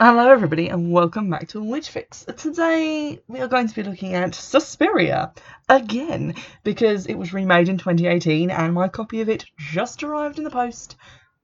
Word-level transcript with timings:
Hello, 0.00 0.30
everybody, 0.30 0.68
and 0.68 0.92
welcome 0.92 1.28
back 1.28 1.48
to 1.48 1.60
Witch 1.60 1.88
Fix. 1.88 2.24
Today 2.36 3.20
we 3.26 3.40
are 3.40 3.48
going 3.48 3.66
to 3.66 3.74
be 3.74 3.82
looking 3.82 4.14
at 4.14 4.32
Suspiria 4.32 5.32
again 5.68 6.36
because 6.62 7.06
it 7.06 7.16
was 7.16 7.32
remade 7.32 7.68
in 7.68 7.78
2018 7.78 8.48
and 8.52 8.74
my 8.74 8.86
copy 8.86 9.22
of 9.22 9.28
it 9.28 9.44
just 9.56 10.04
arrived 10.04 10.38
in 10.38 10.44
the 10.44 10.50
post. 10.50 10.94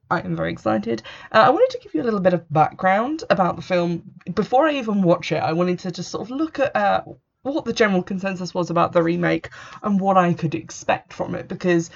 I 0.09 0.21
am 0.21 0.37
very 0.37 0.53
excited. 0.53 1.03
Uh, 1.33 1.39
I 1.39 1.51
wanted 1.51 1.71
to 1.71 1.81
give 1.81 1.95
you 1.95 2.03
a 2.03 2.05
little 2.05 2.21
bit 2.21 2.33
of 2.33 2.49
background 2.49 3.25
about 3.29 3.57
the 3.57 3.63
film 3.63 4.05
before 4.33 4.69
I 4.69 4.75
even 4.75 5.03
watch 5.03 5.33
it. 5.33 5.43
I 5.43 5.53
wanted 5.53 5.81
to 5.81 5.91
just 5.91 6.13
sort 6.13 6.23
of 6.23 6.31
look 6.31 6.61
at 6.61 6.77
uh, 6.77 7.03
what 7.43 7.65
the 7.65 7.73
general 7.73 8.05
consensus 8.05 8.55
was 8.55 8.71
about 8.71 8.93
the 8.93 9.03
remake 9.03 9.49
and 9.83 10.01
what 10.01 10.17
I 10.17 10.33
could 10.33 10.55
expect 10.55 11.13
from 11.13 11.35
it 11.35 11.49
because 11.49 11.91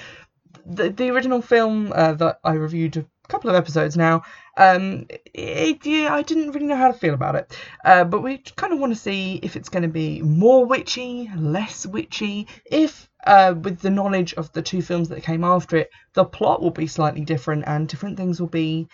the 0.67 0.91
the 0.91 1.11
original 1.11 1.41
film 1.41 1.93
uh, 1.95 2.15
that 2.15 2.41
I 2.43 2.55
reviewed 2.55 3.07
couple 3.29 3.51
of 3.51 3.57
episodes 3.57 3.97
now, 3.97 4.23
um, 4.57 5.07
it, 5.35 5.85
yeah, 5.85 6.13
I 6.13 6.23
didn't 6.23 6.53
really 6.53 6.67
know 6.67 6.77
how 6.77 6.89
to 6.89 6.99
feel 6.99 7.15
about 7.15 7.37
it. 7.37 7.57
Uh, 7.85 8.05
but 8.05 8.23
we 8.23 8.39
kind 8.39 8.73
of 8.73 8.79
want 8.79 8.93
to 8.93 8.99
see 8.99 9.39
if 9.43 9.57
it's 9.57 9.69
going 9.69 9.83
to 9.83 9.89
be 9.89 10.23
more 10.23 10.65
witchy, 10.67 11.31
less 11.37 11.87
witchy, 11.87 12.47
if 12.65 13.09
uh, 13.27 13.55
with 13.63 13.81
the 13.81 13.91
knowledge 13.91 14.35
of 14.35 14.53
the 14.53 14.63
two 14.63 14.83
films 14.83 15.09
that 15.09 15.23
came 15.23 15.45
after 15.45 15.77
it, 15.77 15.91
the 16.15 16.25
plot 16.25 16.63
will 16.63 16.71
be 16.71 16.87
slightly 16.87 17.25
different 17.25 17.65
and 17.67 17.89
different 17.89 18.17
things 18.17 18.41
will 18.41 18.49
be 18.49 18.89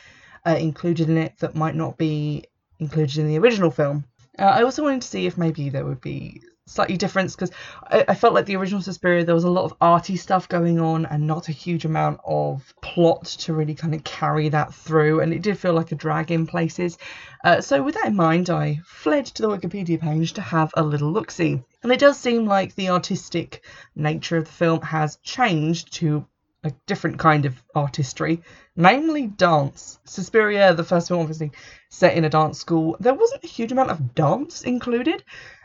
uh, 0.46 0.56
included 0.58 1.08
in 1.08 1.16
it 1.16 1.38
that 1.38 1.54
might 1.54 1.74
not 1.74 1.96
be 1.96 2.44
included 2.78 3.18
in 3.18 3.28
the 3.28 3.38
original 3.38 3.70
film. 3.70 4.04
Uh, 4.38 4.42
I 4.44 4.62
also 4.62 4.82
wanted 4.82 5.02
to 5.02 5.08
see 5.08 5.26
if 5.26 5.38
maybe 5.38 5.68
there 5.68 5.84
would 5.84 6.00
be 6.00 6.42
slightly 6.66 6.96
different 6.96 7.30
because 7.32 7.50
I, 7.90 8.04
I, 8.08 8.14
felt 8.14 8.32
like 8.32 8.46
the 8.46 8.56
original 8.56 8.80
Suspiria 8.80 9.24
there 9.24 9.34
was 9.34 9.44
a 9.44 9.50
lot 9.50 9.64
of 9.64 9.74
arty 9.80 10.16
stuff 10.16 10.48
going 10.48 10.80
on 10.80 11.04
and 11.06 11.26
not 11.26 11.48
a 11.48 11.52
huge 11.52 11.84
amount 11.84 12.20
of 12.26 12.74
plot 12.80 13.24
to 13.40 13.52
really 13.52 13.74
kind 13.74 13.94
of 13.94 14.02
carry 14.02 14.48
that 14.48 14.72
through 14.72 15.20
and 15.20 15.34
it 15.34 15.42
did 15.42 15.58
feel 15.58 15.74
like 15.74 15.92
a 15.92 15.96
drag 15.96 16.30
in 16.30 16.46
places 16.46 16.96
uh, 17.44 17.60
so 17.60 17.82
with 17.82 17.94
that 17.94 18.06
in 18.06 18.16
mind 18.16 18.48
I 18.48 18.80
fled 18.86 19.26
to 19.26 19.42
the 19.42 19.48
Wikipedia 19.48 20.00
page 20.00 20.32
to 20.34 20.40
have 20.40 20.72
a 20.74 20.82
little 20.82 21.12
look-see 21.12 21.62
and 21.82 21.92
it 21.92 22.00
does 22.00 22.18
seem 22.18 22.46
like 22.46 22.74
the 22.74 22.88
artistic 22.88 23.62
nature 23.94 24.38
of 24.38 24.46
the 24.46 24.52
film 24.52 24.80
has 24.80 25.16
changed 25.16 25.92
to 25.94 26.26
a 26.64 26.72
different 26.86 27.18
kind 27.18 27.44
of 27.44 27.62
artistry, 27.74 28.42
namely 28.74 29.26
dance. 29.26 29.98
Suspiria, 30.04 30.72
the 30.72 30.82
first 30.82 31.08
film, 31.08 31.20
obviously 31.20 31.52
set 31.90 32.16
in 32.16 32.24
a 32.24 32.30
dance 32.30 32.58
school. 32.58 32.96
There 32.98 33.12
wasn't 33.12 33.44
a 33.44 33.48
huge 33.48 33.70
amount 33.70 33.90
of 33.90 34.14
dance 34.14 34.62
included, 34.62 35.22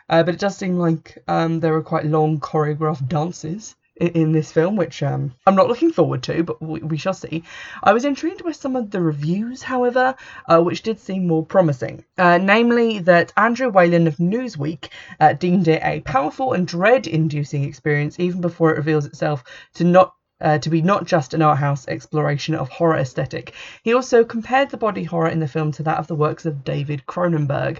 uh, 0.10 0.24
but 0.24 0.34
it 0.34 0.40
does 0.40 0.58
seem 0.58 0.78
like 0.78 1.22
um, 1.28 1.60
there 1.60 1.76
are 1.76 1.82
quite 1.82 2.06
long 2.06 2.40
choreographed 2.40 3.08
dances 3.08 3.76
in, 4.00 4.08
in 4.10 4.32
this 4.32 4.52
film, 4.52 4.76
which 4.76 5.04
um, 5.04 5.34
I'm 5.46 5.56
not 5.56 5.68
looking 5.68 5.92
forward 5.92 6.24
to, 6.24 6.44
but 6.44 6.62
we, 6.62 6.80
we, 6.80 6.98
shall 6.98 7.14
see. 7.14 7.44
I 7.84 7.94
was 7.94 8.06
intrigued 8.06 8.44
by 8.44 8.52
some 8.52 8.76
of 8.76 8.92
the 8.92 9.02
reviews, 9.02 9.62
however, 9.62 10.16
uh, 10.48 10.62
which 10.62 10.82
did 10.82 11.00
seem 11.00 11.28
more 11.28 11.46
promising. 11.46 12.04
Uh, 12.18 12.38
namely, 12.38 13.00
that 13.00 13.34
Andrew 13.38 13.70
Whalen 13.70 14.08
of 14.08 14.18
Newsweek 14.18 14.90
uh, 15.20 15.34
deemed 15.34 15.68
it 15.68 15.84
a 15.84 16.02
powerful 16.02 16.54
and 16.54 16.68
dread-inducing 16.68 17.64
experience, 17.64 18.20
even 18.20 18.42
before 18.42 18.72
it 18.72 18.78
reveals 18.78 19.06
itself 19.06 19.44
to 19.76 19.84
not 19.84 20.14
uh, 20.42 20.58
to 20.58 20.70
be 20.70 20.82
not 20.82 21.06
just 21.06 21.34
an 21.34 21.42
art 21.42 21.58
house 21.58 21.86
exploration 21.90 22.56
of 22.56 22.70
horror 22.70 22.96
aesthetic. 22.96 23.54
He 23.84 23.94
also 23.94 24.24
compared 24.24 24.70
the 24.70 24.78
body 24.78 25.04
horror 25.04 25.28
in 25.28 25.42
the 25.42 25.50
film 25.50 25.74
to 25.74 25.84
that 25.84 25.98
of 25.98 26.08
the 26.08 26.16
works 26.16 26.46
of 26.46 26.64
David 26.64 27.04
Cronenberg, 27.06 27.80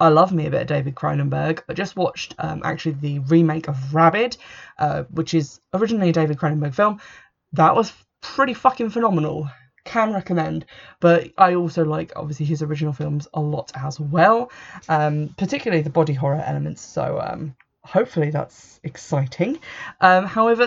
I 0.00 0.08
love 0.08 0.32
me 0.32 0.46
a 0.46 0.50
bit 0.50 0.62
of 0.62 0.66
David 0.68 0.94
Cronenberg. 0.94 1.62
I 1.68 1.72
just 1.72 1.96
watched 1.96 2.34
um, 2.38 2.62
actually 2.64 2.92
the 2.92 3.18
remake 3.20 3.68
of 3.68 3.94
Rabid, 3.94 4.36
uh, 4.78 5.04
which 5.10 5.34
is 5.34 5.60
originally 5.74 6.10
a 6.10 6.12
David 6.12 6.38
Cronenberg 6.38 6.74
film. 6.74 7.00
That 7.52 7.74
was 7.74 7.92
pretty 8.20 8.54
fucking 8.54 8.90
phenomenal. 8.90 9.48
Can 9.84 10.12
recommend, 10.12 10.66
but 11.00 11.30
I 11.38 11.54
also 11.54 11.82
like 11.82 12.12
obviously 12.14 12.44
his 12.44 12.62
original 12.62 12.92
films 12.92 13.26
a 13.32 13.40
lot 13.40 13.72
as 13.74 13.98
well, 13.98 14.50
um, 14.86 15.34
particularly 15.38 15.82
the 15.82 15.88
body 15.88 16.12
horror 16.12 16.44
elements. 16.44 16.82
So 16.82 17.18
um, 17.18 17.56
hopefully 17.84 18.30
that's 18.30 18.80
exciting. 18.84 19.58
Um, 20.02 20.26
however, 20.26 20.66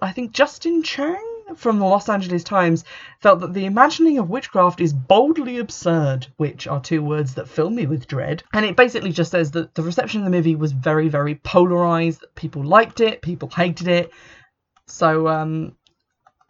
I 0.00 0.12
think 0.12 0.30
Justin 0.30 0.84
Chang 0.84 1.39
from 1.56 1.78
the 1.78 1.84
Los 1.84 2.08
Angeles 2.08 2.44
Times 2.44 2.84
felt 3.20 3.40
that 3.40 3.54
the 3.54 3.64
imagining 3.64 4.18
of 4.18 4.30
witchcraft 4.30 4.80
is 4.80 4.92
boldly 4.92 5.58
absurd, 5.58 6.26
which 6.36 6.66
are 6.66 6.80
two 6.80 7.02
words 7.02 7.34
that 7.34 7.48
fill 7.48 7.70
me 7.70 7.86
with 7.86 8.06
dread. 8.06 8.42
And 8.52 8.64
it 8.64 8.76
basically 8.76 9.12
just 9.12 9.30
says 9.30 9.50
that 9.52 9.74
the 9.74 9.82
reception 9.82 10.20
of 10.20 10.24
the 10.24 10.30
movie 10.30 10.56
was 10.56 10.72
very, 10.72 11.08
very 11.08 11.36
polarized. 11.36 12.24
People 12.34 12.64
liked 12.64 13.00
it, 13.00 13.22
people 13.22 13.48
hated 13.48 13.88
it. 13.88 14.10
So, 14.86 15.28
um, 15.28 15.76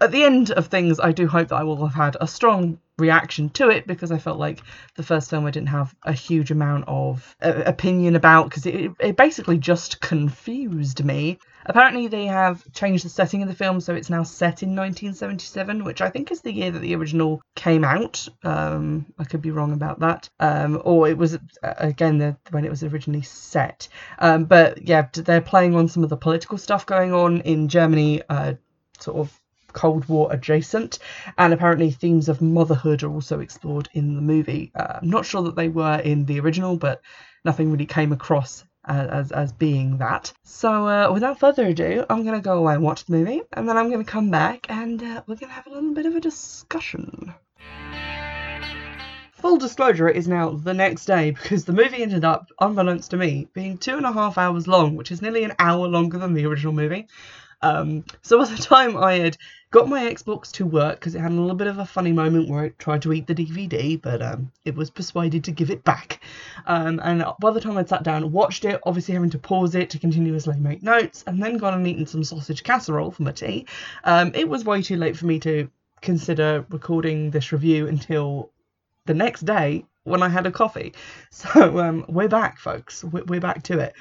at 0.00 0.12
the 0.12 0.24
end 0.24 0.50
of 0.50 0.68
things, 0.68 0.98
I 0.98 1.12
do 1.12 1.26
hope 1.26 1.48
that 1.48 1.56
I 1.56 1.64
will 1.64 1.86
have 1.86 1.94
had 1.94 2.16
a 2.20 2.26
strong 2.26 2.78
reaction 3.00 3.48
to 3.50 3.68
it 3.70 3.86
because 3.86 4.12
I 4.12 4.18
felt 4.18 4.38
like 4.38 4.60
the 4.94 5.02
first 5.02 5.30
film 5.30 5.46
I 5.46 5.50
didn't 5.50 5.68
have 5.68 5.94
a 6.02 6.12
huge 6.12 6.50
amount 6.50 6.84
of 6.86 7.34
uh, 7.42 7.62
opinion 7.66 8.16
about 8.16 8.48
because 8.48 8.66
it, 8.66 8.92
it 9.00 9.16
basically 9.16 9.58
just 9.58 10.00
confused 10.00 11.04
me. 11.04 11.38
Apparently, 11.66 12.08
they 12.08 12.24
have 12.24 12.64
changed 12.72 13.04
the 13.04 13.10
setting 13.10 13.42
of 13.42 13.48
the 13.48 13.54
film, 13.54 13.80
so 13.80 13.94
it's 13.94 14.08
now 14.08 14.22
set 14.22 14.62
in 14.62 14.70
1977, 14.70 15.84
which 15.84 16.00
I 16.00 16.08
think 16.08 16.30
is 16.30 16.40
the 16.40 16.52
year 16.52 16.70
that 16.70 16.78
the 16.78 16.94
original 16.94 17.42
came 17.54 17.84
out. 17.84 18.26
Um, 18.42 19.06
I 19.18 19.24
could 19.24 19.42
be 19.42 19.50
wrong 19.50 19.72
about 19.72 20.00
that. 20.00 20.30
Um, 20.40 20.80
or 20.84 21.08
it 21.08 21.18
was, 21.18 21.34
uh, 21.34 21.74
again, 21.76 22.18
the, 22.18 22.36
when 22.50 22.64
it 22.64 22.70
was 22.70 22.82
originally 22.82 23.22
set. 23.22 23.88
Um, 24.18 24.44
but 24.46 24.88
yeah, 24.88 25.08
they're 25.12 25.42
playing 25.42 25.74
on 25.74 25.88
some 25.88 26.02
of 26.02 26.08
the 26.08 26.16
political 26.16 26.56
stuff 26.56 26.86
going 26.86 27.12
on 27.12 27.42
in 27.42 27.68
Germany, 27.68 28.22
uh, 28.28 28.54
sort 28.98 29.18
of 29.18 29.40
Cold 29.72 30.08
War 30.08 30.32
adjacent, 30.32 30.98
and 31.38 31.52
apparently 31.52 31.90
themes 31.90 32.28
of 32.28 32.42
motherhood 32.42 33.02
are 33.02 33.12
also 33.12 33.40
explored 33.40 33.88
in 33.92 34.14
the 34.14 34.22
movie. 34.22 34.72
Uh, 34.74 34.98
I'm 35.02 35.10
not 35.10 35.26
sure 35.26 35.42
that 35.42 35.56
they 35.56 35.68
were 35.68 35.98
in 35.98 36.24
the 36.26 36.40
original, 36.40 36.76
but 36.76 37.00
nothing 37.44 37.70
really 37.70 37.86
came 37.86 38.12
across 38.12 38.64
as, 38.84 39.30
as, 39.32 39.52
being 39.52 39.98
that. 39.98 40.32
So, 40.42 40.88
uh, 40.88 41.12
without 41.12 41.38
further 41.38 41.66
ado, 41.66 42.04
I'm 42.08 42.24
going 42.24 42.34
to 42.34 42.44
go 42.44 42.58
away 42.58 42.74
and 42.74 42.82
watch 42.82 43.04
the 43.04 43.12
movie, 43.12 43.42
and 43.52 43.68
then 43.68 43.76
I'm 43.76 43.90
going 43.90 44.04
to 44.04 44.10
come 44.10 44.30
back 44.30 44.66
and 44.68 45.02
uh, 45.02 45.22
we're 45.26 45.36
going 45.36 45.50
to 45.50 45.54
have 45.54 45.66
a 45.66 45.70
little 45.70 45.92
bit 45.92 46.06
of 46.06 46.16
a 46.16 46.20
discussion. 46.20 47.34
Full 49.32 49.56
disclosure, 49.56 50.08
it 50.08 50.16
is 50.16 50.28
now 50.28 50.50
the 50.50 50.74
next 50.74 51.06
day 51.06 51.30
because 51.30 51.64
the 51.64 51.72
movie 51.72 52.02
ended 52.02 52.24
up, 52.24 52.48
unbeknownst 52.60 53.10
to 53.12 53.16
me, 53.16 53.48
being 53.54 53.78
two 53.78 53.96
and 53.96 54.04
a 54.04 54.12
half 54.12 54.36
hours 54.36 54.68
long, 54.68 54.96
which 54.96 55.10
is 55.10 55.22
nearly 55.22 55.44
an 55.44 55.54
hour 55.58 55.88
longer 55.88 56.18
than 56.18 56.34
the 56.34 56.44
original 56.44 56.74
movie. 56.74 57.08
Um, 57.62 58.04
so 58.22 58.38
by 58.38 58.44
the 58.44 58.56
time 58.62 58.96
I 58.96 59.14
had 59.14 59.38
got 59.70 59.88
my 59.88 60.02
Xbox 60.12 60.50
to 60.52 60.66
work, 60.66 60.98
because 60.98 61.14
it 61.14 61.20
had 61.20 61.30
a 61.30 61.40
little 61.40 61.56
bit 61.56 61.68
of 61.68 61.78
a 61.78 61.84
funny 61.86 62.12
moment 62.12 62.48
where 62.48 62.64
it 62.64 62.78
tried 62.78 63.02
to 63.02 63.12
eat 63.12 63.26
the 63.26 63.34
DVD, 63.34 64.00
but 64.00 64.20
um, 64.20 64.50
it 64.64 64.74
was 64.74 64.90
persuaded 64.90 65.44
to 65.44 65.52
give 65.52 65.70
it 65.70 65.84
back. 65.84 66.20
Um, 66.66 67.00
and 67.04 67.24
by 67.40 67.52
the 67.52 67.60
time 67.60 67.76
I'd 67.76 67.88
sat 67.88 68.02
down 68.02 68.24
and 68.24 68.32
watched 68.32 68.64
it, 68.64 68.80
obviously 68.84 69.14
having 69.14 69.30
to 69.30 69.38
pause 69.38 69.74
it 69.74 69.90
to 69.90 69.98
continuously 69.98 70.58
make 70.58 70.82
notes, 70.82 71.22
and 71.26 71.42
then 71.42 71.56
gone 71.56 71.74
and 71.74 71.86
eaten 71.86 72.06
some 72.06 72.24
sausage 72.24 72.64
casserole 72.64 73.12
for 73.12 73.22
my 73.22 73.32
tea, 73.32 73.66
um, 74.04 74.32
it 74.34 74.48
was 74.48 74.64
way 74.64 74.82
too 74.82 74.96
late 74.96 75.16
for 75.16 75.26
me 75.26 75.38
to 75.40 75.70
consider 76.00 76.66
recording 76.70 77.30
this 77.30 77.52
review 77.52 77.86
until 77.86 78.50
the 79.06 79.14
next 79.14 79.42
day 79.42 79.84
when 80.04 80.22
I 80.22 80.28
had 80.28 80.46
a 80.46 80.50
coffee. 80.50 80.94
So 81.30 81.78
um, 81.78 82.04
we're 82.08 82.28
back, 82.28 82.58
folks. 82.58 83.04
We're 83.04 83.40
back 83.40 83.62
to 83.64 83.78
it 83.78 83.94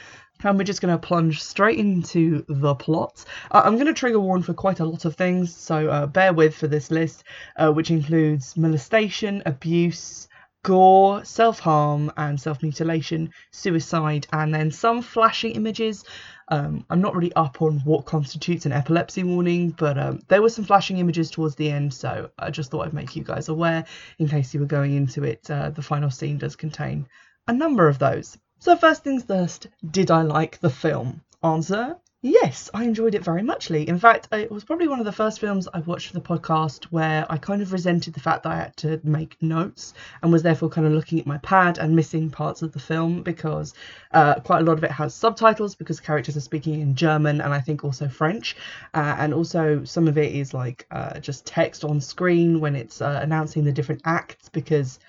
and 0.44 0.58
we're 0.58 0.64
just 0.64 0.82
going 0.82 0.94
to 0.94 1.08
plunge 1.08 1.42
straight 1.42 1.78
into 1.78 2.46
the 2.48 2.76
plot. 2.76 3.26
Uh, 3.52 3.62
I'm 3.66 3.76
going 3.76 3.88
to 3.88 3.94
trigger 3.94 4.20
warn 4.20 4.42
for 4.42 4.54
quite 4.54 4.80
a 4.80 4.86
lot 4.86 5.06
of 5.06 5.16
things, 5.16 5.56
so 5.56 5.90
uh, 5.90 6.08
bear 6.08 6.34
with 6.34 6.56
for 6.56 6.68
this 6.68 6.92
list, 6.92 7.24
uh, 7.58 7.72
which 7.72 7.92
includes 7.92 8.56
molestation, 8.56 9.44
abuse, 9.46 10.28
gore, 10.64 11.24
self 11.26 11.60
harm, 11.60 12.12
and 12.16 12.40
self 12.40 12.62
mutilation, 12.62 13.32
suicide, 13.52 14.28
and 14.32 14.54
then 14.54 14.72
some 14.72 15.02
flashing 15.02 15.52
images. 15.52 16.06
Um, 16.48 16.86
I'm 16.90 17.02
not 17.02 17.16
really 17.16 17.34
up 17.34 17.62
on 17.62 17.80
what 17.82 18.06
constitutes 18.06 18.66
an 18.66 18.72
epilepsy 18.72 19.24
warning, 19.24 19.72
but 19.72 19.98
um, 20.00 20.20
there 20.30 20.42
were 20.42 20.50
some 20.50 20.66
flashing 20.66 20.98
images 20.98 21.30
towards 21.30 21.56
the 21.56 21.70
end, 21.70 21.94
so 21.94 22.30
I 22.40 22.50
just 22.50 22.72
thought 22.72 22.88
I'd 22.88 22.94
make 22.94 23.16
you 23.16 23.24
guys 23.24 23.50
aware 23.50 23.86
in 24.18 24.28
case 24.28 24.54
you 24.54 24.62
were 24.62 24.66
going 24.66 24.96
into 24.96 25.24
it. 25.24 25.50
Uh, 25.50 25.70
the 25.70 25.82
final 25.82 26.10
scene 26.10 26.38
does 26.38 26.56
contain 26.56 27.08
a 27.48 27.54
number 27.54 27.88
of 27.88 28.00
those. 28.00 28.38
So, 28.62 28.76
first 28.76 29.06
things 29.06 29.24
first, 29.24 29.68
did 29.90 30.12
I 30.12 30.22
like 30.22 30.60
the 30.60 30.70
film? 30.70 31.22
Answer 31.42 31.96
Yes, 32.22 32.70
I 32.74 32.84
enjoyed 32.84 33.16
it 33.16 33.24
very 33.24 33.42
much, 33.42 33.70
Lee. 33.70 33.88
In 33.88 33.98
fact, 33.98 34.28
it 34.34 34.52
was 34.52 34.66
probably 34.66 34.90
one 34.90 35.00
of 35.00 35.06
the 35.06 35.14
first 35.14 35.40
films 35.40 35.70
I 35.74 35.80
watched 35.80 36.08
for 36.08 36.16
the 36.16 36.20
podcast 36.20 36.84
where 36.92 37.26
I 37.30 37.38
kind 37.38 37.62
of 37.62 37.72
resented 37.72 38.14
the 38.14 38.20
fact 38.20 38.44
that 38.44 38.52
I 38.52 38.56
had 38.58 38.76
to 38.78 39.00
make 39.06 39.42
notes 39.42 39.94
and 40.22 40.30
was 40.30 40.44
therefore 40.44 40.68
kind 40.68 40.86
of 40.86 40.92
looking 40.92 41.22
at 41.22 41.26
my 41.26 41.38
pad 41.38 41.78
and 41.78 41.96
missing 41.96 42.30
parts 42.30 42.62
of 42.62 42.74
the 42.74 42.80
film 42.80 43.24
because 43.24 43.74
uh, 44.12 44.42
quite 44.42 44.60
a 44.60 44.64
lot 44.66 44.78
of 44.78 44.84
it 44.84 44.92
has 44.92 45.16
subtitles 45.16 45.76
because 45.76 46.02
characters 46.02 46.36
are 46.36 46.42
speaking 46.42 46.82
in 46.82 46.94
German 46.94 47.40
and 47.40 47.54
I 47.54 47.62
think 47.62 47.86
also 47.86 48.10
French. 48.10 48.58
Uh, 48.94 49.16
and 49.18 49.34
also, 49.34 49.86
some 49.86 50.10
of 50.10 50.18
it 50.18 50.36
is 50.36 50.54
like 50.54 50.86
uh, 50.92 51.22
just 51.22 51.46
text 51.46 51.86
on 51.86 52.02
screen 52.02 52.60
when 52.60 52.76
it's 52.76 53.02
uh, 53.02 53.22
announcing 53.24 53.64
the 53.64 53.72
different 53.72 54.02
acts 54.04 54.50
because 54.50 55.00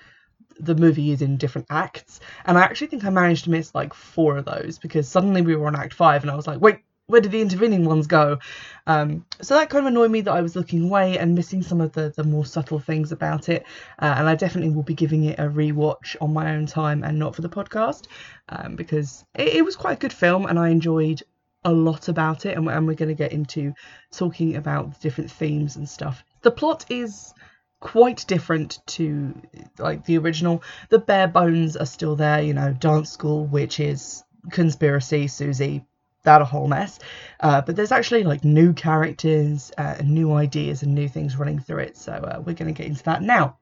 the 0.61 0.75
movie 0.75 1.11
is 1.11 1.21
in 1.21 1.37
different 1.37 1.67
acts. 1.69 2.19
And 2.45 2.57
I 2.57 2.61
actually 2.61 2.87
think 2.87 3.03
I 3.03 3.09
managed 3.09 3.45
to 3.45 3.49
miss 3.49 3.73
like 3.73 3.93
four 3.93 4.37
of 4.37 4.45
those 4.45 4.77
because 4.77 5.07
suddenly 5.07 5.41
we 5.41 5.55
were 5.55 5.67
on 5.67 5.75
act 5.75 5.93
five 5.93 6.21
and 6.21 6.31
I 6.31 6.35
was 6.35 6.47
like, 6.47 6.61
wait, 6.61 6.79
where 7.07 7.21
did 7.21 7.31
the 7.31 7.41
intervening 7.41 7.83
ones 7.83 8.07
go? 8.07 8.39
Um, 8.87 9.25
so 9.41 9.55
that 9.55 9.69
kind 9.69 9.85
of 9.85 9.91
annoyed 9.91 10.11
me 10.11 10.21
that 10.21 10.31
I 10.31 10.41
was 10.41 10.55
looking 10.55 10.85
away 10.85 11.17
and 11.17 11.35
missing 11.35 11.61
some 11.61 11.81
of 11.81 11.91
the, 11.91 12.13
the 12.15 12.23
more 12.23 12.45
subtle 12.45 12.79
things 12.79 13.11
about 13.11 13.49
it. 13.49 13.65
Uh, 13.99 14.15
and 14.17 14.29
I 14.29 14.35
definitely 14.35 14.73
will 14.73 14.83
be 14.83 14.93
giving 14.93 15.25
it 15.25 15.39
a 15.39 15.43
rewatch 15.43 16.15
on 16.21 16.33
my 16.33 16.55
own 16.55 16.67
time 16.67 17.03
and 17.03 17.19
not 17.19 17.35
for 17.35 17.41
the 17.41 17.49
podcast 17.49 18.05
um, 18.49 18.75
because 18.75 19.25
it, 19.35 19.49
it, 19.49 19.65
was 19.65 19.75
quite 19.75 19.97
a 19.97 19.99
good 19.99 20.13
film 20.13 20.45
and 20.45 20.57
I 20.57 20.69
enjoyed 20.69 21.21
a 21.65 21.71
lot 21.71 22.07
about 22.07 22.45
it. 22.45 22.57
And, 22.57 22.69
and 22.69 22.87
we're 22.87 22.95
going 22.95 23.09
to 23.09 23.15
get 23.15 23.33
into 23.33 23.73
talking 24.11 24.55
about 24.55 24.93
the 24.93 24.99
different 25.01 25.31
themes 25.31 25.75
and 25.75 25.89
stuff. 25.89 26.23
The 26.43 26.51
plot 26.51 26.85
is 26.89 27.33
quite 27.81 28.25
different 28.27 28.79
to 28.85 29.33
like 29.77 30.05
the 30.05 30.17
original. 30.17 30.63
The 30.89 30.99
bare 30.99 31.27
bones 31.27 31.75
are 31.75 31.85
still 31.85 32.15
there, 32.15 32.41
you 32.41 32.53
know, 32.53 32.71
dance 32.71 33.09
school, 33.09 33.45
witches, 33.45 34.23
conspiracy, 34.51 35.27
Susie, 35.27 35.85
that 36.23 36.41
a 36.41 36.45
whole 36.45 36.67
mess. 36.67 36.99
Uh, 37.41 37.61
but 37.61 37.75
there's 37.75 37.91
actually 37.91 38.23
like 38.23 38.45
new 38.45 38.71
characters, 38.71 39.71
uh, 39.77 39.95
and 39.99 40.11
new 40.11 40.31
ideas, 40.33 40.83
and 40.83 40.95
new 40.95 41.09
things 41.09 41.35
running 41.35 41.59
through 41.59 41.79
it. 41.79 41.97
So 41.97 42.13
uh, 42.13 42.41
we're 42.45 42.53
going 42.53 42.73
to 42.73 42.77
get 42.77 42.87
into 42.87 43.03
that 43.03 43.21
now. 43.21 43.57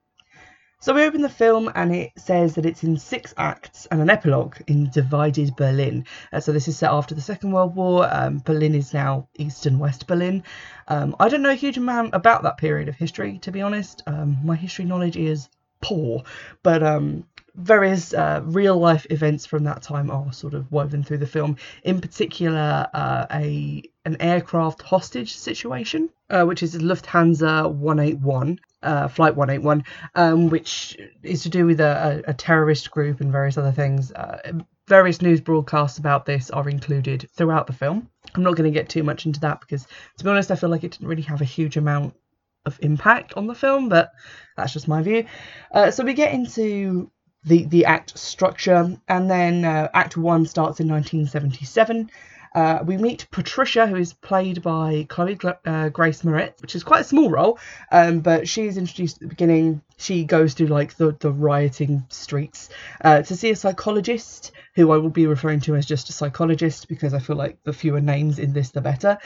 So 0.82 0.94
we 0.94 1.04
open 1.04 1.22
the 1.22 1.28
film 1.28 1.70
and 1.76 1.94
it 1.94 2.12
says 2.16 2.56
that 2.56 2.66
it's 2.66 2.86
in 2.86 2.96
six 2.98 3.34
acts 3.36 3.86
and 3.88 4.00
an 4.00 4.10
epilogue 4.10 4.56
in 4.68 4.90
divided 4.90 5.54
Berlin. 5.58 6.06
Uh, 6.32 6.40
so 6.40 6.54
this 6.54 6.70
is 6.70 6.78
set 6.78 6.90
after 6.90 7.14
the 7.14 7.20
Second 7.20 7.52
World 7.52 7.76
War. 7.76 8.08
Um, 8.10 8.38
Berlin 8.46 8.74
is 8.74 8.94
now 8.94 9.28
East 9.36 9.66
and 9.66 9.78
West 9.78 10.08
Berlin. 10.08 10.42
Um, 10.88 11.18
I 11.20 11.28
don't 11.28 11.42
know 11.42 11.50
a 11.50 11.56
huge 11.56 11.76
amount 11.76 12.16
about 12.16 12.44
that 12.44 12.58
period 12.58 12.88
of 12.88 12.96
history, 12.96 13.40
to 13.40 13.52
be 13.52 13.62
honest. 13.62 14.04
Um, 14.08 14.38
my 14.42 14.56
history 14.56 14.86
knowledge 14.86 15.18
is 15.18 15.50
poor, 15.82 16.24
but 16.64 16.82
um, 16.82 17.26
various 17.56 18.14
uh, 18.14 18.42
real 18.44 18.78
life 18.78 19.06
events 19.10 19.46
from 19.46 19.64
that 19.66 19.82
time 19.82 20.10
are 20.10 20.32
sort 20.34 20.54
of 20.54 20.72
woven 20.72 21.04
through 21.04 21.18
the 21.18 21.28
film. 21.28 21.58
In 21.84 22.02
particular, 22.02 22.88
uh, 22.94 23.26
a 23.32 23.84
an 24.06 24.18
aircraft 24.20 24.82
hostage 24.82 25.36
situation, 25.36 26.10
uh, 26.30 26.44
which 26.46 26.64
is 26.64 26.76
Lufthansa 26.76 27.72
181, 27.72 28.60
uh, 28.82 29.08
Flight 29.08 29.36
181, 29.36 29.84
um, 30.16 30.50
which 30.50 30.98
is 31.22 31.44
to 31.44 31.50
do 31.50 31.66
with 31.66 31.80
a, 31.80 32.24
a, 32.26 32.34
terrorist 32.34 32.90
group 32.90 33.22
and 33.22 33.32
various 33.32 33.58
other 33.58 33.72
things. 33.72 34.12
Uh, 34.12 34.54
various 34.88 35.22
news 35.22 35.42
broadcasts 35.42 36.00
about 36.00 36.26
this 36.26 36.50
are 36.50 36.68
included 36.68 37.30
throughout 37.36 37.68
the 37.68 37.74
film. 37.74 38.10
I'm 38.34 38.44
not 38.44 38.56
going 38.56 38.72
to 38.72 38.78
get 38.78 38.90
too 38.90 39.04
much 39.04 39.26
into 39.26 39.40
that 39.42 39.60
because, 39.60 39.86
to 40.18 40.24
be 40.24 40.30
honest, 40.30 40.50
I 40.50 40.56
feel 40.56 40.70
like 40.70 40.84
it 40.84 40.92
didn't 40.92 41.08
really 41.08 41.22
have 41.24 41.42
a 41.42 41.46
huge 41.46 41.78
amount 41.78 42.16
of 42.66 42.80
impact 42.82 43.34
on 43.36 43.48
the 43.48 43.56
film, 43.56 43.90
but 43.90 44.12
that's 44.58 44.74
just 44.74 44.88
my 44.88 45.02
view. 45.02 45.26
Uh, 45.72 45.92
so 45.92 46.04
we 46.04 46.14
get 46.14 46.34
into 46.34 47.12
the 47.44 47.66
the 47.66 47.86
act 47.86 48.18
structure, 48.18 48.98
and 49.08 49.32
then 49.32 49.66
uh, 49.66 49.90
Act 49.94 50.18
One 50.18 50.46
starts 50.46 50.80
in 50.80 50.88
1977. 50.88 52.10
Uh, 52.56 52.80
we 52.84 52.98
meet 52.98 53.28
Patricia, 53.30 53.86
who 53.86 53.96
is 53.96 54.14
played 54.14 54.62
by 54.64 55.06
Chloe 55.08 55.38
uh, 55.66 55.90
Grace 55.90 56.24
Moretz, 56.24 56.62
which 56.62 56.76
is 56.76 56.84
quite 56.84 57.02
a 57.02 57.04
small 57.04 57.30
role, 57.30 57.60
um, 57.92 58.22
but 58.22 58.48
she's 58.48 58.78
introduced 58.78 59.18
at 59.18 59.22
the 59.22 59.28
beginning. 59.28 59.82
She 59.98 60.24
goes 60.24 60.54
through 60.56 60.68
like 60.68 60.96
the, 60.96 61.16
the 61.20 61.32
rioting 61.32 62.06
streets 62.10 62.70
uh, 63.02 63.22
to 63.22 63.36
see 63.36 63.52
a 63.52 63.56
psychologist, 63.56 64.52
who 64.74 64.92
I 64.92 64.98
will 64.98 65.10
be 65.10 65.28
referring 65.28 65.60
to 65.62 65.76
as 65.76 65.86
just 65.86 66.10
a 66.10 66.14
psychologist 66.14 66.88
because 66.88 67.14
I 67.14 67.20
feel 67.20 67.36
like 67.36 67.62
the 67.64 67.74
fewer 67.74 68.02
names 68.02 68.40
in 68.40 68.54
this, 68.54 68.72
the 68.72 68.82
better 68.82 69.20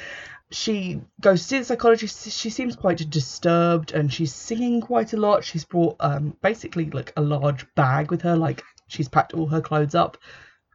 she 0.51 1.01
goes 1.19 1.42
to 1.42 1.48
see 1.48 1.60
the 1.60 1.66
psychologist. 1.66 2.31
She 2.31 2.50
seems 2.50 2.75
quite 2.75 3.10
disturbed 3.10 3.92
and 3.92 4.13
she's 4.13 4.34
singing 4.34 4.81
quite 4.81 5.13
a 5.13 5.18
lot. 5.18 5.44
She's 5.44 5.66
brought 5.66 5.95
um, 6.00 6.38
basically 6.42 6.90
like 6.92 7.13
a 7.18 7.22
large 7.22 7.66
bag 7.75 8.12
with 8.12 8.22
her, 8.22 8.36
like 8.36 8.63
she's 8.88 9.10
packed 9.10 9.34
all 9.34 9.48
her 9.48 9.62
clothes 9.62 9.95
up 9.95 10.18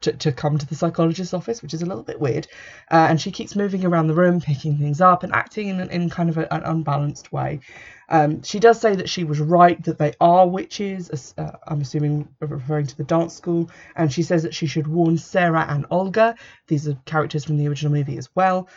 to, 0.00 0.12
to 0.12 0.32
come 0.32 0.59
to 0.59 0.67
the 0.67 0.75
psychologist's 0.75 1.35
office, 1.35 1.62
which 1.62 1.75
is 1.75 1.82
a 1.82 1.87
little 1.87 2.03
bit 2.03 2.20
weird. 2.20 2.47
Uh, 2.91 3.06
and 3.09 3.20
she 3.20 3.31
keeps 3.31 3.56
moving 3.56 3.85
around 3.85 4.06
the 4.06 4.15
room, 4.15 4.41
picking 4.41 4.79
things 4.79 5.00
up 5.00 5.23
and 5.23 5.32
acting 5.32 5.69
in, 5.69 5.81
in 5.91 6.11
kind 6.11 6.29
of 6.29 6.38
a, 6.38 6.53
an 6.53 6.62
unbalanced 6.64 7.32
way. 7.32 7.61
Um, 8.09 8.43
she 8.43 8.59
does 8.59 8.81
say 8.81 8.94
that 8.94 9.09
she 9.09 9.25
was 9.25 9.38
right, 9.38 9.82
that 9.85 9.99
they 9.99 10.14
are 10.21 10.49
witches, 10.49 11.35
uh, 11.37 11.50
I'm 11.67 11.82
assuming 11.82 12.29
referring 12.41 12.87
to 12.87 12.97
the 12.97 13.05
dance 13.05 13.35
school, 13.35 13.71
and 13.97 14.12
she 14.12 14.23
says 14.23 14.44
that 14.44 14.55
she 14.55 14.67
should 14.67 14.87
warn 14.87 15.19
Sarah 15.19 15.67
and 15.69 15.85
Olga. 15.91 16.35
These 16.69 16.88
are 16.88 16.94
characters 17.05 17.44
from 17.44 17.59
the 17.59 17.69
original 17.69 17.93
movie 17.93 18.17
as 18.17 18.29
well. 18.35 18.69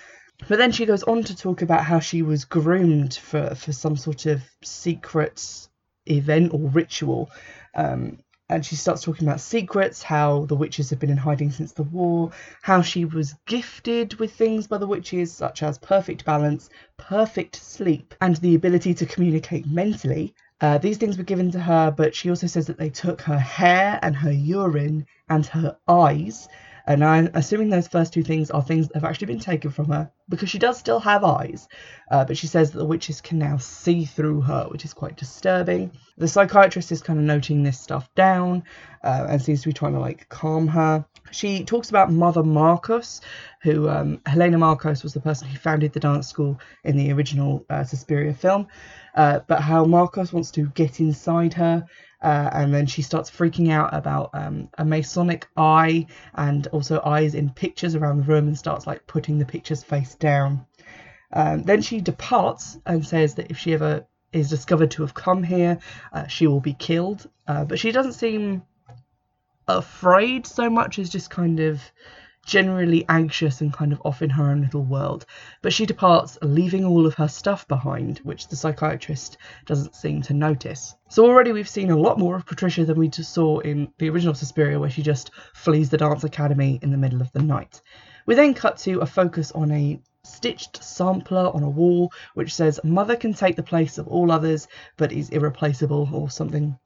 But 0.47 0.57
then 0.57 0.71
she 0.71 0.85
goes 0.85 1.03
on 1.03 1.23
to 1.23 1.35
talk 1.35 1.61
about 1.61 1.85
how 1.85 1.99
she 1.99 2.21
was 2.21 2.45
groomed 2.45 3.13
for, 3.13 3.55
for 3.55 3.71
some 3.71 3.95
sort 3.95 4.25
of 4.25 4.41
secret 4.63 5.67
event 6.05 6.53
or 6.53 6.69
ritual. 6.69 7.29
Um, 7.75 8.19
and 8.49 8.65
she 8.65 8.75
starts 8.75 9.01
talking 9.01 9.25
about 9.25 9.39
secrets, 9.39 10.03
how 10.03 10.45
the 10.45 10.57
witches 10.57 10.89
have 10.89 10.99
been 10.99 11.09
in 11.09 11.15
hiding 11.15 11.51
since 11.51 11.71
the 11.71 11.83
war, 11.83 12.31
how 12.61 12.81
she 12.81 13.05
was 13.05 13.35
gifted 13.45 14.15
with 14.15 14.33
things 14.33 14.67
by 14.67 14.77
the 14.77 14.87
witches, 14.87 15.31
such 15.31 15.63
as 15.63 15.77
perfect 15.77 16.25
balance, 16.25 16.69
perfect 16.97 17.55
sleep, 17.55 18.13
and 18.19 18.35
the 18.37 18.55
ability 18.55 18.93
to 18.95 19.05
communicate 19.05 19.65
mentally. 19.67 20.33
Uh, 20.59 20.77
these 20.77 20.97
things 20.97 21.17
were 21.17 21.23
given 21.23 21.49
to 21.51 21.59
her, 21.59 21.91
but 21.91 22.13
she 22.13 22.29
also 22.29 22.45
says 22.45 22.67
that 22.67 22.77
they 22.77 22.89
took 22.89 23.21
her 23.21 23.39
hair 23.39 23.99
and 24.01 24.17
her 24.17 24.31
urine 24.31 25.05
and 25.29 25.45
her 25.45 25.77
eyes 25.87 26.49
and 26.85 27.03
I'm 27.03 27.29
assuming 27.33 27.69
those 27.69 27.87
first 27.87 28.13
two 28.13 28.23
things 28.23 28.51
are 28.51 28.61
things 28.61 28.87
that 28.87 28.95
have 28.95 29.03
actually 29.03 29.27
been 29.27 29.39
taken 29.39 29.71
from 29.71 29.87
her 29.87 30.11
because 30.29 30.49
she 30.49 30.59
does 30.59 30.77
still 30.77 30.99
have 30.99 31.23
eyes. 31.23 31.67
Uh, 32.09 32.25
but 32.25 32.37
she 32.37 32.47
says 32.47 32.71
that 32.71 32.79
the 32.79 32.85
witches 32.85 33.21
can 33.21 33.37
now 33.37 33.57
see 33.57 34.05
through 34.05 34.41
her, 34.41 34.65
which 34.69 34.85
is 34.85 34.93
quite 34.93 35.17
disturbing. 35.17 35.91
The 36.17 36.27
psychiatrist 36.27 36.91
is 36.91 37.01
kind 37.01 37.19
of 37.19 37.25
noting 37.25 37.63
this 37.63 37.79
stuff 37.79 38.13
down 38.15 38.63
uh, 39.03 39.27
and 39.29 39.41
seems 39.41 39.61
to 39.61 39.69
be 39.69 39.73
trying 39.73 39.93
to 39.93 39.99
like 39.99 40.29
calm 40.29 40.67
her. 40.67 41.05
She 41.31 41.63
talks 41.63 41.89
about 41.89 42.11
Mother 42.11 42.43
Markos, 42.43 43.21
who 43.61 43.87
um, 43.87 44.19
Helena 44.25 44.57
Markos 44.57 45.03
was 45.03 45.13
the 45.13 45.21
person 45.21 45.47
who 45.47 45.57
founded 45.57 45.93
the 45.93 45.99
dance 45.99 46.27
school 46.27 46.59
in 46.83 46.97
the 46.97 47.11
original 47.11 47.65
uh, 47.69 47.83
Suspiria 47.83 48.33
film, 48.33 48.67
uh, 49.15 49.39
but 49.47 49.61
how 49.61 49.85
Markos 49.85 50.33
wants 50.33 50.51
to 50.51 50.67
get 50.69 50.99
inside 50.99 51.53
her 51.53 51.85
uh, 52.21 52.49
and 52.53 52.73
then 52.73 52.85
she 52.85 53.01
starts 53.01 53.31
freaking 53.31 53.71
out 53.71 53.93
about 53.93 54.29
um, 54.33 54.69
a 54.77 54.85
Masonic 54.85 55.47
eye 55.57 56.05
and 56.35 56.67
also 56.67 57.01
eyes 57.03 57.35
in 57.35 57.49
pictures 57.49 57.95
around 57.95 58.17
the 58.17 58.23
room 58.23 58.47
and 58.47 58.57
starts 58.57 58.85
like 58.85 59.07
putting 59.07 59.39
the 59.39 59.45
pictures 59.45 59.83
face 59.83 60.15
down. 60.15 60.65
Um, 61.33 61.63
then 61.63 61.81
she 61.81 62.01
departs 62.01 62.77
and 62.85 63.05
says 63.05 63.35
that 63.35 63.49
if 63.49 63.57
she 63.57 63.73
ever 63.73 64.05
is 64.33 64.49
discovered 64.49 64.91
to 64.91 65.01
have 65.01 65.13
come 65.13 65.43
here, 65.43 65.79
uh, 66.13 66.27
she 66.27 66.47
will 66.47 66.59
be 66.59 66.73
killed. 66.73 67.29
Uh, 67.47 67.65
but 67.65 67.79
she 67.79 67.91
doesn't 67.91 68.13
seem 68.13 68.61
afraid 69.67 70.45
so 70.45 70.69
much 70.69 70.99
as 70.99 71.09
just 71.09 71.29
kind 71.29 71.59
of 71.59 71.81
generally 72.45 73.05
anxious 73.07 73.61
and 73.61 73.71
kind 73.71 73.93
of 73.93 74.01
off 74.03 74.21
in 74.21 74.29
her 74.29 74.49
own 74.49 74.61
little 74.61 74.83
world. 74.83 75.25
But 75.61 75.73
she 75.73 75.85
departs, 75.85 76.37
leaving 76.41 76.85
all 76.85 77.05
of 77.05 77.13
her 77.15 77.27
stuff 77.27 77.67
behind, 77.67 78.19
which 78.19 78.47
the 78.47 78.55
psychiatrist 78.55 79.37
doesn't 79.65 79.95
seem 79.95 80.21
to 80.23 80.33
notice. 80.33 80.95
So 81.09 81.25
already 81.25 81.51
we've 81.51 81.69
seen 81.69 81.91
a 81.91 81.97
lot 81.97 82.19
more 82.19 82.35
of 82.35 82.45
Patricia 82.45 82.85
than 82.85 82.97
we 82.97 83.09
just 83.09 83.33
saw 83.33 83.59
in 83.59 83.91
the 83.97 84.09
original 84.09 84.33
Suspiria, 84.33 84.79
where 84.79 84.89
she 84.89 85.01
just 85.01 85.31
flees 85.53 85.89
the 85.89 85.97
dance 85.97 86.23
academy 86.23 86.79
in 86.81 86.91
the 86.91 86.97
middle 86.97 87.21
of 87.21 87.31
the 87.31 87.41
night. 87.41 87.81
We 88.25 88.35
then 88.35 88.53
cut 88.53 88.77
to 88.79 88.99
a 88.99 89.05
focus 89.05 89.51
on 89.51 89.71
a 89.71 89.99
stitched 90.23 90.83
sampler 90.83 91.49
on 91.53 91.63
a 91.63 91.69
wall 91.69 92.11
which 92.35 92.53
says 92.53 92.79
mother 92.83 93.15
can 93.15 93.33
take 93.33 93.55
the 93.55 93.63
place 93.63 93.97
of 93.97 94.07
all 94.07 94.31
others 94.31 94.67
but 94.95 95.11
is 95.11 95.29
irreplaceable 95.29 96.07
or 96.13 96.29
something 96.29 96.77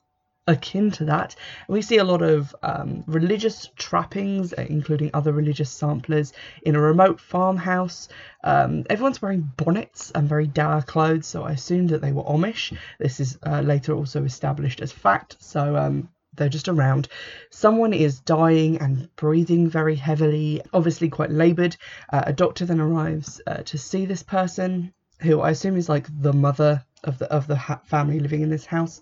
akin 0.47 0.91
to 0.91 1.05
that. 1.05 1.35
we 1.67 1.81
see 1.81 1.97
a 1.97 2.03
lot 2.03 2.21
of 2.21 2.55
um, 2.61 3.03
religious 3.07 3.69
trappings, 3.75 4.53
uh, 4.53 4.65
including 4.69 5.09
other 5.13 5.31
religious 5.31 5.71
samplers, 5.71 6.33
in 6.61 6.75
a 6.75 6.81
remote 6.81 7.19
farmhouse. 7.19 8.09
Um, 8.43 8.83
everyone's 8.89 9.21
wearing 9.21 9.51
bonnets 9.57 10.11
and 10.11 10.29
very 10.29 10.45
dour 10.45 10.83
clothes, 10.83 11.25
so 11.25 11.43
I 11.43 11.51
assumed 11.53 11.89
that 11.89 12.01
they 12.01 12.11
were 12.11 12.23
Amish. 12.23 12.77
This 12.99 13.19
is 13.19 13.39
uh, 13.45 13.61
later 13.61 13.93
also 13.93 14.23
established 14.23 14.81
as 14.81 14.91
fact, 14.91 15.37
so 15.39 15.75
um, 15.75 16.09
they're 16.35 16.49
just 16.49 16.67
around. 16.67 17.07
Someone 17.49 17.93
is 17.93 18.19
dying 18.19 18.77
and 18.77 19.09
breathing 19.15 19.67
very 19.67 19.95
heavily, 19.95 20.61
obviously 20.73 21.09
quite 21.09 21.31
laboured. 21.31 21.75
Uh, 22.11 22.23
a 22.27 22.33
doctor 22.33 22.65
then 22.65 22.79
arrives 22.79 23.41
uh, 23.47 23.63
to 23.63 23.77
see 23.77 24.05
this 24.05 24.21
person, 24.21 24.93
who 25.21 25.41
I 25.41 25.51
assume 25.51 25.77
is 25.77 25.89
like 25.89 26.07
the 26.21 26.33
mother 26.33 26.83
of 27.03 27.17
the 27.17 27.31
of 27.31 27.47
the 27.47 27.55
ha- 27.55 27.81
family 27.85 28.19
living 28.19 28.41
in 28.41 28.49
this 28.49 28.65
house. 28.65 29.01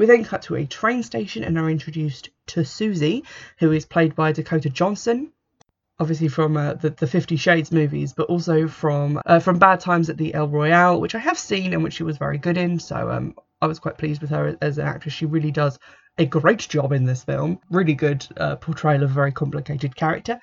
We 0.00 0.06
then 0.06 0.24
cut 0.24 0.40
to 0.44 0.56
a 0.56 0.64
train 0.64 1.02
station 1.02 1.44
and 1.44 1.58
are 1.58 1.68
introduced 1.68 2.30
to 2.46 2.64
Susie, 2.64 3.22
who 3.58 3.70
is 3.70 3.84
played 3.84 4.14
by 4.14 4.32
Dakota 4.32 4.70
Johnson, 4.70 5.30
obviously 5.98 6.28
from 6.28 6.56
uh, 6.56 6.72
the, 6.72 6.88
the 6.88 7.06
Fifty 7.06 7.36
Shades 7.36 7.70
movies, 7.70 8.14
but 8.14 8.30
also 8.30 8.66
from 8.66 9.20
uh, 9.26 9.40
from 9.40 9.58
Bad 9.58 9.80
Times 9.80 10.08
at 10.08 10.16
the 10.16 10.32
El 10.32 10.48
Royale, 10.48 10.98
which 11.02 11.14
I 11.14 11.18
have 11.18 11.38
seen 11.38 11.74
and 11.74 11.84
which 11.84 11.92
she 11.92 12.02
was 12.02 12.16
very 12.16 12.38
good 12.38 12.56
in. 12.56 12.78
So 12.78 13.10
um, 13.10 13.34
I 13.60 13.66
was 13.66 13.78
quite 13.78 13.98
pleased 13.98 14.22
with 14.22 14.30
her 14.30 14.56
as 14.62 14.78
an 14.78 14.86
actress. 14.86 15.12
She 15.12 15.26
really 15.26 15.50
does 15.50 15.78
a 16.16 16.24
great 16.24 16.60
job 16.60 16.92
in 16.92 17.04
this 17.04 17.22
film. 17.22 17.60
Really 17.68 17.92
good 17.92 18.26
uh, 18.38 18.56
portrayal 18.56 19.02
of 19.02 19.10
a 19.10 19.12
very 19.12 19.32
complicated 19.32 19.94
character. 19.94 20.40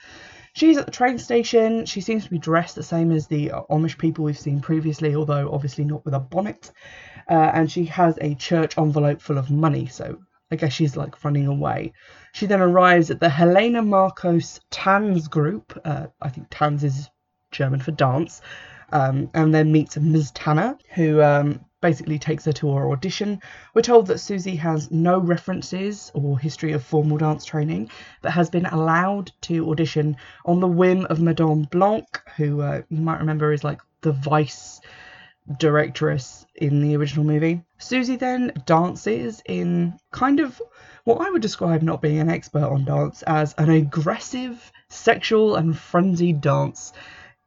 She's 0.58 0.80
at 0.80 0.88
the 0.88 0.92
train 0.92 1.20
station. 1.20 1.86
She 1.86 2.02
seems 2.02 2.24
to 2.24 2.32
be 2.32 2.40
dressed 2.40 2.74
the 2.74 2.82
same 2.82 3.12
as 3.12 3.28
the 3.28 3.52
Amish 3.70 3.96
people 3.96 4.26
we've 4.26 4.40
seen 4.40 4.60
previously, 4.60 5.14
although 5.16 5.52
obviously 5.52 5.84
not 5.84 6.04
with 6.04 6.16
a 6.16 6.20
bonnet 6.20 6.72
uh, 7.30 7.52
and 7.54 7.72
she 7.72 7.86
has 7.86 8.18
a 8.22 8.34
church 8.34 8.76
envelope 8.76 9.22
full 9.22 9.38
of 9.38 9.52
money. 9.52 9.86
So 9.86 10.18
I 10.50 10.56
guess 10.56 10.74
she's 10.74 10.98
like 10.98 11.24
running 11.24 11.46
away. 11.46 11.94
She 12.34 12.48
then 12.48 12.60
arrives 12.60 13.12
at 13.12 13.20
the 13.20 13.30
Helena 13.30 13.84
Markos 13.84 14.60
Tanz 14.72 15.28
group. 15.28 15.80
Uh, 15.86 16.08
I 16.24 16.30
think 16.30 16.48
Tanz 16.50 16.84
is 16.84 17.08
German 17.52 17.80
for 17.80 17.92
dance, 17.92 18.42
um, 18.92 19.30
and 19.36 19.54
then 19.54 19.72
meets 19.72 19.96
Ms. 19.96 20.32
Tanner, 20.32 20.76
who 20.96 21.22
um, 21.22 21.64
basically 21.82 22.18
takes 22.18 22.46
her 22.46 22.54
to 22.54 22.74
her 22.74 22.92
audition. 22.92 23.42
We're 23.74 23.82
told 23.82 24.08
that 24.08 24.20
Susie 24.20 24.56
has 24.56 24.90
no 24.92 25.20
references 25.20 26.12
or 26.14 26.40
history 26.40 26.74
of 26.74 26.84
formal 26.84 27.18
dance 27.18 27.46
training, 27.46 27.90
but 28.22 28.32
has 28.32 28.50
been 28.50 28.66
allowed 28.66 29.32
to 29.42 29.70
audition 29.70 30.18
on 30.46 30.60
the 30.60 30.68
whim 30.68 31.06
of 31.06 31.22
Madame 31.22 31.64
Blanc, 31.64 32.06
who 32.36 32.62
uh, 32.62 32.82
you 32.90 33.02
might 33.02 33.20
remember 33.20 33.54
is 33.54 33.64
like 33.64 33.82
the 34.02 34.12
vice 34.12 34.82
directress 35.60 36.46
in 36.56 36.82
the 36.82 36.96
original 36.96 37.26
movie. 37.26 37.64
Susie 37.78 38.18
then 38.18 38.52
dances 38.66 39.42
in 39.46 39.98
kind 40.12 40.40
of 40.40 40.62
what 41.04 41.26
I 41.26 41.30
would 41.30 41.42
describe 41.42 41.82
not 41.82 42.02
being 42.02 42.20
an 42.20 42.30
expert 42.30 42.66
on 42.66 42.84
dance 42.84 43.22
as 43.22 43.54
an 43.58 43.70
aggressive, 43.70 44.72
sexual, 44.90 45.56
and 45.56 45.78
frenzied 45.78 46.42
dance 46.42 46.92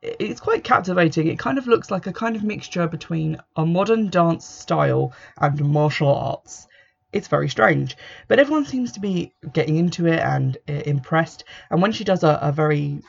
it's 0.02 0.40
quite 0.40 0.64
captivating. 0.64 1.26
It 1.26 1.38
kind 1.38 1.58
of 1.58 1.66
looks 1.66 1.90
like 1.90 2.06
a 2.06 2.12
kind 2.12 2.36
of 2.36 2.42
mixture 2.42 2.86
between 2.86 3.36
a 3.56 3.66
modern 3.66 4.08
dance 4.08 4.46
style 4.46 5.12
and 5.38 5.60
martial 5.64 6.14
arts. 6.14 6.66
It's 7.12 7.28
very 7.28 7.48
strange, 7.48 7.96
but 8.28 8.38
everyone 8.38 8.64
seems 8.64 8.92
to 8.92 9.00
be 9.00 9.32
getting 9.52 9.76
into 9.76 10.06
it 10.06 10.20
and 10.20 10.56
uh, 10.68 10.72
impressed. 10.86 11.44
And 11.70 11.82
when 11.82 11.92
she 11.92 12.04
does 12.04 12.22
a, 12.22 12.38
a 12.40 12.52
very 12.52 13.02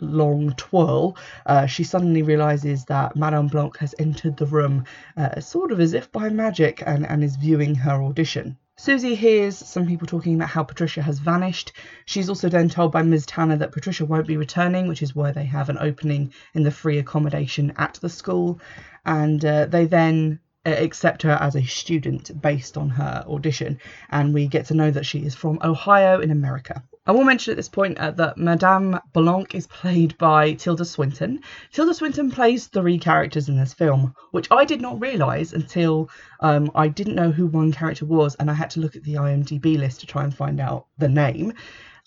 long 0.00 0.52
twirl, 0.56 1.16
uh, 1.46 1.66
she 1.66 1.84
suddenly 1.84 2.22
realizes 2.22 2.84
that 2.86 3.14
Madame 3.14 3.46
Blanc 3.46 3.76
has 3.78 3.94
entered 3.98 4.36
the 4.36 4.46
room, 4.46 4.84
uh, 5.16 5.40
sort 5.40 5.70
of 5.70 5.80
as 5.80 5.94
if 5.94 6.10
by 6.10 6.28
magic, 6.30 6.82
and, 6.84 7.06
and 7.06 7.22
is 7.22 7.36
viewing 7.36 7.76
her 7.76 8.02
audition. 8.02 8.58
Susie 8.76 9.14
hears 9.14 9.56
some 9.56 9.86
people 9.86 10.06
talking 10.06 10.34
about 10.34 10.48
how 10.48 10.64
Patricia 10.64 11.00
has 11.00 11.20
vanished. 11.20 11.72
She's 12.06 12.28
also 12.28 12.48
then 12.48 12.68
told 12.68 12.90
by 12.90 13.02
Ms. 13.02 13.24
Tanner 13.24 13.56
that 13.56 13.70
Patricia 13.70 14.04
won't 14.04 14.26
be 14.26 14.36
returning, 14.36 14.88
which 14.88 15.02
is 15.02 15.14
why 15.14 15.30
they 15.30 15.44
have 15.44 15.68
an 15.68 15.78
opening 15.78 16.32
in 16.54 16.64
the 16.64 16.72
free 16.72 16.98
accommodation 16.98 17.72
at 17.76 17.94
the 18.02 18.08
school. 18.08 18.60
And 19.06 19.44
uh, 19.44 19.66
they 19.66 19.86
then 19.86 20.40
accept 20.64 21.22
her 21.22 21.38
as 21.40 21.54
a 21.54 21.64
student 21.64 22.40
based 22.40 22.76
on 22.76 22.88
her 22.90 23.24
audition. 23.28 23.78
And 24.10 24.32
we 24.32 24.46
get 24.46 24.66
to 24.66 24.74
know 24.74 24.90
that 24.90 25.06
she 25.06 25.20
is 25.20 25.34
from 25.34 25.58
Ohio 25.62 26.20
in 26.20 26.30
America. 26.30 26.82
I 27.06 27.12
will 27.12 27.24
mention 27.24 27.52
at 27.52 27.58
this 27.58 27.68
point 27.68 27.98
uh, 27.98 28.12
that 28.12 28.38
Madame 28.38 28.98
Blanc 29.12 29.54
is 29.54 29.66
played 29.66 30.16
by 30.16 30.54
Tilda 30.54 30.86
Swinton. 30.86 31.40
Tilda 31.70 31.92
Swinton 31.92 32.30
plays 32.30 32.66
three 32.66 32.98
characters 32.98 33.50
in 33.50 33.58
this 33.58 33.74
film, 33.74 34.14
which 34.30 34.48
I 34.50 34.64
did 34.64 34.80
not 34.80 34.98
realise 35.00 35.52
until 35.52 36.08
um, 36.40 36.70
I 36.74 36.88
didn't 36.88 37.16
know 37.16 37.30
who 37.30 37.46
one 37.46 37.72
character 37.72 38.06
was, 38.06 38.36
and 38.36 38.50
I 38.50 38.54
had 38.54 38.70
to 38.70 38.80
look 38.80 38.96
at 38.96 39.02
the 39.02 39.14
IMDb 39.14 39.76
list 39.78 40.00
to 40.00 40.06
try 40.06 40.24
and 40.24 40.34
find 40.34 40.60
out 40.60 40.86
the 40.96 41.08
name. 41.08 41.52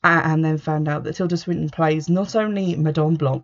And 0.03 0.43
then 0.43 0.57
found 0.57 0.87
out 0.87 1.03
that 1.03 1.15
Tilda 1.15 1.37
Swinton 1.37 1.69
plays 1.69 2.07
not 2.07 2.35
only 2.35 2.75
Madame 2.75 3.15
Blanc, 3.15 3.43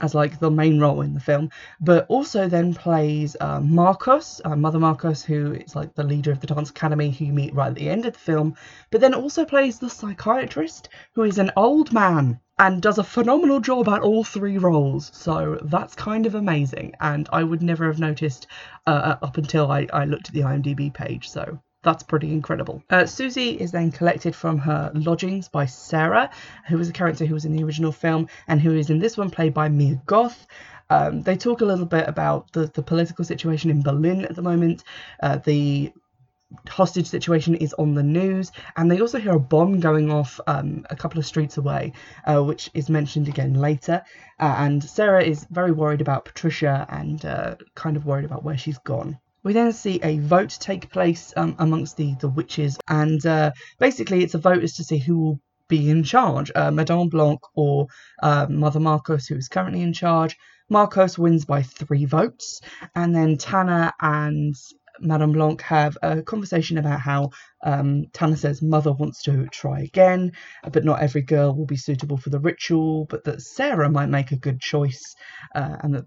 as 0.00 0.14
like 0.14 0.38
the 0.38 0.50
main 0.50 0.80
role 0.80 1.00
in 1.02 1.14
the 1.14 1.20
film, 1.20 1.50
but 1.80 2.06
also 2.08 2.48
then 2.48 2.74
plays 2.74 3.36
uh, 3.40 3.60
Markos, 3.60 4.40
uh, 4.44 4.56
Mother 4.56 4.78
Markos, 4.78 5.24
who 5.24 5.52
is 5.52 5.76
like 5.76 5.94
the 5.94 6.02
leader 6.02 6.32
of 6.32 6.40
the 6.40 6.46
dance 6.46 6.70
academy 6.70 7.10
who 7.10 7.26
you 7.26 7.32
meet 7.32 7.54
right 7.54 7.68
at 7.68 7.74
the 7.74 7.88
end 7.88 8.04
of 8.04 8.12
the 8.12 8.18
film, 8.18 8.54
but 8.90 9.00
then 9.00 9.14
also 9.14 9.44
plays 9.44 9.78
the 9.78 9.88
psychiatrist, 9.88 10.88
who 11.14 11.22
is 11.22 11.38
an 11.38 11.50
old 11.56 11.92
man 11.92 12.40
and 12.58 12.82
does 12.82 12.98
a 12.98 13.04
phenomenal 13.04 13.60
job 13.60 13.88
at 13.88 14.02
all 14.02 14.24
three 14.24 14.58
roles. 14.58 15.10
So 15.14 15.58
that's 15.64 15.94
kind 15.94 16.26
of 16.26 16.34
amazing, 16.34 16.94
and 17.00 17.28
I 17.32 17.42
would 17.42 17.62
never 17.62 17.86
have 17.86 17.98
noticed 17.98 18.46
uh, 18.86 18.90
uh 18.90 19.26
up 19.26 19.38
until 19.38 19.70
I, 19.70 19.86
I 19.92 20.04
looked 20.04 20.28
at 20.28 20.34
the 20.34 20.42
IMDb 20.42 20.92
page. 20.92 21.30
So 21.30 21.60
that's 21.84 22.02
pretty 22.02 22.32
incredible. 22.32 22.82
Uh, 22.90 23.06
Susie 23.06 23.50
is 23.50 23.70
then 23.70 23.92
collected 23.92 24.34
from 24.34 24.58
her 24.58 24.90
lodgings 24.94 25.48
by 25.48 25.66
Sarah, 25.66 26.30
who 26.66 26.78
was 26.78 26.88
a 26.88 26.92
character 26.92 27.24
who 27.26 27.34
was 27.34 27.44
in 27.44 27.54
the 27.54 27.62
original 27.62 27.92
film 27.92 28.28
and 28.48 28.60
who 28.60 28.74
is 28.74 28.90
in 28.90 28.98
this 28.98 29.16
one 29.16 29.30
played 29.30 29.54
by 29.54 29.68
Mia 29.68 30.00
Goth. 30.06 30.46
Um, 30.90 31.22
they 31.22 31.36
talk 31.36 31.60
a 31.60 31.64
little 31.64 31.86
bit 31.86 32.08
about 32.08 32.52
the, 32.52 32.66
the 32.66 32.82
political 32.82 33.24
situation 33.24 33.70
in 33.70 33.82
Berlin 33.82 34.24
at 34.24 34.34
the 34.34 34.42
moment. 34.42 34.84
Uh, 35.22 35.36
the 35.36 35.92
hostage 36.68 37.06
situation 37.06 37.54
is 37.54 37.74
on 37.74 37.94
the 37.94 38.02
news, 38.02 38.52
and 38.76 38.90
they 38.90 39.00
also 39.00 39.18
hear 39.18 39.34
a 39.34 39.40
bomb 39.40 39.80
going 39.80 40.10
off 40.10 40.40
um, 40.46 40.86
a 40.90 40.96
couple 40.96 41.18
of 41.18 41.26
streets 41.26 41.56
away, 41.56 41.92
uh, 42.26 42.42
which 42.42 42.70
is 42.74 42.88
mentioned 42.88 43.28
again 43.28 43.54
later. 43.54 44.02
Uh, 44.38 44.54
and 44.58 44.82
Sarah 44.82 45.22
is 45.22 45.46
very 45.50 45.72
worried 45.72 46.00
about 46.00 46.24
Patricia 46.24 46.86
and 46.88 47.24
uh, 47.24 47.56
kind 47.74 47.96
of 47.96 48.06
worried 48.06 48.24
about 48.24 48.44
where 48.44 48.58
she's 48.58 48.78
gone. 48.78 49.18
We 49.44 49.52
then 49.52 49.72
see 49.74 50.00
a 50.02 50.18
vote 50.20 50.56
take 50.58 50.90
place 50.90 51.34
um, 51.36 51.54
amongst 51.58 51.98
the, 51.98 52.14
the 52.18 52.30
witches, 52.30 52.78
and 52.88 53.24
uh, 53.26 53.52
basically 53.78 54.24
it's 54.24 54.32
a 54.32 54.38
vote 54.38 54.62
as 54.62 54.74
to 54.76 54.84
see 54.84 54.96
who 54.96 55.18
will 55.18 55.40
be 55.68 55.90
in 55.90 56.02
charge, 56.02 56.50
uh, 56.54 56.70
Madame 56.70 57.10
Blanc 57.10 57.40
or 57.54 57.88
uh, 58.22 58.46
Mother 58.48 58.80
Markos, 58.80 59.28
who 59.28 59.36
is 59.36 59.48
currently 59.48 59.82
in 59.82 59.92
charge. 59.92 60.34
Markos 60.72 61.18
wins 61.18 61.44
by 61.44 61.62
three 61.62 62.06
votes, 62.06 62.62
and 62.94 63.14
then 63.14 63.36
Tanner 63.36 63.92
and 64.00 64.54
Madame 65.00 65.32
Blanc 65.32 65.60
have 65.60 65.98
a 66.02 66.22
conversation 66.22 66.78
about 66.78 67.00
how 67.00 67.30
um, 67.62 68.06
Tanner 68.14 68.36
says 68.36 68.62
mother 68.62 68.92
wants 68.92 69.22
to 69.24 69.46
try 69.48 69.80
again, 69.80 70.32
but 70.72 70.84
not 70.86 71.02
every 71.02 71.22
girl 71.22 71.54
will 71.54 71.66
be 71.66 71.76
suitable 71.76 72.16
for 72.16 72.30
the 72.30 72.40
ritual, 72.40 73.06
but 73.10 73.24
that 73.24 73.42
Sarah 73.42 73.90
might 73.90 74.08
make 74.08 74.32
a 74.32 74.36
good 74.36 74.58
choice, 74.60 75.14
uh, 75.54 75.76
and 75.80 75.96
that 75.96 76.04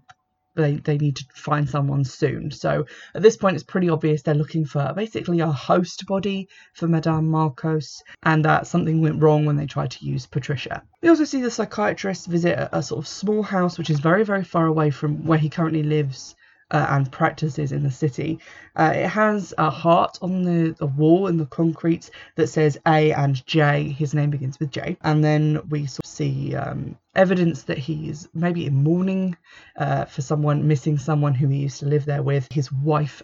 they, 0.58 0.74
they 0.74 0.98
need 0.98 1.16
to 1.16 1.24
find 1.34 1.68
someone 1.68 2.04
soon. 2.04 2.50
So 2.50 2.84
at 3.14 3.22
this 3.22 3.36
point, 3.36 3.54
it's 3.54 3.64
pretty 3.64 3.88
obvious 3.88 4.22
they're 4.22 4.34
looking 4.34 4.66
for 4.66 4.92
basically 4.94 5.40
a 5.40 5.46
host 5.46 6.06
body 6.06 6.48
for 6.74 6.88
Madame 6.88 7.30
Markos, 7.30 8.02
and 8.24 8.44
that 8.44 8.66
something 8.66 9.00
went 9.00 9.22
wrong 9.22 9.46
when 9.46 9.56
they 9.56 9.66
tried 9.66 9.92
to 9.92 10.04
use 10.04 10.26
Patricia. 10.26 10.82
We 11.00 11.08
also 11.08 11.24
see 11.24 11.40
the 11.40 11.50
psychiatrist 11.50 12.26
visit 12.26 12.58
a, 12.58 12.78
a 12.78 12.82
sort 12.82 12.98
of 12.98 13.08
small 13.08 13.42
house 13.42 13.78
which 13.78 13.90
is 13.90 14.00
very, 14.00 14.24
very 14.24 14.44
far 14.44 14.66
away 14.66 14.90
from 14.90 15.24
where 15.24 15.38
he 15.38 15.48
currently 15.48 15.82
lives 15.82 16.34
uh, 16.70 16.86
and 16.90 17.10
practices 17.10 17.72
in 17.72 17.82
the 17.82 17.90
city. 17.90 18.38
Uh, 18.76 18.92
it 18.94 19.08
has 19.08 19.54
a 19.58 19.70
heart 19.70 20.18
on 20.22 20.42
the, 20.42 20.74
the 20.78 20.86
wall 20.86 21.26
in 21.26 21.36
the 21.36 21.46
concrete 21.46 22.10
that 22.36 22.48
says 22.48 22.78
A 22.86 23.12
and 23.12 23.44
J. 23.46 23.88
His 23.90 24.14
name 24.14 24.30
begins 24.30 24.60
with 24.60 24.70
J. 24.70 24.96
And 25.02 25.24
then 25.24 25.60
we 25.68 25.86
sort 25.86 26.04
of 26.04 26.10
see 26.10 26.54
um, 26.54 26.96
evidence 27.14 27.62
that 27.64 27.78
he 27.78 28.08
is 28.08 28.28
maybe 28.34 28.66
in 28.66 28.74
mourning 28.74 29.36
uh, 29.76 30.04
for 30.04 30.22
someone 30.22 30.68
missing 30.68 30.98
someone 30.98 31.34
who 31.34 31.48
he 31.48 31.58
used 31.58 31.80
to 31.80 31.86
live 31.86 32.04
there 32.04 32.22
with, 32.22 32.46
his 32.52 32.70
wife 32.70 33.22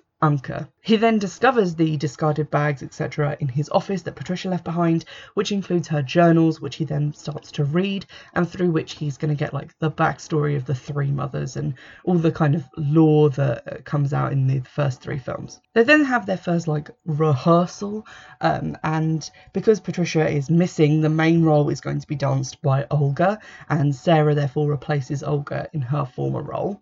He 0.81 0.97
then 0.97 1.19
discovers 1.19 1.75
the 1.75 1.99
discarded 1.99 2.51
bags, 2.51 2.83
etc., 2.83 3.37
in 3.41 3.49
his 3.49 3.69
office 3.69 4.01
that 4.03 4.17
Patricia 4.17 4.49
left 4.49 4.65
behind, 4.65 5.05
which 5.35 5.53
includes 5.53 5.89
her 5.89 6.01
journals, 6.01 6.63
which 6.63 6.77
he 6.77 6.87
then 6.87 7.13
starts 7.13 7.53
to 7.53 7.65
read, 7.65 8.07
and 8.33 8.49
through 8.49 8.71
which 8.71 8.95
he's 8.95 9.19
going 9.19 9.29
to 9.29 9.39
get 9.39 9.53
like 9.53 9.79
the 9.81 9.91
backstory 9.91 10.57
of 10.57 10.65
the 10.65 10.75
three 10.75 11.11
mothers 11.11 11.57
and 11.57 11.75
all 12.05 12.15
the 12.15 12.33
kind 12.33 12.55
of 12.55 12.65
lore 12.79 13.29
that 13.29 13.71
uh, 13.71 13.83
comes 13.83 14.15
out 14.15 14.33
in 14.33 14.47
the 14.47 14.61
first 14.61 15.03
three 15.03 15.19
films. 15.19 15.61
They 15.75 15.83
then 15.83 16.05
have 16.07 16.25
their 16.25 16.39
first 16.39 16.69
like 16.69 16.89
rehearsal, 17.05 18.07
um, 18.41 18.79
and 18.83 19.31
because 19.53 19.79
Patricia 19.79 20.27
is 20.27 20.49
missing, 20.49 21.03
the 21.03 21.11
main 21.11 21.43
role 21.43 21.69
is 21.69 21.83
going 21.83 22.01
to 22.01 22.07
be 22.07 22.17
danced 22.17 22.63
by 22.63 22.87
Olga, 22.91 23.41
and 23.69 23.95
Sarah 23.95 24.35
therefore 24.35 24.71
replaces 24.71 25.23
Olga 25.23 25.69
in 25.75 25.83
her 25.83 26.07
former 26.07 26.43
role. 26.43 26.81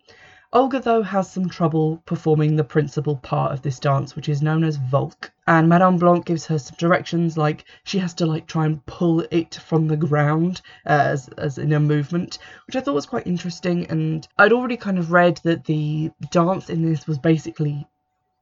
Olga, 0.55 0.79
though, 0.79 1.01
has 1.01 1.31
some 1.31 1.49
trouble 1.49 2.03
performing 2.05 2.55
the 2.55 2.63
principal 2.63 3.15
part 3.15 3.51
of 3.51 3.63
this 3.63 3.79
dance, 3.79 4.15
which 4.15 4.29
is 4.29 4.43
known 4.43 4.63
as 4.63 4.77
Volk. 4.77 5.31
And 5.47 5.67
Madame 5.67 5.97
Blanc 5.97 6.25
gives 6.25 6.45
her 6.45 6.59
some 6.59 6.75
directions, 6.77 7.39
like 7.39 7.65
she 7.85 7.97
has 7.97 8.13
to 8.15 8.27
like 8.27 8.45
try 8.45 8.67
and 8.67 8.85
pull 8.85 9.25
it 9.31 9.55
from 9.55 9.87
the 9.87 9.97
ground 9.97 10.61
as, 10.85 11.27
as 11.39 11.57
in 11.57 11.73
a 11.73 11.79
movement, 11.79 12.37
which 12.67 12.75
I 12.75 12.81
thought 12.81 12.93
was 12.93 13.07
quite 13.07 13.25
interesting. 13.25 13.87
And 13.87 14.27
I'd 14.37 14.53
already 14.53 14.77
kind 14.77 14.99
of 14.99 15.11
read 15.11 15.37
that 15.37 15.65
the 15.65 16.11
dance 16.29 16.69
in 16.69 16.83
this 16.83 17.07
was 17.07 17.17
basically 17.17 17.87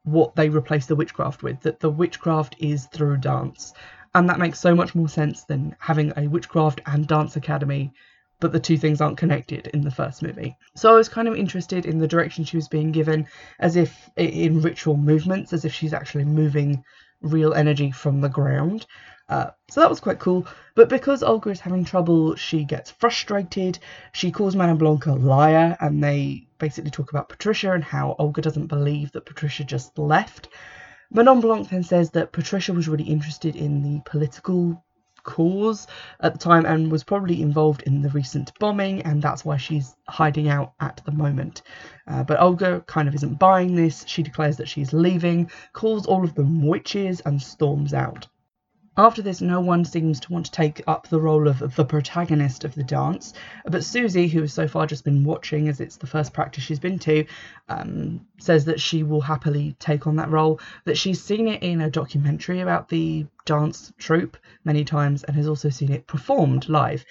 what 0.03 0.35
they 0.35 0.49
replaced 0.49 0.89
the 0.89 0.97
witchcraft 0.97 1.43
with, 1.43 1.61
that 1.61 1.79
the 1.79 1.89
witchcraft 1.89 2.57
is 2.59 2.87
through 2.87 3.17
dance. 3.17 3.73
And 4.13 4.27
that 4.27 4.39
makes 4.39 4.59
so 4.59 4.75
much 4.75 4.95
more 4.95 5.07
sense 5.07 5.45
than 5.45 5.77
having 5.79 6.11
a 6.17 6.27
witchcraft 6.27 6.81
and 6.85 7.07
dance 7.07 7.37
academy 7.37 7.93
but 8.41 8.51
the 8.51 8.59
two 8.59 8.75
things 8.75 8.99
aren't 8.99 9.17
connected 9.17 9.67
in 9.67 9.81
the 9.81 9.91
first 9.91 10.21
movie. 10.21 10.57
So 10.75 10.91
I 10.91 10.97
was 10.97 11.07
kind 11.07 11.29
of 11.29 11.35
interested 11.35 11.85
in 11.85 11.99
the 11.99 12.07
direction 12.07 12.43
she 12.43 12.57
was 12.57 12.67
being 12.67 12.91
given, 12.91 13.27
as 13.59 13.77
if 13.77 14.09
in 14.17 14.61
ritual 14.61 14.97
movements, 14.97 15.53
as 15.53 15.63
if 15.63 15.73
she's 15.73 15.93
actually 15.93 16.25
moving 16.25 16.83
real 17.21 17.53
energy 17.53 17.91
from 17.91 18.19
the 18.19 18.29
ground. 18.29 18.87
Uh, 19.29 19.51
so 19.69 19.79
that 19.79 19.89
was 19.89 20.01
quite 20.01 20.19
cool. 20.19 20.45
But 20.75 20.89
because 20.89 21.23
Olga 21.23 21.51
is 21.51 21.61
having 21.61 21.85
trouble, 21.85 22.35
she 22.35 22.65
gets 22.65 22.91
frustrated. 22.91 23.79
She 24.11 24.31
calls 24.31 24.55
Madame 24.55 24.77
Blanc 24.77 25.05
a 25.05 25.13
liar, 25.13 25.77
and 25.79 26.03
they 26.03 26.47
basically 26.57 26.91
talk 26.91 27.11
about 27.11 27.29
Patricia 27.29 27.71
and 27.71 27.83
how 27.83 28.15
Olga 28.17 28.41
doesn't 28.41 28.67
believe 28.67 29.11
that 29.11 29.25
Patricia 29.25 29.63
just 29.63 29.97
left. 29.97 30.49
Madame 31.11 31.41
Blanc 31.41 31.69
then 31.69 31.83
says 31.83 32.09
that 32.11 32.31
Patricia 32.31 32.73
was 32.73 32.89
really 32.89 33.03
interested 33.03 33.55
in 33.55 33.83
the 33.83 34.01
political 34.05 34.83
cause 35.23 35.87
at 36.19 36.33
the 36.33 36.39
time 36.39 36.65
and 36.65 36.91
was 36.91 37.03
probably 37.03 37.41
involved 37.41 37.83
in 37.83 38.01
the 38.01 38.09
recent 38.09 38.51
bombing, 38.59 39.01
and 39.01 39.21
that's 39.21 39.45
why 39.45 39.57
she's 39.57 39.95
hiding 40.07 40.49
out 40.49 40.73
at 40.79 41.01
the 41.05 41.11
moment. 41.11 41.61
Uh, 42.07 42.23
but 42.23 42.39
Olga 42.39 42.81
kind 42.87 43.07
of 43.07 43.15
isn't 43.15 43.39
buying 43.39 43.75
this. 43.75 44.03
She 44.07 44.23
declares 44.23 44.57
that 44.57 44.69
she's 44.69 44.93
leaving, 44.93 45.49
calls 45.73 46.05
all 46.05 46.23
of 46.23 46.35
them 46.35 46.65
witches, 46.65 47.21
and 47.21 47.41
storms 47.41 47.93
out. 47.93 48.27
After 48.97 49.21
this, 49.21 49.39
no 49.39 49.61
one 49.61 49.85
seems 49.85 50.19
to 50.19 50.33
want 50.33 50.47
to 50.47 50.51
take 50.51 50.83
up 50.85 51.07
the 51.07 51.21
role 51.21 51.47
of 51.47 51.75
the 51.77 51.85
protagonist 51.85 52.65
of 52.65 52.75
the 52.75 52.83
dance, 52.83 53.33
but 53.65 53.85
Susie, 53.85 54.27
who 54.27 54.41
has 54.41 54.51
so 54.51 54.67
far 54.67 54.85
just 54.85 55.05
been 55.05 55.23
watching 55.23 55.69
as 55.69 55.79
it's 55.79 55.95
the 55.95 56.07
first 56.07 56.33
practice 56.33 56.65
she's 56.65 56.79
been 56.79 56.99
to, 56.99 57.25
um, 57.69 58.19
says 58.37 58.65
that 58.65 58.81
she 58.81 59.03
will 59.03 59.21
happily 59.21 59.77
take 59.79 60.07
on 60.07 60.17
that 60.17 60.29
role, 60.29 60.59
that 60.83 60.97
she's 60.97 61.23
seen 61.23 61.47
it 61.47 61.63
in 61.63 61.79
a 61.79 61.89
documentary 61.89 62.59
about 62.59 62.89
the 62.89 63.25
dance 63.45 63.93
troupe 63.97 64.35
many 64.65 64.83
times 64.83 65.23
and 65.23 65.37
has 65.37 65.47
also 65.47 65.69
seen 65.69 65.89
it 65.89 66.05
performed 66.05 66.67
live. 66.67 67.05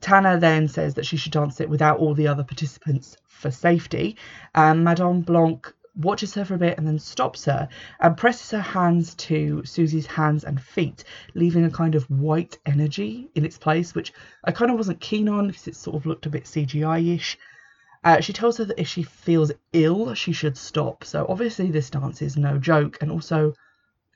Tanner 0.00 0.38
then 0.38 0.68
says 0.68 0.94
that 0.94 1.06
she 1.06 1.16
should 1.16 1.32
dance 1.32 1.60
it 1.60 1.68
without 1.68 1.98
all 1.98 2.14
the 2.14 2.28
other 2.28 2.44
participants 2.44 3.16
for 3.26 3.50
safety. 3.50 4.16
Um, 4.54 4.84
Madame 4.84 5.22
Blanc 5.22 5.73
watches 5.96 6.34
her 6.34 6.44
for 6.44 6.54
a 6.54 6.58
bit 6.58 6.76
and 6.78 6.86
then 6.86 6.98
stops 6.98 7.44
her 7.44 7.68
and 8.00 8.16
presses 8.16 8.50
her 8.50 8.60
hands 8.60 9.14
to 9.14 9.62
Susie's 9.64 10.06
hands 10.06 10.44
and 10.44 10.60
feet, 10.60 11.04
leaving 11.34 11.64
a 11.64 11.70
kind 11.70 11.94
of 11.94 12.10
white 12.10 12.58
energy 12.66 13.28
in 13.34 13.44
its 13.44 13.58
place, 13.58 13.94
which 13.94 14.12
I 14.44 14.52
kind 14.52 14.70
of 14.70 14.76
wasn't 14.76 15.00
keen 15.00 15.28
on 15.28 15.48
because 15.48 15.68
it 15.68 15.76
sort 15.76 15.96
of 15.96 16.06
looked 16.06 16.26
a 16.26 16.30
bit 16.30 16.44
CGI 16.44 17.14
ish. 17.14 17.38
Uh, 18.02 18.20
she 18.20 18.32
tells 18.32 18.58
her 18.58 18.64
that 18.66 18.80
if 18.80 18.88
she 18.88 19.02
feels 19.02 19.52
ill, 19.72 20.14
she 20.14 20.32
should 20.32 20.58
stop. 20.58 21.04
So 21.04 21.24
obviously, 21.28 21.70
this 21.70 21.90
dance 21.90 22.20
is 22.20 22.36
no 22.36 22.58
joke 22.58 22.98
and 23.00 23.10
also 23.10 23.54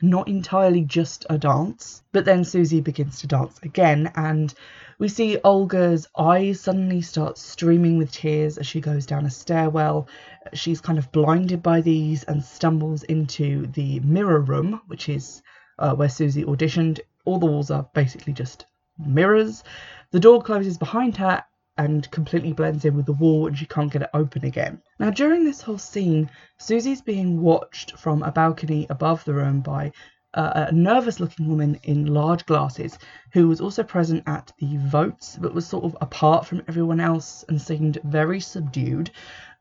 not 0.00 0.28
entirely 0.28 0.82
just 0.82 1.26
a 1.30 1.38
dance. 1.38 2.02
But 2.12 2.24
then 2.24 2.44
Susie 2.44 2.80
begins 2.80 3.20
to 3.20 3.26
dance 3.26 3.58
again, 3.62 4.10
and 4.14 4.52
we 4.98 5.08
see 5.08 5.38
Olga's 5.44 6.08
eyes 6.18 6.60
suddenly 6.60 7.00
start 7.00 7.38
streaming 7.38 7.98
with 7.98 8.12
tears 8.12 8.58
as 8.58 8.66
she 8.66 8.80
goes 8.80 9.06
down 9.06 9.26
a 9.26 9.30
stairwell. 9.30 10.08
She's 10.52 10.80
kind 10.80 10.98
of 10.98 11.12
blinded 11.12 11.62
by 11.62 11.80
these 11.80 12.24
and 12.24 12.42
stumbles 12.42 13.02
into 13.04 13.66
the 13.68 14.00
mirror 14.00 14.40
room, 14.40 14.80
which 14.86 15.08
is 15.08 15.42
uh, 15.78 15.94
where 15.94 16.08
Susie 16.08 16.44
auditioned. 16.44 17.00
All 17.24 17.38
the 17.38 17.46
walls 17.46 17.70
are 17.70 17.88
basically 17.94 18.32
just 18.32 18.66
mirrors. 18.98 19.62
The 20.10 20.20
door 20.20 20.42
closes 20.42 20.78
behind 20.78 21.16
her 21.18 21.44
and 21.78 22.10
completely 22.10 22.52
blends 22.52 22.84
in 22.84 22.96
with 22.96 23.06
the 23.06 23.12
wall 23.12 23.46
and 23.46 23.56
she 23.56 23.64
can't 23.64 23.92
get 23.92 24.02
it 24.02 24.10
open 24.12 24.44
again. 24.44 24.82
Now, 24.98 25.10
during 25.10 25.44
this 25.44 25.62
whole 25.62 25.78
scene, 25.78 26.28
Susie's 26.58 27.00
being 27.00 27.40
watched 27.40 27.96
from 27.96 28.22
a 28.22 28.32
balcony 28.32 28.86
above 28.90 29.24
the 29.24 29.34
room 29.34 29.60
by 29.60 29.92
uh, 30.34 30.66
a 30.68 30.72
nervous 30.72 31.20
looking 31.20 31.48
woman 31.48 31.78
in 31.84 32.06
large 32.06 32.44
glasses 32.46 32.98
who 33.32 33.48
was 33.48 33.60
also 33.60 33.82
present 33.82 34.22
at 34.26 34.52
the 34.58 34.76
votes 34.76 35.38
but 35.40 35.54
was 35.54 35.66
sort 35.66 35.84
of 35.84 35.96
apart 36.00 36.44
from 36.46 36.62
everyone 36.68 37.00
else 37.00 37.44
and 37.48 37.62
seemed 37.62 37.98
very 38.04 38.40
subdued. 38.40 39.10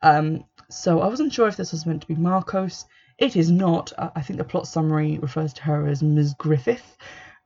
Um, 0.02 0.44
so 0.70 1.00
I 1.02 1.08
wasn't 1.08 1.34
sure 1.34 1.48
if 1.48 1.56
this 1.56 1.72
was 1.72 1.86
meant 1.86 2.02
to 2.02 2.08
be 2.08 2.16
Markos. 2.16 2.86
It 3.18 3.36
is 3.36 3.50
not. 3.50 3.94
I 3.98 4.22
think 4.22 4.38
the 4.38 4.44
plot 4.44 4.68
summary 4.68 5.18
refers 5.20 5.54
to 5.54 5.64
her 5.64 5.88
as 5.88 6.04
Ms. 6.04 6.36
Griffith. 6.38 6.98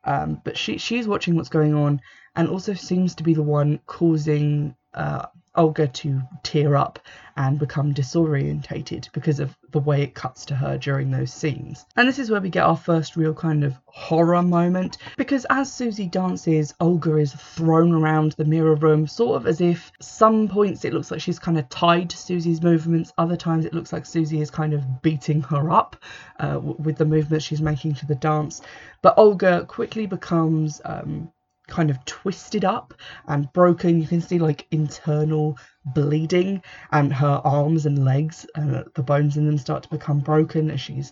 Um, 0.03 0.41
but 0.43 0.57
she 0.57 0.79
she's 0.79 1.07
watching 1.07 1.35
what's 1.35 1.49
going 1.49 1.75
on 1.75 2.01
and 2.35 2.47
also 2.47 2.73
seems 2.73 3.15
to 3.15 3.23
be 3.23 3.33
the 3.33 3.43
one 3.43 3.79
causing 3.85 4.75
uh, 4.93 5.25
Olga 5.55 5.87
to 5.87 6.21
tear 6.43 6.77
up 6.77 6.99
and 7.35 7.59
become 7.59 7.93
disorientated 7.93 9.11
because 9.11 9.39
of 9.41 9.57
the 9.71 9.79
way 9.79 10.01
it 10.01 10.13
cuts 10.13 10.45
to 10.45 10.55
her 10.55 10.77
during 10.77 11.11
those 11.11 11.33
scenes. 11.33 11.85
And 11.97 12.07
this 12.07 12.19
is 12.19 12.29
where 12.29 12.39
we 12.39 12.49
get 12.49 12.63
our 12.63 12.77
first 12.77 13.17
real 13.17 13.33
kind 13.33 13.65
of 13.65 13.77
horror 13.85 14.41
moment 14.43 14.97
because 15.17 15.45
as 15.49 15.71
Susie 15.71 16.07
dances, 16.07 16.73
Olga 16.79 17.17
is 17.17 17.33
thrown 17.33 17.93
around 17.93 18.33
the 18.33 18.45
mirror 18.45 18.75
room, 18.75 19.07
sort 19.07 19.35
of 19.35 19.47
as 19.47 19.59
if 19.59 19.91
some 19.99 20.47
points 20.47 20.85
it 20.85 20.93
looks 20.93 21.11
like 21.11 21.21
she's 21.21 21.39
kind 21.39 21.59
of 21.59 21.67
tied 21.67 22.09
to 22.11 22.17
Susie's 22.17 22.61
movements, 22.61 23.11
other 23.17 23.35
times 23.35 23.65
it 23.65 23.73
looks 23.73 23.91
like 23.91 24.05
Susie 24.05 24.41
is 24.41 24.51
kind 24.51 24.73
of 24.73 25.01
beating 25.01 25.41
her 25.41 25.69
up 25.69 25.97
uh, 26.39 26.59
with 26.61 26.95
the 26.95 27.05
movements 27.05 27.45
she's 27.45 27.61
making 27.61 27.95
to 27.95 28.05
the 28.05 28.15
dance. 28.15 28.61
But 29.01 29.17
Olga 29.17 29.65
quickly 29.65 30.05
becomes 30.05 30.81
um, 30.85 31.31
kind 31.71 31.89
of 31.89 32.03
twisted 32.05 32.65
up 32.65 32.93
and 33.27 33.51
broken. 33.53 33.99
You 33.99 34.07
can 34.07 34.21
see 34.21 34.37
like 34.37 34.67
internal 34.69 35.57
bleeding, 35.85 36.61
and 36.91 37.11
her 37.11 37.41
arms 37.43 37.87
and 37.87 38.05
legs, 38.05 38.45
uh, 38.55 38.83
the 38.93 39.01
bones 39.01 39.37
in 39.37 39.45
them 39.47 39.57
start 39.57 39.83
to 39.83 39.89
become 39.89 40.19
broken 40.19 40.69
as 40.69 40.81
she's 40.81 41.11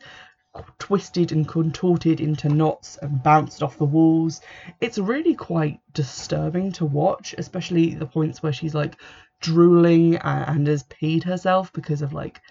twisted 0.77 1.31
and 1.31 1.47
contorted 1.47 2.19
into 2.19 2.49
knots 2.49 2.97
and 3.01 3.23
bounced 3.23 3.63
off 3.63 3.77
the 3.77 3.85
walls. 3.85 4.41
It's 4.81 4.97
really 4.97 5.33
quite 5.33 5.79
disturbing 5.93 6.71
to 6.73 6.85
watch, 6.85 7.33
especially 7.37 7.95
the 7.95 8.05
points 8.05 8.43
where 8.43 8.53
she's 8.53 8.75
like 8.75 8.99
drooling 9.41 10.17
and 10.17 10.67
has 10.67 10.83
peed 10.83 11.23
herself 11.23 11.71
because 11.71 12.01
of 12.01 12.13
like 12.13 12.41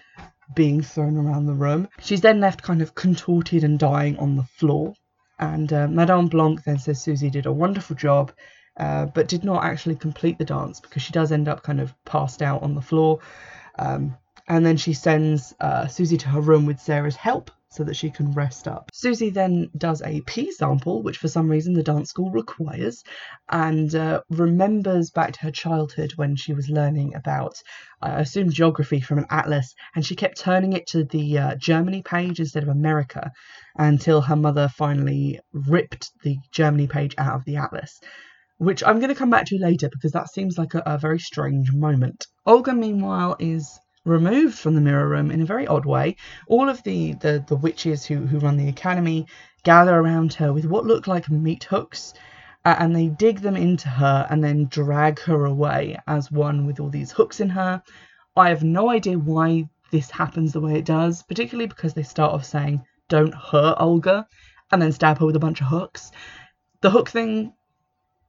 being 0.55 0.81
thrown 0.81 1.17
around 1.17 1.45
the 1.45 1.53
room. 1.53 1.87
She's 2.01 2.21
then 2.21 2.39
left 2.39 2.63
kind 2.63 2.81
of 2.81 2.95
contorted 2.95 3.63
and 3.63 3.77
dying 3.77 4.17
on 4.17 4.35
the 4.35 4.43
floor. 4.43 4.95
And 5.39 5.71
uh, 5.71 5.87
Madame 5.87 6.27
Blanc 6.27 6.63
then 6.63 6.77
says 6.77 7.01
Susie 7.01 7.29
did 7.29 7.45
a 7.45 7.51
wonderful 7.51 7.95
job, 7.95 8.31
uh, 8.77 9.05
but 9.05 9.27
did 9.27 9.43
not 9.43 9.63
actually 9.63 9.95
complete 9.95 10.37
the 10.37 10.45
dance 10.45 10.79
because 10.79 11.01
she 11.01 11.13
does 11.13 11.31
end 11.31 11.47
up 11.47 11.63
kind 11.63 11.79
of 11.79 11.93
passed 12.05 12.41
out 12.41 12.61
on 12.61 12.75
the 12.75 12.81
floor. 12.81 13.19
Um, 13.77 14.17
and 14.47 14.65
then 14.65 14.77
she 14.77 14.93
sends 14.93 15.53
uh, 15.59 15.87
Susie 15.87 16.17
to 16.17 16.29
her 16.29 16.41
room 16.41 16.65
with 16.65 16.79
Sarah's 16.79 17.15
help 17.15 17.51
so 17.71 17.83
that 17.83 17.95
she 17.95 18.09
can 18.09 18.31
rest 18.31 18.67
up. 18.67 18.89
Susie 18.93 19.29
then 19.29 19.69
does 19.77 20.01
a 20.01 20.21
pee 20.21 20.51
sample, 20.51 21.03
which 21.03 21.17
for 21.17 21.27
some 21.27 21.49
reason 21.49 21.73
the 21.73 21.83
dance 21.83 22.09
school 22.09 22.31
requires, 22.31 23.03
and 23.49 23.93
uh, 23.93 24.21
remembers 24.29 25.11
back 25.11 25.33
to 25.33 25.41
her 25.41 25.51
childhood 25.51 26.11
when 26.15 26.35
she 26.35 26.53
was 26.53 26.69
learning 26.69 27.13
about, 27.15 27.61
I 28.01 28.21
assume, 28.21 28.49
geography 28.49 29.01
from 29.01 29.19
an 29.19 29.27
atlas, 29.29 29.73
and 29.95 30.05
she 30.05 30.15
kept 30.15 30.39
turning 30.39 30.73
it 30.73 30.87
to 30.87 31.03
the 31.03 31.37
uh, 31.37 31.55
Germany 31.55 32.01
page 32.01 32.39
instead 32.39 32.63
of 32.63 32.69
America 32.69 33.31
until 33.75 34.21
her 34.21 34.35
mother 34.35 34.67
finally 34.67 35.39
ripped 35.53 36.11
the 36.23 36.37
Germany 36.51 36.87
page 36.87 37.13
out 37.17 37.35
of 37.35 37.45
the 37.45 37.57
atlas 37.57 37.99
which 38.59 38.83
I'm 38.83 38.99
going 38.99 39.09
to 39.09 39.15
come 39.15 39.29
back 39.29 39.45
to 39.45 39.57
later 39.57 39.89
because 39.89 40.11
that 40.11 40.29
seems 40.29 40.57
like 40.57 40.73
a, 40.73 40.83
a, 40.85 40.97
very 40.97 41.17
strange 41.17 41.71
moment. 41.71 42.27
Olga, 42.45 42.73
meanwhile, 42.73 43.37
is 43.39 43.79
removed 44.09 44.57
from 44.57 44.75
the 44.75 44.81
mirror 44.81 45.07
room 45.07 45.31
in 45.31 45.41
a 45.41 45.45
very 45.45 45.67
odd 45.67 45.85
way. 45.85 46.15
All 46.47 46.67
of 46.67 46.83
the, 46.83 47.13
the, 47.13 47.43
the 47.47 47.55
witches 47.55 48.05
who, 48.05 48.25
who 48.25 48.39
run 48.39 48.57
the 48.57 48.67
academy 48.69 49.27
gather 49.63 49.95
around 49.97 50.33
her 50.33 50.51
with 50.51 50.65
what 50.65 50.85
look 50.85 51.07
like 51.07 51.29
meat 51.29 51.65
hooks 51.65 52.13
uh, 52.65 52.75
and 52.79 52.95
they 52.95 53.07
dig 53.07 53.39
them 53.39 53.55
into 53.55 53.87
her 53.87 54.27
and 54.29 54.43
then 54.43 54.65
drag 54.65 55.19
her 55.21 55.45
away 55.45 55.97
as 56.07 56.31
one 56.31 56.65
with 56.65 56.79
all 56.79 56.89
these 56.89 57.11
hooks 57.11 57.39
in 57.39 57.49
her. 57.49 57.81
I 58.35 58.49
have 58.49 58.63
no 58.63 58.89
idea 58.89 59.17
why 59.17 59.69
this 59.91 60.11
happens 60.11 60.53
the 60.53 60.61
way 60.61 60.75
it 60.75 60.85
does, 60.85 61.23
particularly 61.23 61.67
because 61.67 61.93
they 61.93 62.03
start 62.03 62.33
off 62.33 62.45
saying, 62.45 62.83
Don't 63.07 63.33
hurt 63.33 63.77
Olga, 63.79 64.27
and 64.71 64.81
then 64.81 64.91
stab 64.91 65.19
her 65.19 65.25
with 65.25 65.35
a 65.35 65.39
bunch 65.39 65.61
of 65.61 65.67
hooks. 65.67 66.11
The 66.81 66.91
hook 66.91 67.09
thing 67.09 67.53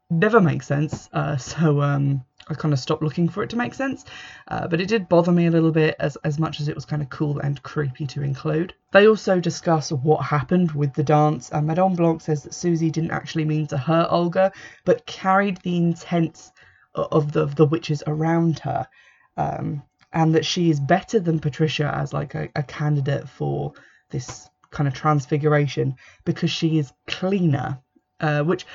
never 0.08 0.40
makes 0.40 0.66
sense, 0.66 1.08
uh, 1.12 1.36
so 1.52 1.82
um, 1.82 2.24
I 2.48 2.54
kind 2.54 2.74
of 2.74 2.80
stopped 2.80 3.02
looking 3.02 3.28
for 3.28 3.42
it 3.42 3.50
to 3.50 3.56
make 3.56 3.74
sense, 3.74 4.04
uh, 4.48 4.66
but 4.66 4.80
it 4.80 4.88
did 4.88 5.08
bother 5.08 5.30
me 5.30 5.46
a 5.46 5.50
little 5.50 5.70
bit 5.70 5.94
as, 6.00 6.16
as 6.24 6.38
much 6.38 6.60
as 6.60 6.68
it 6.68 6.74
was 6.74 6.84
kind 6.84 7.02
of 7.02 7.10
cool 7.10 7.38
and 7.38 7.62
creepy 7.62 8.06
to 8.08 8.22
include. 8.22 8.74
They 8.92 9.06
also 9.06 9.40
discuss 9.40 9.92
what 9.92 10.24
happened 10.24 10.72
with 10.72 10.92
the 10.94 11.04
dance, 11.04 11.50
and 11.50 11.66
Madame 11.66 11.94
Blanc 11.94 12.20
says 12.20 12.42
that 12.42 12.54
Susie 12.54 12.90
didn't 12.90 13.12
actually 13.12 13.44
mean 13.44 13.66
to 13.68 13.78
hurt 13.78 14.08
Olga, 14.10 14.52
but 14.84 15.06
carried 15.06 15.58
the 15.58 15.76
intent 15.76 16.50
of 16.94 17.32
the, 17.32 17.42
of 17.42 17.54
the 17.54 17.66
witches 17.66 18.02
around 18.06 18.58
her, 18.60 18.88
um, 19.36 19.82
and 20.12 20.34
that 20.34 20.44
she 20.44 20.70
is 20.70 20.80
better 20.80 21.20
than 21.20 21.38
Patricia 21.38 21.94
as 21.94 22.12
like 22.12 22.34
a, 22.34 22.48
a 22.56 22.62
candidate 22.62 23.28
for 23.28 23.72
this 24.10 24.48
kind 24.70 24.88
of 24.88 24.94
transfiguration 24.94 25.94
because 26.24 26.50
she 26.50 26.78
is 26.78 26.92
cleaner 27.06 27.80
uh, 28.20 28.42
which 28.42 28.66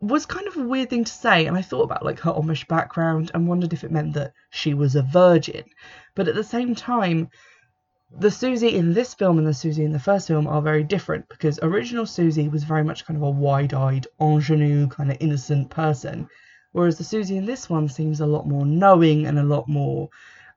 was 0.00 0.24
kind 0.24 0.48
of 0.48 0.56
a 0.56 0.62
weird 0.62 0.88
thing 0.88 1.04
to 1.04 1.12
say 1.12 1.46
and 1.46 1.56
i 1.56 1.62
thought 1.62 1.82
about 1.82 2.04
like 2.04 2.18
her 2.20 2.32
amish 2.32 2.66
background 2.66 3.30
and 3.34 3.46
wondered 3.46 3.72
if 3.72 3.84
it 3.84 3.90
meant 3.90 4.14
that 4.14 4.32
she 4.48 4.72
was 4.72 4.96
a 4.96 5.02
virgin. 5.02 5.62
But 6.14 6.26
at 6.26 6.34
the 6.34 6.42
same 6.42 6.74
time 6.74 7.28
the 8.10 8.30
susie 8.30 8.74
in 8.74 8.94
this 8.94 9.12
film 9.12 9.36
and 9.36 9.46
the 9.46 9.52
susie 9.54 9.84
in 9.84 9.92
the 9.92 9.98
first 9.98 10.26
film 10.26 10.46
are 10.46 10.62
very 10.62 10.82
different 10.82 11.28
because 11.28 11.60
original 11.62 12.06
susie 12.06 12.48
was 12.48 12.64
very 12.64 12.82
much 12.82 13.04
kind 13.04 13.18
of 13.18 13.22
a 13.22 13.30
wide-eyed 13.30 14.06
ingenue 14.18 14.88
kind 14.88 15.10
of 15.10 15.18
innocent 15.20 15.68
person 15.68 16.28
whereas 16.72 16.96
the 16.96 17.04
susie 17.04 17.36
in 17.36 17.44
this 17.44 17.68
one 17.68 17.88
seems 17.88 18.20
a 18.20 18.26
lot 18.26 18.48
more 18.48 18.64
knowing 18.64 19.26
and 19.26 19.38
a 19.38 19.44
lot 19.44 19.68
more 19.68 20.08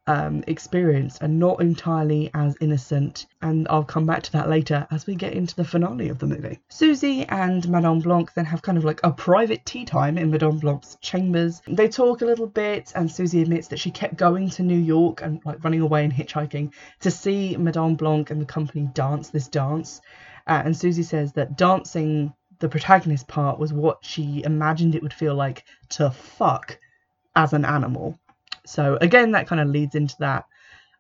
um, 0.08 0.44
experienced 0.48 1.22
and 1.22 1.40
not 1.40 1.62
entirely 1.62 2.30
as 2.34 2.56
innocent. 2.60 3.26
And 3.42 3.68
I'll 3.70 3.84
come 3.84 4.06
back 4.06 4.24
to 4.24 4.32
that 4.34 4.50
later 4.50 4.88
as 4.92 5.06
we 5.06 5.16
get 5.16 5.34
into 5.34 5.56
the 5.56 5.64
finale 5.64 6.10
of 6.10 6.20
the 6.20 6.28
movie. 6.28 6.60
Susie 6.70 7.26
and 7.26 7.68
Madame 7.70 8.00
Blanc 8.00 8.34
then 8.34 8.46
have 8.46 8.62
kind 8.62 8.78
of 8.78 8.84
like 8.84 9.00
a 9.04 9.12
private 9.12 9.66
tea 9.66 9.86
time 9.86 10.18
in 10.18 10.32
Madame 10.32 10.60
Blanc's 10.60 10.98
chambers. 11.02 11.62
They 11.68 11.88
talk 11.88 12.22
a 12.22 12.26
little 12.26 12.48
bit, 12.48 12.92
and 12.96 13.12
Susie 13.12 13.42
admits 13.42 13.70
that 13.70 13.80
she 13.80 13.92
kept 13.92 14.18
going 14.18 14.50
to 14.52 14.64
New 14.64 14.78
York 14.78 15.22
and 15.22 15.42
like 15.46 15.64
running 15.64 15.82
away 15.82 16.04
and 16.04 16.14
hitchhiking 16.14 16.74
to 17.02 17.12
see 17.12 17.56
Madame 17.58 17.96
Blanc 17.96 18.30
and 18.30 18.42
the 18.42 18.46
company 18.46 18.90
dance 18.94 19.30
this 19.30 19.48
dance. 19.48 20.02
Uh, 20.46 20.62
and 20.66 20.76
Susie 20.76 21.04
says 21.04 21.34
that 21.34 21.58
dancing 21.58 22.34
the 22.60 22.70
protagonist 22.70 23.28
part 23.28 23.60
was 23.60 23.74
what 23.74 24.00
she 24.02 24.44
imagined 24.44 24.96
it 24.96 25.02
would 25.02 25.14
feel 25.14 25.36
like 25.36 25.64
to 25.90 26.12
fuck 26.12 26.80
as 27.36 27.54
an 27.54 27.66
animal. 27.66 28.20
So 28.66 28.98
again, 29.02 29.32
that 29.32 29.48
kind 29.48 29.62
of 29.62 29.70
leads 29.70 29.96
into 29.96 30.16
that 30.20 30.46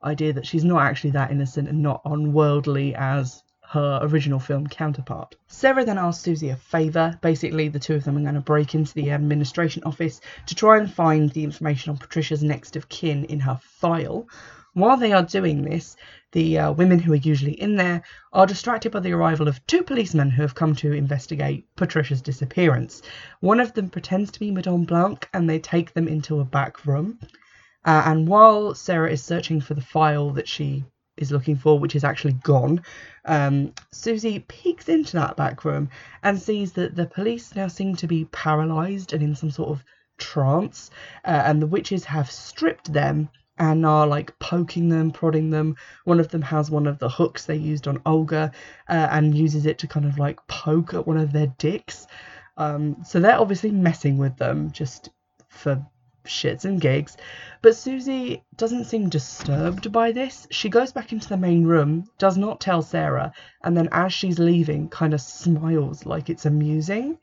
idea 0.03 0.33
that 0.33 0.45
she's 0.45 0.65
not 0.65 0.81
actually 0.81 1.11
that 1.11 1.31
innocent 1.31 1.69
and 1.69 1.81
not 1.81 2.01
unworldly 2.05 2.93
as 2.95 3.43
her 3.69 3.99
original 4.03 4.39
film 4.39 4.67
counterpart. 4.67 5.35
Sarah 5.47 5.83
then 5.85 5.97
asks 5.97 6.23
Susie 6.23 6.49
a 6.49 6.55
favour. 6.55 7.17
Basically, 7.21 7.69
the 7.69 7.79
two 7.79 7.95
of 7.95 8.03
them 8.03 8.17
are 8.17 8.21
going 8.21 8.35
to 8.35 8.41
break 8.41 8.75
into 8.75 8.93
the 8.93 9.11
administration 9.11 9.81
office 9.83 10.21
to 10.45 10.55
try 10.55 10.77
and 10.77 10.93
find 10.93 11.31
the 11.31 11.43
information 11.43 11.89
on 11.89 11.97
Patricia's 11.97 12.43
next 12.43 12.75
of 12.75 12.89
kin 12.89 13.25
in 13.25 13.39
her 13.39 13.59
file. 13.63 14.27
While 14.73 14.97
they 14.97 15.13
are 15.13 15.23
doing 15.23 15.63
this, 15.63 15.95
the 16.33 16.59
uh, 16.59 16.71
women 16.73 16.99
who 16.99 17.13
are 17.13 17.27
usually 17.31 17.53
in 17.53 17.75
there 17.75 18.01
are 18.31 18.45
distracted 18.45 18.91
by 18.91 18.99
the 18.99 19.13
arrival 19.13 19.47
of 19.47 19.65
two 19.65 19.83
policemen 19.83 20.31
who 20.31 20.41
have 20.41 20.55
come 20.55 20.75
to 20.75 20.91
investigate 20.91 21.67
Patricia's 21.75 22.21
disappearance. 22.21 23.01
One 23.39 23.59
of 23.59 23.73
them 23.73 23.89
pretends 23.89 24.31
to 24.31 24.39
be 24.39 24.51
Madame 24.51 24.83
Blanc 24.83 25.29
and 25.33 25.49
they 25.49 25.59
take 25.59 25.93
them 25.93 26.07
into 26.07 26.39
a 26.39 26.45
back 26.45 26.85
room. 26.85 27.19
Uh, 27.85 28.03
and 28.05 28.27
while 28.27 28.73
Sarah 28.73 29.11
is 29.11 29.23
searching 29.23 29.59
for 29.61 29.73
the 29.73 29.81
file 29.81 30.31
that 30.31 30.47
she 30.47 30.83
is 31.17 31.31
looking 31.31 31.55
for, 31.55 31.77
which 31.77 31.95
is 31.95 32.03
actually 32.03 32.33
gone, 32.33 32.81
um, 33.25 33.73
Susie 33.91 34.39
peeks 34.47 34.89
into 34.89 35.13
that 35.13 35.35
back 35.35 35.63
room 35.65 35.89
and 36.23 36.41
sees 36.41 36.73
that 36.73 36.95
the 36.95 37.05
police 37.05 37.55
now 37.55 37.67
seem 37.67 37.95
to 37.97 38.07
be 38.07 38.25
paralysed 38.25 39.13
and 39.13 39.21
in 39.21 39.35
some 39.35 39.51
sort 39.51 39.69
of 39.69 39.83
trance, 40.17 40.89
uh, 41.25 41.43
and 41.45 41.61
the 41.61 41.67
witches 41.67 42.05
have 42.05 42.31
stripped 42.31 42.91
them 42.91 43.29
and 43.57 43.85
are 43.85 44.07
like 44.07 44.37
poking 44.39 44.89
them, 44.89 45.11
prodding 45.11 45.49
them. 45.51 45.75
One 46.05 46.19
of 46.19 46.29
them 46.29 46.41
has 46.41 46.71
one 46.71 46.87
of 46.87 46.97
the 46.97 47.09
hooks 47.09 47.45
they 47.45 47.55
used 47.55 47.87
on 47.87 48.01
Olga 48.05 48.51
uh, 48.89 49.07
and 49.11 49.37
uses 49.37 49.65
it 49.65 49.77
to 49.79 49.87
kind 49.87 50.05
of 50.05 50.17
like 50.17 50.39
poke 50.47 50.93
at 50.93 51.05
one 51.05 51.17
of 51.17 51.31
their 51.31 51.47
dicks. 51.59 52.07
Um, 52.57 52.97
so 53.05 53.19
they're 53.19 53.39
obviously 53.39 53.71
messing 53.71 54.17
with 54.17 54.37
them 54.37 54.71
just 54.71 55.09
for 55.49 55.85
shits 56.25 56.65
and 56.65 56.79
gigs. 56.79 57.17
But 57.61 57.75
Susie 57.75 58.43
doesn't 58.57 58.85
seem 58.85 59.09
disturbed 59.09 59.91
by 59.91 60.11
this. 60.11 60.47
She 60.51 60.69
goes 60.69 60.91
back 60.91 61.11
into 61.11 61.29
the 61.29 61.37
main 61.37 61.65
room, 61.65 62.09
does 62.17 62.37
not 62.37 62.59
tell 62.59 62.81
Sarah, 62.81 63.33
and 63.63 63.75
then 63.75 63.89
as 63.91 64.13
she's 64.13 64.39
leaving, 64.39 64.89
kind 64.89 65.13
of 65.13 65.21
smiles 65.21 66.05
like 66.05 66.29
it's 66.29 66.45
amusing. 66.45 67.17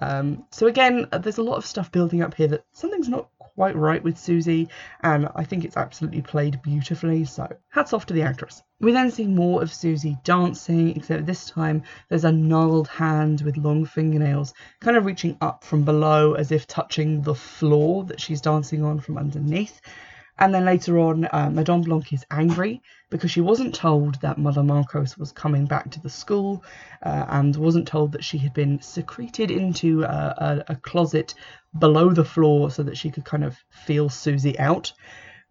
Um, 0.00 0.44
so 0.50 0.66
again, 0.66 1.06
there's 1.20 1.38
a 1.38 1.42
lot 1.42 1.56
of 1.56 1.66
stuff 1.66 1.90
building 1.90 2.22
up 2.22 2.34
here 2.34 2.48
that 2.48 2.64
something's 2.72 3.08
not 3.08 3.28
quite 3.56 3.74
right 3.74 4.04
with 4.04 4.18
Susie, 4.18 4.68
and 5.02 5.28
I 5.34 5.42
think 5.42 5.64
it's 5.64 5.78
absolutely 5.78 6.20
played 6.20 6.60
beautifully. 6.62 7.24
So 7.24 7.48
hats 7.70 7.94
off 7.94 8.06
to 8.06 8.14
the 8.14 8.22
actress. 8.22 8.62
We 8.80 8.92
then 8.92 9.10
see 9.10 9.26
more 9.26 9.62
of 9.62 9.72
Susie 9.72 10.18
dancing, 10.24 10.94
except 10.94 11.24
this 11.24 11.50
time 11.50 11.82
there's 12.08 12.26
a 12.26 12.32
gnarled 12.32 12.88
hand 12.88 13.40
with 13.40 13.56
long 13.56 13.86
fingernails 13.86 14.52
kind 14.80 14.98
of 14.98 15.06
reaching 15.06 15.38
up 15.40 15.64
from 15.64 15.84
below 15.84 16.34
as 16.34 16.52
if 16.52 16.66
touching 16.66 17.22
the 17.22 17.34
floor 17.34 18.04
that 18.04 18.20
she's 18.20 18.42
dancing 18.42 18.84
on 18.84 19.00
from 19.00 19.16
underneath. 19.16 19.80
And 20.38 20.54
then 20.54 20.66
later 20.66 20.98
on, 20.98 21.26
uh, 21.32 21.50
Madame 21.50 21.80
Blanc 21.80 22.12
is 22.12 22.26
angry 22.30 22.82
because 23.08 23.30
she 23.30 23.40
wasn't 23.40 23.74
told 23.74 24.20
that 24.20 24.36
Mother 24.38 24.62
Markos 24.62 25.16
was 25.16 25.32
coming 25.32 25.64
back 25.64 25.90
to 25.92 26.00
the 26.00 26.10
school 26.10 26.62
uh, 27.02 27.24
and 27.28 27.56
wasn't 27.56 27.88
told 27.88 28.12
that 28.12 28.24
she 28.24 28.38
had 28.38 28.52
been 28.52 28.80
secreted 28.82 29.50
into 29.50 30.02
a, 30.02 30.34
a, 30.68 30.72
a 30.72 30.76
closet 30.76 31.34
below 31.78 32.10
the 32.10 32.24
floor 32.24 32.70
so 32.70 32.82
that 32.82 32.98
she 32.98 33.10
could 33.10 33.24
kind 33.24 33.44
of 33.44 33.56
feel 33.70 34.08
Susie 34.08 34.58
out. 34.58 34.92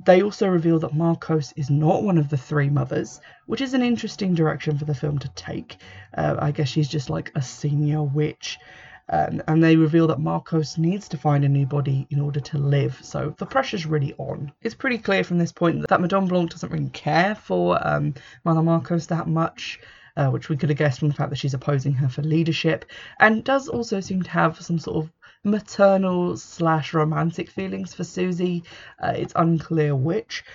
They 0.06 0.22
also 0.22 0.48
reveal 0.50 0.78
that 0.80 0.92
Markos 0.92 1.54
is 1.56 1.70
not 1.70 2.04
one 2.04 2.18
of 2.18 2.30
the 2.30 2.38
three 2.38 2.70
mothers, 2.70 3.22
which 3.46 3.62
is 3.62 3.74
an 3.74 3.82
interesting 3.82 4.36
direction 4.36 4.78
for 4.78 4.86
the 4.86 4.94
film 4.94 5.20
to 5.20 5.30
take. 5.30 5.78
Uh, 6.16 6.36
I 6.38 6.52
guess 6.52 6.68
she's 6.68 6.90
just 6.90 7.10
like 7.10 7.32
a 7.34 7.42
senior 7.42 8.04
witch. 8.04 8.60
And 9.08 9.64
they 9.64 9.76
reveal 9.76 10.08
that 10.08 10.18
Markos 10.18 10.78
needs 10.78 11.08
to 11.10 11.18
find 11.18 11.46
a 11.46 11.50
new 11.50 11.66
body 11.66 12.08
in 12.10 12.20
order 12.20 12.40
to 12.40 12.58
live. 12.58 13.00
So 13.02 13.36
the 13.38 13.46
pressure's 13.46 13.86
really 13.86 14.14
on. 14.18 14.52
It's 14.62 14.76
pretty 14.76 14.98
clear 14.98 15.24
from 15.24 15.38
this 15.38 15.52
point 15.52 15.82
that, 15.82 15.90
that 15.90 16.02
Madame 16.02 16.28
Blanc 16.28 16.52
doesn't 16.52 16.72
really 16.72 16.90
care 16.90 17.36
for 17.36 17.80
um, 17.86 18.16
Mother 18.44 18.62
Markos 18.62 19.08
that 19.08 19.28
much. 19.28 19.80
Uh, 20.18 20.30
which 20.30 20.48
we 20.48 20.56
could 20.56 20.70
have 20.70 20.78
guessed 20.78 21.00
from 21.00 21.10
the 21.10 21.14
fact 21.14 21.30
that 21.30 21.36
she's 21.36 21.54
opposing 21.54 21.92
her 21.92 22.08
for 22.08 22.22
leadership, 22.22 22.86
and 23.20 23.44
does 23.44 23.68
also 23.68 24.00
seem 24.00 24.24
to 24.24 24.30
have 24.30 24.62
some 24.62 24.80
sort 24.80 25.04
of 25.04 25.12
maternal 25.44 26.38
slash 26.38 26.94
romantic 26.94 27.50
feelings 27.50 27.94
for 27.94 28.06
Susie. 28.06 28.64
Uh, 28.98 29.12
it's 29.14 29.34
unclear 29.36 29.94
which. 29.94 30.46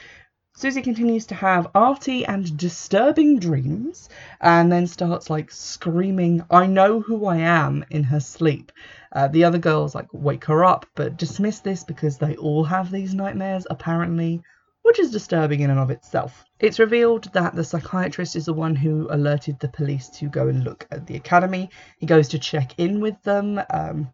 Susie 0.61 0.83
continues 0.83 1.25
to 1.25 1.35
have 1.35 1.71
arty 1.75 2.27
and 2.27 2.55
disturbing 2.59 3.39
dreams 3.39 4.11
and 4.43 4.71
then 4.71 4.87
starts 4.87 5.31
like 5.31 5.51
screaming, 5.51 6.45
I 6.51 6.67
know 6.67 7.01
who 7.01 7.25
I 7.25 7.39
am 7.39 7.83
in 7.89 8.03
her 8.03 8.21
sleep. 8.21 8.71
Uh, 9.11 9.29
the 9.29 9.43
other 9.43 9.57
girls 9.57 9.95
like 9.95 10.09
wake 10.13 10.45
her 10.45 10.63
up 10.63 10.85
but 10.95 11.17
dismiss 11.17 11.61
this 11.61 11.83
because 11.83 12.19
they 12.19 12.37
all 12.37 12.63
have 12.65 12.91
these 12.91 13.15
nightmares 13.15 13.67
apparently, 13.71 14.43
which 14.83 14.99
is 14.99 15.11
disturbing 15.11 15.61
in 15.61 15.71
and 15.71 15.81
of 15.81 15.91
itself. 15.91 16.45
It's 16.59 16.79
revealed 16.79 17.33
that 17.33 17.55
the 17.55 17.65
psychiatrist 17.65 18.37
is 18.37 18.45
the 18.45 18.53
one 18.53 18.77
who 18.77 19.09
alerted 19.11 19.59
the 19.61 19.69
police 19.69 20.11
to 20.19 20.29
go 20.29 20.49
and 20.49 20.63
look 20.63 20.87
at 20.91 21.07
the 21.07 21.17
academy. 21.17 21.71
He 21.97 22.05
goes 22.05 22.29
to 22.29 22.39
check 22.39 22.79
in 22.79 23.01
with 23.01 23.23
them. 23.23 23.63
Um, 23.71 24.13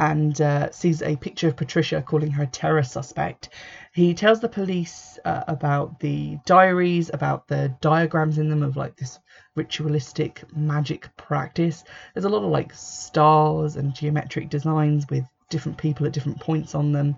and 0.00 0.40
uh, 0.40 0.70
sees 0.70 1.02
a 1.02 1.14
picture 1.16 1.48
of 1.48 1.56
Patricia 1.56 2.00
calling 2.00 2.30
her 2.30 2.44
a 2.44 2.46
terror 2.46 2.82
suspect. 2.82 3.50
He 3.92 4.14
tells 4.14 4.40
the 4.40 4.48
police 4.48 5.18
uh, 5.26 5.44
about 5.46 6.00
the 6.00 6.38
diaries, 6.46 7.10
about 7.12 7.46
the 7.48 7.76
diagrams 7.82 8.38
in 8.38 8.48
them 8.48 8.62
of 8.62 8.78
like 8.78 8.96
this 8.96 9.18
ritualistic 9.56 10.42
magic 10.56 11.14
practice. 11.18 11.84
There's 12.14 12.24
a 12.24 12.30
lot 12.30 12.42
of 12.42 12.50
like 12.50 12.72
stars 12.72 13.76
and 13.76 13.94
geometric 13.94 14.48
designs 14.48 15.04
with 15.10 15.24
different 15.50 15.76
people 15.76 16.06
at 16.06 16.12
different 16.12 16.40
points 16.40 16.74
on 16.74 16.92
them. 16.92 17.16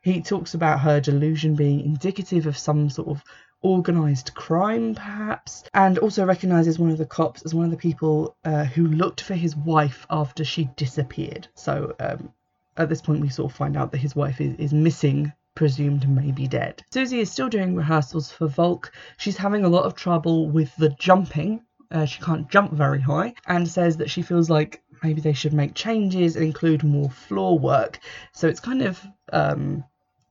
He 0.00 0.22
talks 0.22 0.54
about 0.54 0.80
her 0.80 1.00
delusion 1.00 1.54
being 1.54 1.80
indicative 1.84 2.46
of 2.46 2.56
some 2.56 2.88
sort 2.88 3.08
of 3.08 3.22
organised 3.64 4.34
crime, 4.34 4.94
perhaps, 4.94 5.64
and 5.74 5.98
also 5.98 6.24
recognises 6.24 6.78
one 6.78 6.90
of 6.90 6.98
the 6.98 7.06
cops 7.06 7.42
as 7.42 7.54
one 7.54 7.64
of 7.64 7.70
the 7.70 7.76
people 7.76 8.36
uh, 8.44 8.64
who 8.64 8.86
looked 8.86 9.20
for 9.20 9.34
his 9.34 9.54
wife 9.56 10.06
after 10.10 10.44
she 10.44 10.68
disappeared. 10.76 11.48
So 11.54 11.94
um, 12.00 12.32
at 12.76 12.88
this 12.88 13.02
point, 13.02 13.20
we 13.20 13.28
sort 13.28 13.50
of 13.50 13.56
find 13.56 13.76
out 13.76 13.92
that 13.92 13.98
his 13.98 14.16
wife 14.16 14.40
is, 14.40 14.56
is 14.58 14.72
missing. 14.72 15.32
Presumed 15.54 16.08
maybe 16.08 16.48
dead. 16.48 16.82
Susie 16.94 17.20
is 17.20 17.30
still 17.30 17.50
doing 17.50 17.76
rehearsals 17.76 18.32
for 18.32 18.46
Volk. 18.48 18.90
She's 19.18 19.36
having 19.36 19.66
a 19.66 19.68
lot 19.68 19.84
of 19.84 19.94
trouble 19.94 20.48
with 20.48 20.74
the 20.76 20.88
jumping. 20.98 21.60
Uh, 21.90 22.06
she 22.06 22.22
can't 22.22 22.48
jump 22.48 22.72
very 22.72 23.02
high 23.02 23.34
and 23.46 23.68
says 23.68 23.98
that 23.98 24.08
she 24.08 24.22
feels 24.22 24.48
like 24.48 24.82
maybe 25.02 25.20
they 25.20 25.34
should 25.34 25.52
make 25.52 25.74
changes 25.74 26.36
and 26.36 26.46
include 26.46 26.82
more 26.82 27.10
floor 27.10 27.58
work. 27.58 27.98
So 28.32 28.48
it's 28.48 28.60
kind 28.60 28.80
of 28.80 29.06
um, 29.30 29.84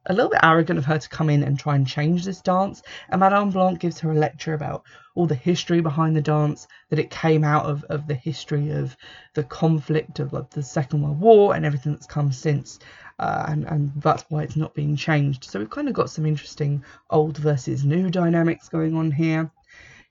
a 0.07 0.13
little 0.13 0.31
bit 0.31 0.39
arrogant 0.43 0.79
of 0.79 0.85
her 0.85 0.97
to 0.97 1.09
come 1.09 1.29
in 1.29 1.43
and 1.43 1.59
try 1.59 1.75
and 1.75 1.87
change 1.87 2.25
this 2.25 2.41
dance. 2.41 2.81
And 3.09 3.19
Madame 3.19 3.51
Blanc 3.51 3.79
gives 3.79 3.99
her 3.99 4.11
a 4.11 4.15
lecture 4.15 4.53
about 4.53 4.83
all 5.13 5.27
the 5.27 5.35
history 5.35 5.81
behind 5.81 6.15
the 6.15 6.21
dance, 6.21 6.67
that 6.89 6.99
it 6.99 7.09
came 7.09 7.43
out 7.43 7.65
of, 7.65 7.83
of 7.85 8.07
the 8.07 8.15
history 8.15 8.71
of 8.71 8.95
the 9.33 9.43
conflict 9.43 10.19
of 10.19 10.31
the 10.51 10.63
Second 10.63 11.01
World 11.01 11.19
War 11.19 11.55
and 11.55 11.65
everything 11.65 11.91
that's 11.91 12.07
come 12.07 12.31
since. 12.31 12.79
Uh, 13.19 13.45
and, 13.49 13.65
and 13.65 13.91
that's 13.97 14.25
why 14.29 14.41
it's 14.41 14.55
not 14.55 14.73
being 14.73 14.95
changed. 14.95 15.43
So 15.43 15.59
we've 15.59 15.69
kind 15.69 15.87
of 15.87 15.93
got 15.93 16.09
some 16.09 16.25
interesting 16.25 16.83
old 17.09 17.37
versus 17.37 17.83
new 17.83 18.09
dynamics 18.09 18.69
going 18.69 18.95
on 18.95 19.11
here. 19.11 19.51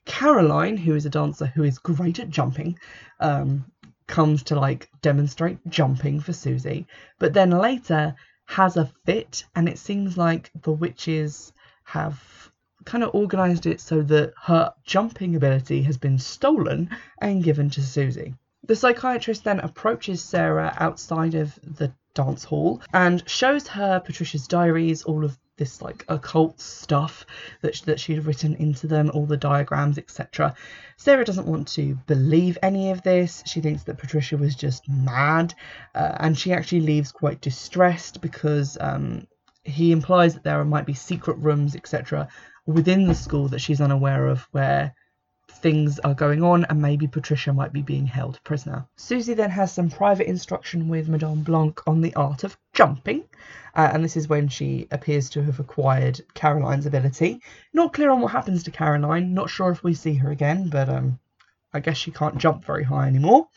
Caroline, 0.05 0.77
who 0.77 0.95
is 0.95 1.07
a 1.07 1.11
dancer 1.11 1.47
who 1.47 1.65
is 1.65 1.79
great 1.79 2.19
at 2.19 2.31
jumping, 2.31 2.79
um, 3.19 3.65
comes 4.07 4.43
to 4.43 4.59
like 4.59 4.91
demonstrate 5.03 5.59
jumping 5.69 6.21
for 6.21 6.33
Susie. 6.33 6.87
But 7.19 7.33
then 7.33 7.51
later, 7.51 8.15
has 8.51 8.77
a 8.77 8.91
fit, 9.05 9.45
and 9.55 9.69
it 9.69 9.79
seems 9.79 10.19
like 10.19 10.51
the 10.63 10.73
witches 10.73 11.53
have 11.85 12.51
kind 12.85 13.05
of 13.05 13.15
organized 13.15 13.65
it 13.65 13.81
so 13.81 14.03
that 14.03 14.33
her 14.43 14.73
jumping 14.85 15.37
ability 15.37 15.83
has 15.83 15.97
been 15.97 16.19
stolen 16.19 16.91
and 17.21 17.45
given 17.45 17.71
to 17.71 17.81
Susie. 17.81 18.35
The 18.67 18.75
psychiatrist 18.75 19.45
then 19.45 19.61
approaches 19.61 20.21
Sarah 20.21 20.75
outside 20.79 21.37
of 21.37 21.57
the 21.63 21.93
dance 22.15 22.43
hall 22.43 22.83
and 22.93 23.23
shows 23.29 23.69
her 23.69 24.01
Patricia's 24.01 24.49
diaries, 24.49 25.05
all 25.05 25.25
of 25.25 25.39
this 25.61 25.81
like 25.81 26.05
occult 26.09 26.61
stuff 26.61 27.25
that 27.61 27.81
that 27.85 28.01
she'd 28.01 28.25
written 28.25 28.55
into 28.55 28.89
them, 28.89 29.13
all 29.15 29.27
the 29.27 29.37
diagrams, 29.37 29.99
etc. 29.99 30.57
Sarah 30.97 31.25
doesn't 31.25 31.47
want 31.47 31.69
to 31.69 31.95
believe 32.09 32.59
any 32.63 32.91
of 32.91 33.03
this. 33.03 33.45
She 33.47 33.61
thinks 33.61 33.85
that 33.85 33.99
Patricia 33.99 34.37
was 34.37 34.57
just 34.57 34.89
mad, 34.89 35.55
uh, 35.95 36.17
and 36.19 36.37
she 36.37 36.53
actually 36.53 36.81
leaves 36.81 37.13
quite 37.13 37.41
distressed 37.41 38.21
because 38.21 38.77
um, 38.81 39.29
he 39.63 39.93
implies 39.93 40.35
that 40.35 40.43
there 40.43 40.65
might 40.65 40.87
be 40.87 40.95
secret 40.95 41.37
rooms, 41.37 41.77
etc., 41.77 42.27
within 42.67 43.07
the 43.07 43.15
school 43.15 43.47
that 43.49 43.61
she's 43.61 43.81
unaware 43.81 44.27
of, 44.27 44.41
where 44.51 44.95
things 45.51 45.99
are 46.01 46.15
going 46.15 46.43
on 46.43 46.65
and 46.65 46.81
maybe 46.81 47.07
Patricia 47.07 47.53
might 47.53 47.73
be 47.73 47.83
being 47.83 48.07
held 48.07 48.43
prisoner. 48.45 48.87
Susie 48.97 49.35
then 49.35 49.51
has 49.51 49.73
some 49.73 49.91
private 49.91 50.29
instruction 50.29 50.89
with 50.89 51.09
Madame 51.09 51.43
Blanc 51.43 51.81
on 51.87 52.01
the 52.01 52.15
art 52.15 52.45
of 52.45 52.57
jumping, 52.73 53.25
uh, 53.75 53.91
and 53.93 54.05
this 54.05 54.17
is 54.17 54.29
when 54.29 54.49
she 54.49 54.87
appears 54.91 55.31
to 55.31 55.43
have 55.43 55.61
acquired 55.61 56.21
Caroline's 56.35 56.87
ability. 56.87 57.41
Not 57.73 57.93
clear 57.93 58.11
on 58.11 58.21
what 58.21 58.33
happens 58.33 58.63
to 58.65 58.71
Caroline, 58.71 59.35
not 59.35 59.51
sure 59.51 59.71
if 59.71 59.83
we 59.83 59.95
see 59.95 60.15
her 60.15 60.31
again, 60.31 60.69
but 60.69 60.89
um, 60.89 61.19
I 61.73 61.81
guess 61.81 61.97
she 61.97 62.11
can't 62.11 62.39
jump 62.39 62.65
very 62.65 62.85
high 62.85 63.07
anymore. 63.07 63.49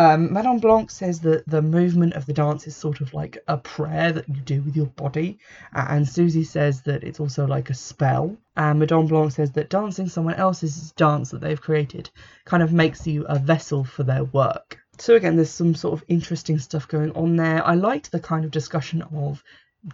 Um, 0.00 0.32
Madame 0.32 0.56
Blanc 0.60 0.90
says 0.90 1.20
that 1.20 1.46
the 1.46 1.60
movement 1.60 2.14
of 2.14 2.24
the 2.24 2.32
dance 2.32 2.66
is 2.66 2.74
sort 2.74 3.02
of 3.02 3.12
like 3.12 3.36
a 3.48 3.58
prayer 3.58 4.12
that 4.12 4.26
you 4.30 4.36
do 4.36 4.62
with 4.62 4.74
your 4.74 4.86
body, 4.86 5.38
and 5.74 6.08
Susie 6.08 6.42
says 6.42 6.80
that 6.82 7.04
it's 7.04 7.20
also 7.20 7.46
like 7.46 7.68
a 7.68 7.74
spell. 7.74 8.34
And 8.56 8.78
Madame 8.78 9.08
Blanc 9.08 9.30
says 9.30 9.52
that 9.52 9.68
dancing 9.68 10.08
someone 10.08 10.36
else's 10.36 10.92
dance 10.92 11.32
that 11.32 11.42
they've 11.42 11.60
created 11.60 12.08
kind 12.46 12.62
of 12.62 12.72
makes 12.72 13.06
you 13.06 13.26
a 13.26 13.38
vessel 13.38 13.84
for 13.84 14.02
their 14.02 14.24
work. 14.24 14.78
So 14.96 15.16
again, 15.16 15.36
there's 15.36 15.50
some 15.50 15.74
sort 15.74 16.00
of 16.00 16.04
interesting 16.08 16.58
stuff 16.58 16.88
going 16.88 17.12
on 17.12 17.36
there. 17.36 17.62
I 17.62 17.74
liked 17.74 18.10
the 18.10 18.20
kind 18.20 18.46
of 18.46 18.50
discussion 18.50 19.02
of 19.02 19.44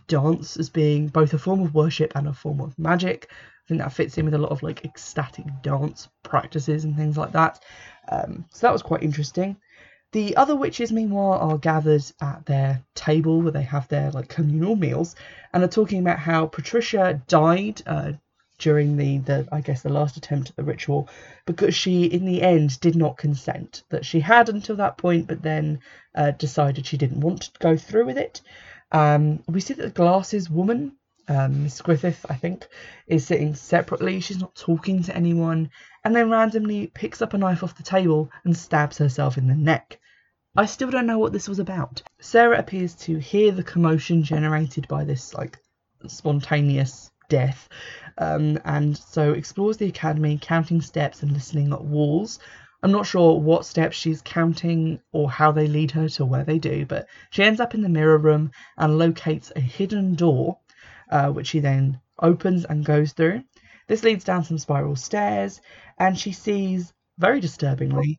dance 0.07 0.57
as 0.57 0.71
being 0.71 1.09
both 1.09 1.35
a 1.35 1.39
form 1.39 1.63
of 1.63 1.75
worship 1.75 2.13
and 2.15 2.29
a 2.29 2.33
form 2.33 2.61
of 2.61 2.79
magic. 2.79 3.29
I 3.33 3.67
think 3.67 3.81
that 3.81 3.93
fits 3.93 4.17
in 4.19 4.27
with 4.27 4.35
a 4.35 4.39
lot 4.39 4.53
of 4.53 4.63
like 4.63 4.85
ecstatic 4.85 5.47
dance 5.63 6.09
practices 6.23 6.85
and 6.85 6.97
things 6.97 7.17
like 7.17 7.33
that. 7.33 7.61
Um, 8.09 8.45
so 8.53 8.69
that 8.69 8.73
was 8.73 8.83
quite 8.83 9.03
interesting. 9.03 9.57
The 10.13 10.37
other 10.37 10.57
witches, 10.57 10.93
meanwhile, 10.93 11.39
are 11.39 11.59
gathered 11.59 12.05
at 12.21 12.47
their 12.47 12.83
table 12.95 13.43
where 13.43 13.53
they 13.53 13.63
have 13.63 13.89
their 13.89 14.11
like 14.13 14.29
communal 14.29 14.77
meals 14.77 15.17
and 15.53 15.63
are 15.63 15.69
talking 15.69 16.01
about 16.01 16.19
how 16.19 16.47
Patricia 16.47 17.21
died 17.27 17.83
uh, 17.87 18.13
during 18.59 18.97
the, 18.97 19.19
the 19.19 19.49
I 19.53 19.61
guess 19.61 19.83
the 19.83 19.89
last 19.89 20.17
attempt 20.17 20.51
at 20.51 20.57
the 20.57 20.65
ritual 20.65 21.09
because 21.45 21.75
she 21.75 22.05
in 22.05 22.25
the 22.25 22.43
end 22.43 22.81
did 22.81 22.97
not 22.97 23.19
consent. 23.19 23.83
That 23.91 24.05
she 24.05 24.21
had 24.21 24.49
until 24.49 24.77
that 24.77 24.97
point, 24.97 25.27
but 25.27 25.43
then 25.43 25.81
uh, 26.15 26.31
decided 26.31 26.87
she 26.87 26.97
didn't 26.97 27.21
want 27.21 27.43
to 27.43 27.59
go 27.59 27.77
through 27.77 28.07
with 28.07 28.19
it. 28.19 28.41
Um, 28.93 29.43
we 29.49 29.61
see 29.61 29.75
that 29.75 29.83
the 29.83 29.91
glasses 29.91 30.49
woman, 30.49 30.97
um, 31.29 31.65
Miss 31.65 31.81
Griffith, 31.81 32.25
I 32.29 32.35
think, 32.35 32.67
is 33.07 33.27
sitting 33.27 33.55
separately. 33.55 34.21
She's 34.21 34.41
not 34.41 34.55
talking 34.55 35.03
to 35.05 35.17
anyone, 35.17 35.71
and 36.05 36.15
then 36.15 36.31
randomly 36.31 36.89
picks 36.89 37.21
up 37.23 37.35
a 37.35 37.39
knife 37.39 37.63
off 37.63 37.77
the 37.77 37.83
table 37.83 38.31
and 38.45 38.57
stabs 38.57 38.99
herself 38.99 39.37
in 39.39 39.47
the 39.47 39.55
neck. 39.55 39.99
I 40.57 40.67
still 40.67 40.91
don't 40.91 41.07
know 41.07 41.19
what 41.19 41.33
this 41.33 41.49
was 41.49 41.59
about. 41.59 42.03
Sarah 42.21 42.59
appears 42.59 42.95
to 42.95 43.19
hear 43.19 43.53
the 43.53 43.63
commotion 43.63 44.23
generated 44.23 44.89
by 44.89 45.05
this 45.05 45.35
like 45.35 45.59
spontaneous 46.07 47.11
death, 47.29 47.69
um, 48.19 48.59
and 48.65 48.97
so 48.97 49.33
explores 49.33 49.77
the 49.77 49.89
academy, 49.89 50.39
counting 50.41 50.81
steps 50.81 51.23
and 51.23 51.33
listening 51.33 51.73
at 51.73 51.85
walls. 51.85 52.39
I'm 52.83 52.93
not 52.93 53.07
sure 53.07 53.41
what 53.41 53.67
steps 53.67 53.97
she's 53.97 54.23
counting 54.23 55.01
or 55.13 55.31
how 55.31 55.51
they 55.51 55.67
lead 55.67 55.91
her 55.91 56.09
to 56.11 56.25
where 56.25 56.45
they 56.45 56.59
do, 56.59 56.87
but 56.87 57.09
she 57.31 57.43
ends 57.43 57.61
up 57.61 57.75
in 57.75 57.83
the 57.83 57.89
mirror 57.89 58.19
room 58.19 58.53
and 58.79 58.99
locates 58.99 59.51
a 59.57 59.61
hidden 59.61 60.15
door, 60.15 60.59
uh, 61.11 61.31
which 61.31 61.49
she 61.49 61.61
then 61.61 62.01
opens 62.21 62.65
and 62.65 62.85
goes 62.85 63.13
through. 63.13 63.43
This 63.89 64.03
leads 64.03 64.25
down 64.25 64.45
some 64.45 64.59
spiral 64.59 64.97
stairs, 64.97 65.61
and 65.99 66.19
she 66.19 66.33
sees, 66.33 66.93
very 67.19 67.41
disturbingly, 67.41 68.19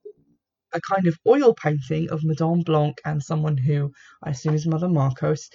a 0.73 0.82
kind 0.82 1.08
of 1.08 1.17
oil 1.28 1.54
painting 1.54 2.10
of 2.10 2.23
Madame 2.23 2.62
Blanc 2.62 2.97
and 3.06 3.21
someone 3.23 3.58
who 3.58 3.91
I 4.23 4.32
assume 4.32 4.54
is 4.54 4.67
Mother 4.67 4.89
Markos 4.89 5.50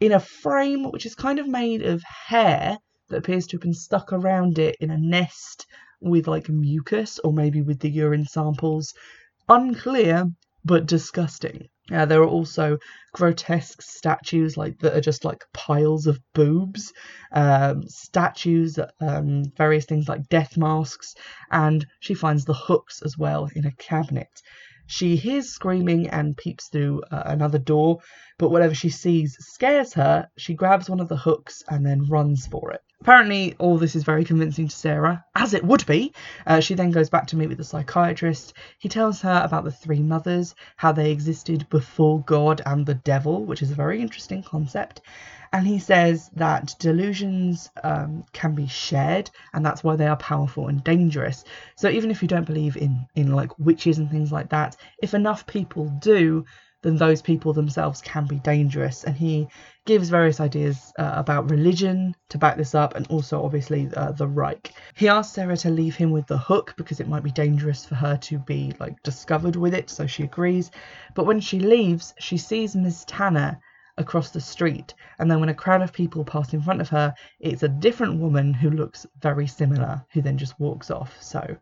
in 0.00 0.12
a 0.12 0.20
frame 0.20 0.90
which 0.90 1.06
is 1.06 1.14
kind 1.14 1.38
of 1.38 1.46
made 1.46 1.82
of 1.82 2.02
hair 2.02 2.78
that 3.08 3.16
appears 3.18 3.46
to 3.46 3.56
have 3.56 3.62
been 3.62 3.74
stuck 3.74 4.12
around 4.12 4.58
it 4.58 4.76
in 4.80 4.90
a 4.90 4.98
nest 4.98 5.66
with 6.00 6.26
like 6.26 6.48
mucus 6.48 7.18
or 7.18 7.32
maybe 7.32 7.60
with 7.62 7.80
the 7.80 7.90
urine 7.90 8.24
samples. 8.24 8.94
Unclear, 9.48 10.26
but 10.64 10.86
disgusting. 10.86 11.68
Uh, 11.90 12.04
there 12.06 12.22
are 12.22 12.28
also 12.28 12.78
grotesque 13.12 13.82
statues 13.82 14.56
like 14.56 14.78
that 14.78 14.96
are 14.96 15.00
just 15.00 15.24
like 15.24 15.42
piles 15.52 16.06
of 16.06 16.20
boobs, 16.34 16.92
um, 17.32 17.82
statues, 17.88 18.78
um, 19.00 19.44
various 19.56 19.84
things 19.84 20.08
like 20.08 20.28
death 20.28 20.56
masks, 20.56 21.14
and 21.50 21.86
she 22.00 22.14
finds 22.14 22.44
the 22.44 22.54
hooks 22.54 23.02
as 23.02 23.18
well 23.18 23.48
in 23.54 23.66
a 23.66 23.72
cabinet. 23.72 24.30
She 24.90 25.14
hears 25.14 25.48
screaming 25.48 26.08
and 26.08 26.36
peeps 26.36 26.66
through 26.66 27.02
uh, 27.12 27.22
another 27.26 27.60
door, 27.60 28.00
but 28.38 28.50
whatever 28.50 28.74
she 28.74 28.88
sees 28.88 29.36
scares 29.38 29.94
her. 29.94 30.28
She 30.36 30.54
grabs 30.54 30.90
one 30.90 30.98
of 30.98 31.06
the 31.08 31.16
hooks 31.16 31.62
and 31.68 31.86
then 31.86 32.08
runs 32.08 32.48
for 32.48 32.72
it. 32.72 32.82
Apparently, 33.00 33.54
all 33.60 33.78
this 33.78 33.94
is 33.94 34.02
very 34.02 34.24
convincing 34.24 34.66
to 34.66 34.74
Sarah, 34.74 35.24
as 35.36 35.54
it 35.54 35.62
would 35.62 35.86
be. 35.86 36.12
Uh, 36.44 36.58
she 36.58 36.74
then 36.74 36.90
goes 36.90 37.08
back 37.08 37.28
to 37.28 37.36
meet 37.36 37.48
with 37.48 37.58
the 37.58 37.64
psychiatrist. 37.64 38.52
He 38.80 38.88
tells 38.88 39.20
her 39.20 39.40
about 39.44 39.62
the 39.62 39.70
three 39.70 40.02
mothers, 40.02 40.56
how 40.76 40.90
they 40.90 41.12
existed 41.12 41.68
before 41.70 42.24
God 42.24 42.60
and 42.66 42.84
the 42.84 42.94
devil, 42.94 43.44
which 43.44 43.62
is 43.62 43.70
a 43.70 43.76
very 43.76 44.00
interesting 44.02 44.42
concept. 44.42 45.02
And 45.52 45.66
he 45.66 45.80
says 45.80 46.30
that 46.36 46.76
delusions 46.78 47.70
um, 47.82 48.24
can 48.32 48.54
be 48.54 48.68
shared, 48.68 49.30
and 49.52 49.66
that's 49.66 49.82
why 49.82 49.96
they 49.96 50.06
are 50.06 50.16
powerful 50.16 50.68
and 50.68 50.82
dangerous. 50.84 51.44
So 51.76 51.88
even 51.88 52.12
if 52.12 52.22
you 52.22 52.28
don't 52.28 52.46
believe 52.46 52.76
in 52.76 53.06
in 53.16 53.32
like 53.32 53.58
witches 53.58 53.98
and 53.98 54.08
things 54.08 54.30
like 54.30 54.50
that, 54.50 54.76
if 55.02 55.12
enough 55.12 55.46
people 55.48 55.88
do, 56.00 56.44
then 56.82 56.96
those 56.96 57.20
people 57.20 57.52
themselves 57.52 58.00
can 58.00 58.26
be 58.26 58.38
dangerous. 58.38 59.02
And 59.02 59.16
he 59.16 59.48
gives 59.86 60.08
various 60.08 60.38
ideas 60.38 60.92
uh, 60.98 61.14
about 61.16 61.50
religion 61.50 62.14
to 62.28 62.38
back 62.38 62.56
this 62.56 62.76
up, 62.76 62.94
and 62.94 63.08
also 63.08 63.42
obviously 63.42 63.88
uh, 63.96 64.12
the 64.12 64.28
Reich. 64.28 64.72
He 64.94 65.08
asks 65.08 65.34
Sarah 65.34 65.56
to 65.58 65.70
leave 65.70 65.96
him 65.96 66.12
with 66.12 66.28
the 66.28 66.38
hook 66.38 66.74
because 66.76 67.00
it 67.00 67.08
might 67.08 67.24
be 67.24 67.32
dangerous 67.32 67.84
for 67.84 67.96
her 67.96 68.16
to 68.18 68.38
be 68.38 68.72
like 68.78 69.02
discovered 69.02 69.56
with 69.56 69.74
it, 69.74 69.90
so 69.90 70.06
she 70.06 70.22
agrees. 70.22 70.70
But 71.16 71.26
when 71.26 71.40
she 71.40 71.58
leaves, 71.58 72.14
she 72.20 72.36
sees 72.36 72.76
Miss 72.76 73.04
Tanner 73.04 73.60
across 74.00 74.30
the 74.30 74.40
street, 74.40 74.94
and 75.18 75.30
then 75.30 75.40
when 75.40 75.48
a 75.48 75.54
crowd 75.54 75.82
of 75.82 75.92
people 75.92 76.24
pass 76.24 76.52
in 76.52 76.62
front 76.62 76.80
of 76.80 76.88
her, 76.88 77.14
it's 77.38 77.62
a 77.62 77.68
different 77.68 78.18
woman 78.18 78.52
who 78.52 78.70
looks 78.70 79.06
very 79.20 79.46
similar, 79.46 80.04
who 80.12 80.22
then 80.22 80.38
just 80.38 80.58
walks 80.58 80.90
off. 80.90 81.22
So 81.22 81.56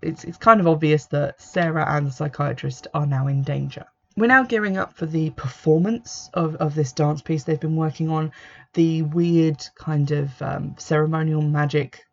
it's 0.00 0.24
it's 0.24 0.38
kind 0.38 0.60
of 0.60 0.68
obvious 0.68 1.06
that 1.06 1.40
Sarah 1.40 1.86
and 1.88 2.06
the 2.06 2.12
psychiatrist 2.12 2.86
are 2.94 3.06
now 3.06 3.26
in 3.26 3.42
danger 3.42 3.86
we're 4.16 4.26
now 4.26 4.42
gearing 4.42 4.76
up 4.76 4.94
for 4.94 5.06
the 5.06 5.30
performance 5.30 6.28
of, 6.34 6.56
of 6.56 6.74
this 6.74 6.92
dance 6.92 7.22
piece 7.22 7.44
they've 7.44 7.58
been 7.58 7.76
working 7.76 8.10
on. 8.10 8.32
The 8.74 9.02
weird 9.02 9.64
kind 9.74 10.10
of 10.10 10.42
um, 10.42 10.74
ceremonial 10.78 11.42
magic 11.42 12.04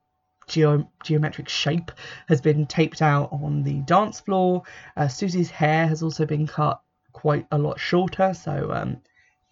geo- 0.48 0.90
geometric 1.04 1.50
shape 1.50 1.92
has 2.28 2.42
been 2.42 2.66
taped 2.66 3.02
out 3.02 3.32
on 3.32 3.64
the 3.64 3.82
dance 3.82 4.20
floor. 4.20 4.64
Uh, 4.96 5.08
Susie's 5.08 5.50
hair 5.50 5.88
has 5.88 6.02
also 6.02 6.26
been 6.26 6.48
cut 6.48 6.82
quite 7.12 7.48
a 7.52 7.58
lot 7.58 7.80
shorter, 7.80 8.34
so 8.34 8.72
um, 8.72 8.98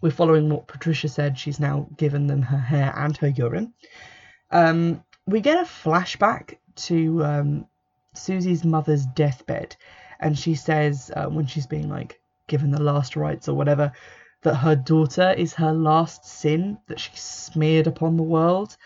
we're 0.02 0.12
following 0.12 0.50
what 0.50 0.68
Patricia 0.68 1.08
said. 1.08 1.38
She's 1.38 1.60
now 1.60 1.88
given 1.98 2.28
them 2.28 2.42
her 2.42 2.58
hair 2.58 2.94
and 2.96 3.16
her 3.18 3.28
urine. 3.28 3.74
Um, 4.52 5.04
we 5.26 5.42
get 5.42 5.60
a 5.60 5.66
flashback 5.66 6.58
to 6.76 7.24
um, 7.24 7.66
Susie's 8.14 8.64
mother's 8.64 9.06
deathbed, 9.06 9.76
and 10.20 10.38
she 10.38 10.56
says 10.56 11.12
uh, 11.16 11.26
when 11.26 11.48
she's 11.48 11.68
being 11.68 11.90
like 11.90 12.20
given 12.48 12.72
the 12.72 12.82
last 12.82 13.16
rites 13.16 13.48
or 13.48 13.56
whatever, 13.56 13.92
that 14.44 14.56
her 14.56 14.76
daughter 14.76 15.34
is 15.38 15.54
her 15.56 15.74
last 15.74 16.26
sin 16.26 16.78
that 16.88 17.00
she 17.00 17.12
smeared 17.16 17.88
upon 17.88 18.18
the 18.18 18.24
world. 18.24 18.78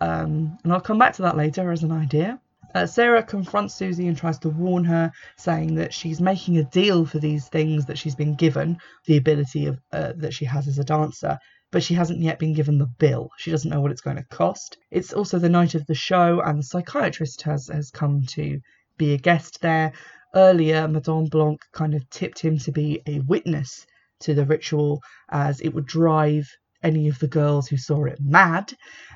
Um, 0.00 0.58
and 0.64 0.72
I'll 0.72 0.80
come 0.80 0.98
back 0.98 1.14
to 1.14 1.22
that 1.22 1.36
later 1.36 1.72
as 1.72 1.82
an 1.82 1.92
idea. 1.92 2.40
Uh, 2.74 2.86
Sarah 2.86 3.22
confronts 3.22 3.74
Susie 3.74 4.08
and 4.08 4.16
tries 4.16 4.38
to 4.40 4.48
warn 4.48 4.84
her, 4.84 5.12
saying 5.36 5.74
that 5.76 5.92
she's 5.92 6.20
making 6.20 6.58
a 6.58 6.64
deal 6.64 7.04
for 7.04 7.18
these 7.18 7.48
things 7.48 7.86
that 7.86 7.98
she's 7.98 8.14
been 8.14 8.34
given, 8.34 8.78
the 9.06 9.16
ability 9.16 9.66
of 9.66 9.78
uh, 9.92 10.12
that 10.16 10.34
she 10.34 10.44
has 10.44 10.68
as 10.68 10.78
a 10.78 10.84
dancer, 10.84 11.38
but 11.70 11.82
she 11.82 11.94
hasn't 11.94 12.20
yet 12.20 12.38
been 12.38 12.54
given 12.54 12.78
the 12.78 12.90
bill. 12.98 13.30
She 13.38 13.50
doesn't 13.50 13.70
know 13.70 13.80
what 13.80 13.92
it's 13.92 14.00
going 14.00 14.16
to 14.16 14.24
cost. 14.24 14.78
It's 14.90 15.12
also 15.12 15.38
the 15.38 15.48
night 15.48 15.74
of 15.74 15.86
the 15.86 15.94
show, 15.94 16.40
and 16.40 16.58
the 16.58 16.62
psychiatrist 16.62 17.42
has 17.42 17.68
has 17.68 17.90
come 17.90 18.22
to 18.30 18.60
be 18.96 19.14
a 19.14 19.18
guest 19.18 19.60
there, 19.60 19.92
earlier, 20.34 20.88
Madame 20.88 21.26
Blanc 21.26 21.60
kind 21.72 21.94
of 21.94 22.08
tipped 22.10 22.38
him 22.38 22.58
to 22.58 22.72
be 22.72 23.02
a 23.06 23.20
witness 23.20 23.86
to 24.20 24.34
the 24.34 24.46
ritual 24.46 25.02
as 25.30 25.60
it 25.60 25.70
would 25.74 25.86
drive 25.86 26.48
any 26.82 27.08
of 27.08 27.18
the 27.18 27.28
girls 27.28 27.68
who 27.68 27.76
saw 27.76 28.04
it 28.04 28.18
mad, 28.20 28.72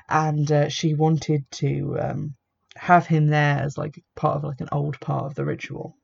and 0.09 0.51
uh, 0.51 0.69
she 0.69 0.93
wanted 0.93 1.43
to 1.51 1.97
um, 1.99 2.35
have 2.77 3.07
him 3.07 3.27
there 3.27 3.59
as 3.59 3.77
like 3.77 4.03
part 4.15 4.37
of 4.37 4.43
like 4.43 4.61
an 4.61 4.69
old 4.71 4.99
part 4.99 5.25
of 5.25 5.35
the 5.35 5.45
ritual. 5.45 5.95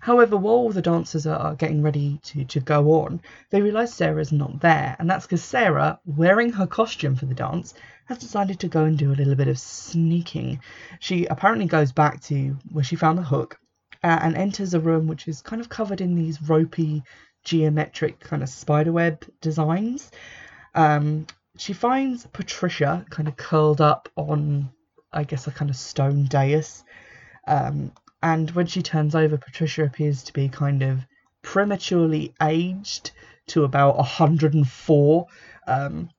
However, 0.00 0.36
while 0.36 0.68
the 0.68 0.82
dancers 0.82 1.26
are 1.26 1.54
getting 1.54 1.80
ready 1.82 2.18
to, 2.24 2.44
to 2.44 2.60
go 2.60 2.92
on, 3.02 3.22
they 3.50 3.62
realise 3.62 3.94
Sarah's 3.94 4.32
not 4.32 4.60
there, 4.60 4.96
and 4.98 5.08
that's 5.08 5.24
because 5.24 5.42
Sarah, 5.42 5.98
wearing 6.04 6.52
her 6.52 6.66
costume 6.66 7.16
for 7.16 7.26
the 7.26 7.34
dance, 7.34 7.72
has 8.06 8.18
decided 8.18 8.60
to 8.60 8.68
go 8.68 8.84
and 8.84 8.98
do 8.98 9.12
a 9.12 9.14
little 9.14 9.34
bit 9.34 9.48
of 9.48 9.58
sneaking. 9.58 10.60
She 11.00 11.24
apparently 11.26 11.66
goes 11.66 11.92
back 11.92 12.20
to 12.24 12.56
where 12.70 12.84
she 12.84 12.96
found 12.96 13.16
the 13.16 13.22
hook 13.22 13.58
uh, 14.02 14.18
and 14.20 14.36
enters 14.36 14.74
a 14.74 14.80
room 14.80 15.06
which 15.06 15.26
is 15.26 15.40
kind 15.40 15.62
of 15.62 15.70
covered 15.70 16.02
in 16.02 16.14
these 16.14 16.42
ropey, 16.42 17.02
geometric 17.44 18.20
kind 18.20 18.42
of 18.42 18.48
spiderweb 18.48 19.24
designs. 19.40 20.10
Um, 20.74 21.26
she 21.56 21.72
finds 21.72 22.26
Patricia 22.26 23.06
kind 23.10 23.28
of 23.28 23.36
curled 23.36 23.80
up 23.80 24.08
on, 24.16 24.70
I 25.14 25.24
guess, 25.24 25.46
a 25.46 25.50
kind 25.50 25.70
of 25.70 25.76
stone 25.76 26.26
dais. 26.26 26.84
Um, 27.46 27.92
and 28.22 28.50
when 28.52 28.66
she 28.66 28.82
turns 28.82 29.14
over, 29.14 29.36
Patricia 29.36 29.84
appears 29.84 30.22
to 30.24 30.32
be 30.32 30.48
kind 30.48 30.82
of 30.82 31.06
prematurely 31.42 32.34
aged 32.42 33.10
to 33.48 33.64
about 33.64 33.96
104. 33.96 35.26
Um, 35.66 36.10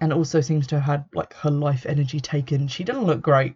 and 0.00 0.12
also 0.12 0.40
seems 0.40 0.66
to 0.68 0.80
have 0.80 0.84
had 0.84 1.04
like 1.14 1.34
her 1.34 1.50
life 1.50 1.86
energy 1.86 2.20
taken. 2.20 2.68
She 2.68 2.84
doesn't 2.84 3.04
look 3.04 3.22
great. 3.22 3.54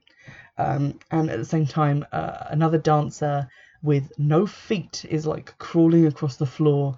Um, 0.59 0.99
and 1.11 1.31
at 1.31 1.39
the 1.39 1.45
same 1.45 1.67
time, 1.67 2.05
uh, 2.13 2.45
another 2.49 2.79
dancer 2.79 3.49
with 3.83 4.13
no 4.19 4.47
feet 4.47 5.05
is 5.09 5.27
like 5.27 5.57
crawling 5.59 6.07
across 6.07 6.37
the 6.37 6.47
floor 6.47 6.97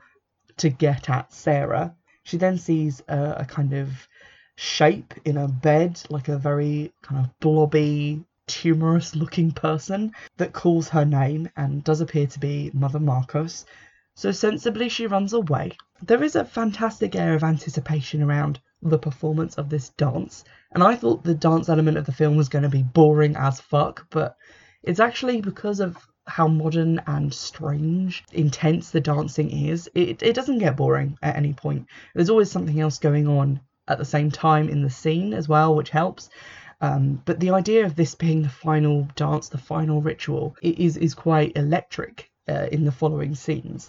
to 0.58 0.68
get 0.68 1.08
at 1.08 1.32
Sarah. 1.32 1.94
She 2.24 2.36
then 2.36 2.58
sees 2.58 3.02
a, 3.08 3.36
a 3.38 3.44
kind 3.44 3.72
of 3.72 4.08
shape 4.62 5.12
in 5.24 5.36
a 5.36 5.48
bed, 5.48 6.00
like 6.08 6.28
a 6.28 6.38
very 6.38 6.92
kind 7.02 7.20
of 7.20 7.40
blobby, 7.40 8.24
tumorous 8.46 9.16
looking 9.16 9.50
person 9.50 10.12
that 10.36 10.52
calls 10.52 10.88
her 10.88 11.04
name 11.04 11.48
and 11.56 11.82
does 11.82 12.00
appear 12.00 12.28
to 12.28 12.38
be 12.38 12.70
Mother 12.72 13.00
Markos. 13.00 13.64
So 14.14 14.30
sensibly 14.30 14.88
she 14.88 15.08
runs 15.08 15.32
away. 15.32 15.72
There 16.00 16.22
is 16.22 16.36
a 16.36 16.44
fantastic 16.44 17.16
air 17.16 17.34
of 17.34 17.42
anticipation 17.42 18.22
around 18.22 18.60
the 18.80 19.00
performance 19.00 19.56
of 19.56 19.68
this 19.68 19.88
dance, 19.88 20.44
and 20.70 20.84
I 20.84 20.94
thought 20.94 21.24
the 21.24 21.34
dance 21.34 21.68
element 21.68 21.96
of 21.96 22.06
the 22.06 22.12
film 22.12 22.36
was 22.36 22.48
going 22.48 22.62
to 22.62 22.68
be 22.68 22.84
boring 22.84 23.34
as 23.34 23.60
fuck, 23.60 24.06
but 24.10 24.36
it's 24.84 25.00
actually 25.00 25.40
because 25.40 25.80
of 25.80 25.96
how 26.28 26.46
modern 26.46 27.00
and 27.08 27.34
strange, 27.34 28.22
intense 28.30 28.90
the 28.90 29.00
dancing 29.00 29.50
is. 29.50 29.90
It, 29.92 30.22
it 30.22 30.34
doesn't 30.36 30.58
get 30.58 30.76
boring 30.76 31.18
at 31.20 31.34
any 31.34 31.52
point. 31.52 31.86
There's 32.14 32.30
always 32.30 32.50
something 32.50 32.80
else 32.80 32.98
going 32.98 33.26
on 33.26 33.60
at 33.88 33.98
the 33.98 34.04
same 34.04 34.30
time 34.30 34.68
in 34.68 34.82
the 34.82 34.90
scene 34.90 35.34
as 35.34 35.48
well, 35.48 35.74
which 35.74 35.90
helps. 35.90 36.30
Um, 36.80 37.22
but 37.24 37.38
the 37.38 37.50
idea 37.50 37.86
of 37.86 37.94
this 37.94 38.14
being 38.14 38.42
the 38.42 38.48
final 38.48 39.08
dance, 39.14 39.48
the 39.48 39.58
final 39.58 40.02
ritual, 40.02 40.56
is 40.62 40.96
is 40.96 41.14
quite 41.14 41.56
electric 41.56 42.30
uh, 42.48 42.66
in 42.72 42.84
the 42.84 42.92
following 42.92 43.34
scenes. 43.34 43.88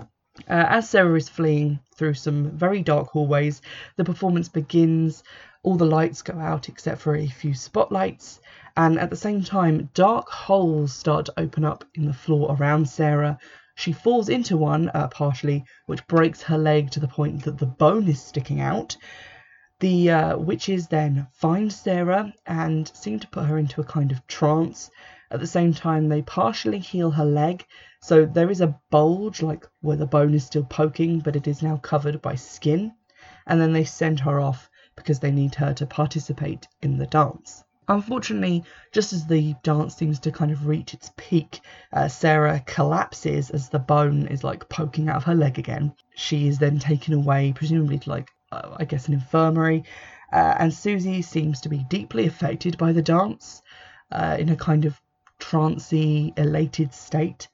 Uh, 0.50 0.66
as 0.70 0.90
Sarah 0.90 1.16
is 1.16 1.30
fleeing 1.30 1.80
through 1.96 2.16
some 2.16 2.52
very 2.52 2.82
dark 2.82 3.10
hallways, 3.10 3.62
the 3.98 4.04
performance 4.04 4.50
begins. 4.50 5.24
All 5.64 5.76
the 5.76 5.86
lights 5.86 6.22
go 6.22 6.38
out 6.40 6.70
except 6.70 7.02
for 7.02 7.16
a 7.16 7.28
few 7.28 7.54
spotlights, 7.54 8.42
and 8.76 9.00
at 9.00 9.10
the 9.10 9.16
same 9.16 9.44
time, 9.44 9.90
dark 9.94 10.30
holes 10.30 10.94
start 10.94 11.28
to 11.28 11.40
open 11.40 11.64
up 11.64 11.86
in 11.96 12.06
the 12.06 12.14
floor 12.14 12.56
around 12.60 12.90
Sarah. 12.90 13.38
She 13.76 13.92
falls 13.92 14.30
into 14.30 14.58
one, 14.58 14.90
uh, 14.94 15.08
partially, 15.08 15.66
which 15.86 16.06
breaks 16.08 16.44
her 16.44 16.58
leg 16.58 16.92
to 16.92 17.00
the 17.00 17.08
point 17.08 17.44
that 17.44 17.58
the 17.58 17.66
bone 17.66 18.08
is 18.08 18.22
sticking 18.22 18.60
out. 18.60 18.98
The 19.84 20.12
uh, 20.12 20.38
witches 20.38 20.88
then 20.88 21.28
find 21.34 21.70
Sarah 21.70 22.34
and 22.46 22.90
seem 22.96 23.20
to 23.20 23.28
put 23.28 23.48
her 23.48 23.58
into 23.58 23.82
a 23.82 23.84
kind 23.84 24.14
of 24.14 24.26
trance. 24.28 24.90
At 25.30 25.42
the 25.42 25.46
same 25.46 25.74
time, 25.74 26.08
they 26.08 26.22
partially 26.22 26.80
heal 26.80 27.12
her 27.12 27.26
leg, 27.26 27.66
so 28.00 28.26
there 28.26 28.50
is 28.50 28.62
a 28.62 28.80
bulge, 28.92 29.42
like 29.42 29.68
where 29.82 29.98
the 29.98 30.08
bone 30.08 30.34
is 30.36 30.46
still 30.46 30.64
poking, 30.64 31.20
but 31.20 31.36
it 31.36 31.50
is 31.50 31.62
now 31.62 31.76
covered 31.76 32.22
by 32.22 32.36
skin. 32.36 32.94
And 33.46 33.60
then 33.60 33.74
they 33.74 33.84
send 33.84 34.22
her 34.22 34.40
off 34.40 34.70
because 34.96 35.20
they 35.20 35.32
need 35.32 35.56
her 35.56 35.74
to 35.74 35.86
participate 35.86 36.66
in 36.82 36.98
the 36.98 37.08
dance. 37.08 37.66
Unfortunately, 37.90 38.64
just 38.94 39.12
as 39.12 39.28
the 39.28 39.54
dance 39.64 39.98
seems 39.98 40.18
to 40.20 40.32
kind 40.32 40.54
of 40.54 40.66
reach 40.66 40.94
its 40.94 41.12
peak, 41.18 41.60
uh, 41.92 42.08
Sarah 42.08 42.64
collapses 42.66 43.50
as 43.50 43.68
the 43.68 43.80
bone 43.80 44.28
is 44.28 44.46
like 44.46 44.70
poking 44.70 45.10
out 45.10 45.18
of 45.18 45.26
her 45.26 45.36
leg 45.36 45.60
again. 45.60 45.94
She 46.16 46.48
is 46.48 46.58
then 46.58 46.80
taken 46.80 47.14
away, 47.14 47.52
presumably 47.54 48.00
to 48.00 48.10
like 48.10 48.30
I 48.80 48.86
guess, 48.86 49.08
an 49.08 49.14
infirmary. 49.14 49.84
Uh, 50.32 50.56
and 50.60 50.74
Susie 50.74 51.22
seems 51.22 51.62
to 51.62 51.70
be 51.70 51.86
deeply 51.90 52.26
affected 52.26 52.78
by 52.78 52.92
the 52.92 53.02
dance 53.02 53.62
uh, 54.12 54.36
in 54.40 54.50
a 54.50 54.56
kind 54.56 54.86
of 54.86 55.00
trancy, 55.40 56.34
elated 56.38 56.94
state. 56.94 57.48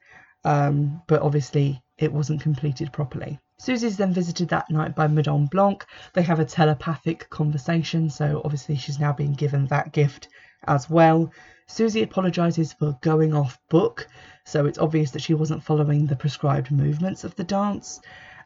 Um, 0.44 1.02
but 1.06 1.22
obviously, 1.22 1.82
it 1.98 2.12
wasn't 2.12 2.40
completed 2.40 2.92
properly. 2.92 3.38
Susie's 3.58 3.98
then 3.98 4.14
visited 4.14 4.48
that 4.48 4.70
night 4.70 4.94
by 4.94 5.06
Madame 5.06 5.44
Blanc. 5.44 5.84
They 6.14 6.22
have 6.22 6.40
a 6.40 6.46
telepathic 6.46 7.28
conversation, 7.28 8.08
so 8.08 8.40
obviously, 8.42 8.76
she's 8.76 8.98
now 8.98 9.12
being 9.12 9.34
given 9.34 9.66
that 9.66 9.92
gift 9.92 10.28
as 10.66 10.88
well. 10.88 11.30
Susie 11.66 12.02
apologises 12.02 12.72
for 12.72 12.98
going 13.02 13.34
off 13.34 13.58
book, 13.68 14.08
so 14.44 14.64
it's 14.64 14.78
obvious 14.78 15.10
that 15.10 15.22
she 15.22 15.34
wasn't 15.34 15.62
following 15.62 16.06
the 16.06 16.16
prescribed 16.16 16.70
movements 16.70 17.22
of 17.22 17.36
the 17.36 17.44
dance. 17.44 18.00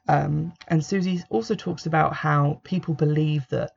Um, 0.08 0.52
and 0.68 0.84
Susie 0.84 1.22
also 1.30 1.54
talks 1.54 1.86
about 1.86 2.14
how 2.14 2.60
people 2.64 2.94
believe 2.94 3.48
that 3.48 3.72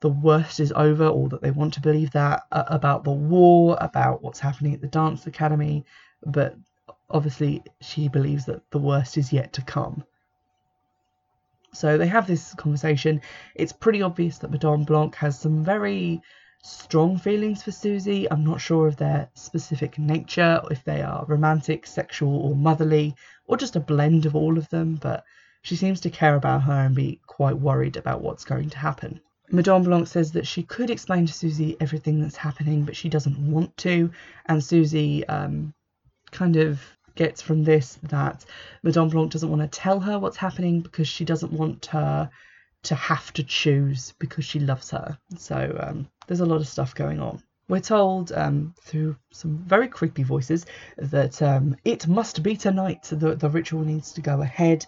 the 0.00 0.10
worst 0.10 0.60
is 0.60 0.72
over, 0.72 1.06
or 1.06 1.28
that 1.30 1.40
they 1.40 1.50
want 1.50 1.74
to 1.74 1.80
believe 1.80 2.10
that 2.10 2.42
uh, 2.52 2.64
about 2.66 3.04
the 3.04 3.10
war, 3.10 3.78
about 3.80 4.22
what's 4.22 4.40
happening 4.40 4.74
at 4.74 4.80
the 4.82 4.86
dance 4.86 5.26
academy, 5.26 5.84
but 6.26 6.54
obviously 7.08 7.62
she 7.80 8.08
believes 8.08 8.44
that 8.44 8.60
the 8.70 8.78
worst 8.78 9.16
is 9.16 9.32
yet 9.32 9.52
to 9.54 9.62
come. 9.62 10.04
So 11.72 11.98
they 11.98 12.06
have 12.06 12.26
this 12.26 12.54
conversation. 12.54 13.20
It's 13.54 13.72
pretty 13.72 14.02
obvious 14.02 14.38
that 14.38 14.50
Madame 14.50 14.84
Blanc 14.84 15.14
has 15.16 15.38
some 15.38 15.64
very 15.64 16.20
strong 16.62 17.18
feelings 17.18 17.62
for 17.62 17.70
Susie. 17.70 18.30
I'm 18.30 18.44
not 18.44 18.60
sure 18.60 18.86
of 18.86 18.96
their 18.96 19.28
specific 19.34 19.98
nature, 19.98 20.60
if 20.70 20.84
they 20.84 21.02
are 21.02 21.24
romantic, 21.26 21.86
sexual, 21.86 22.36
or 22.36 22.54
motherly, 22.54 23.14
or 23.46 23.56
just 23.56 23.76
a 23.76 23.80
blend 23.80 24.26
of 24.26 24.34
all 24.34 24.58
of 24.58 24.68
them, 24.68 24.96
but 24.96 25.24
she 25.66 25.74
seems 25.74 26.00
to 26.00 26.10
care 26.10 26.36
about 26.36 26.62
her 26.62 26.72
and 26.72 26.94
be 26.94 27.18
quite 27.26 27.58
worried 27.58 27.96
about 27.96 28.20
what's 28.20 28.44
going 28.44 28.70
to 28.70 28.78
happen. 28.78 29.18
Madame 29.50 29.82
Blanc 29.82 30.06
says 30.06 30.30
that 30.30 30.46
she 30.46 30.62
could 30.62 30.90
explain 30.90 31.26
to 31.26 31.32
Susie 31.32 31.76
everything 31.80 32.20
that's 32.20 32.36
happening, 32.36 32.84
but 32.84 32.94
she 32.94 33.08
doesn't 33.08 33.36
want 33.50 33.76
to. 33.78 34.12
And 34.46 34.62
Susie 34.62 35.26
um, 35.26 35.74
kind 36.30 36.54
of 36.54 36.80
gets 37.16 37.42
from 37.42 37.64
this 37.64 37.98
that 38.04 38.44
Madame 38.84 39.08
Blanc 39.08 39.32
doesn't 39.32 39.50
want 39.50 39.60
to 39.60 39.80
tell 39.80 39.98
her 39.98 40.20
what's 40.20 40.36
happening 40.36 40.82
because 40.82 41.08
she 41.08 41.24
doesn't 41.24 41.52
want 41.52 41.86
her 41.86 42.30
to 42.84 42.94
have 42.94 43.32
to 43.32 43.42
choose 43.42 44.14
because 44.20 44.44
she 44.44 44.60
loves 44.60 44.90
her. 44.90 45.18
So 45.36 45.76
um, 45.80 46.08
there's 46.28 46.46
a 46.46 46.46
lot 46.46 46.60
of 46.60 46.68
stuff 46.68 46.94
going 46.94 47.18
on. 47.18 47.42
We're 47.68 47.80
told 47.80 48.30
um, 48.30 48.72
through 48.82 49.16
some 49.32 49.58
very 49.66 49.88
creepy 49.88 50.22
voices 50.22 50.64
that 50.96 51.42
um, 51.42 51.74
it 51.84 52.06
must 52.06 52.44
be 52.44 52.56
tonight. 52.56 53.02
The, 53.10 53.34
the 53.34 53.50
ritual 53.50 53.82
needs 53.82 54.12
to 54.12 54.20
go 54.20 54.42
ahead. 54.42 54.86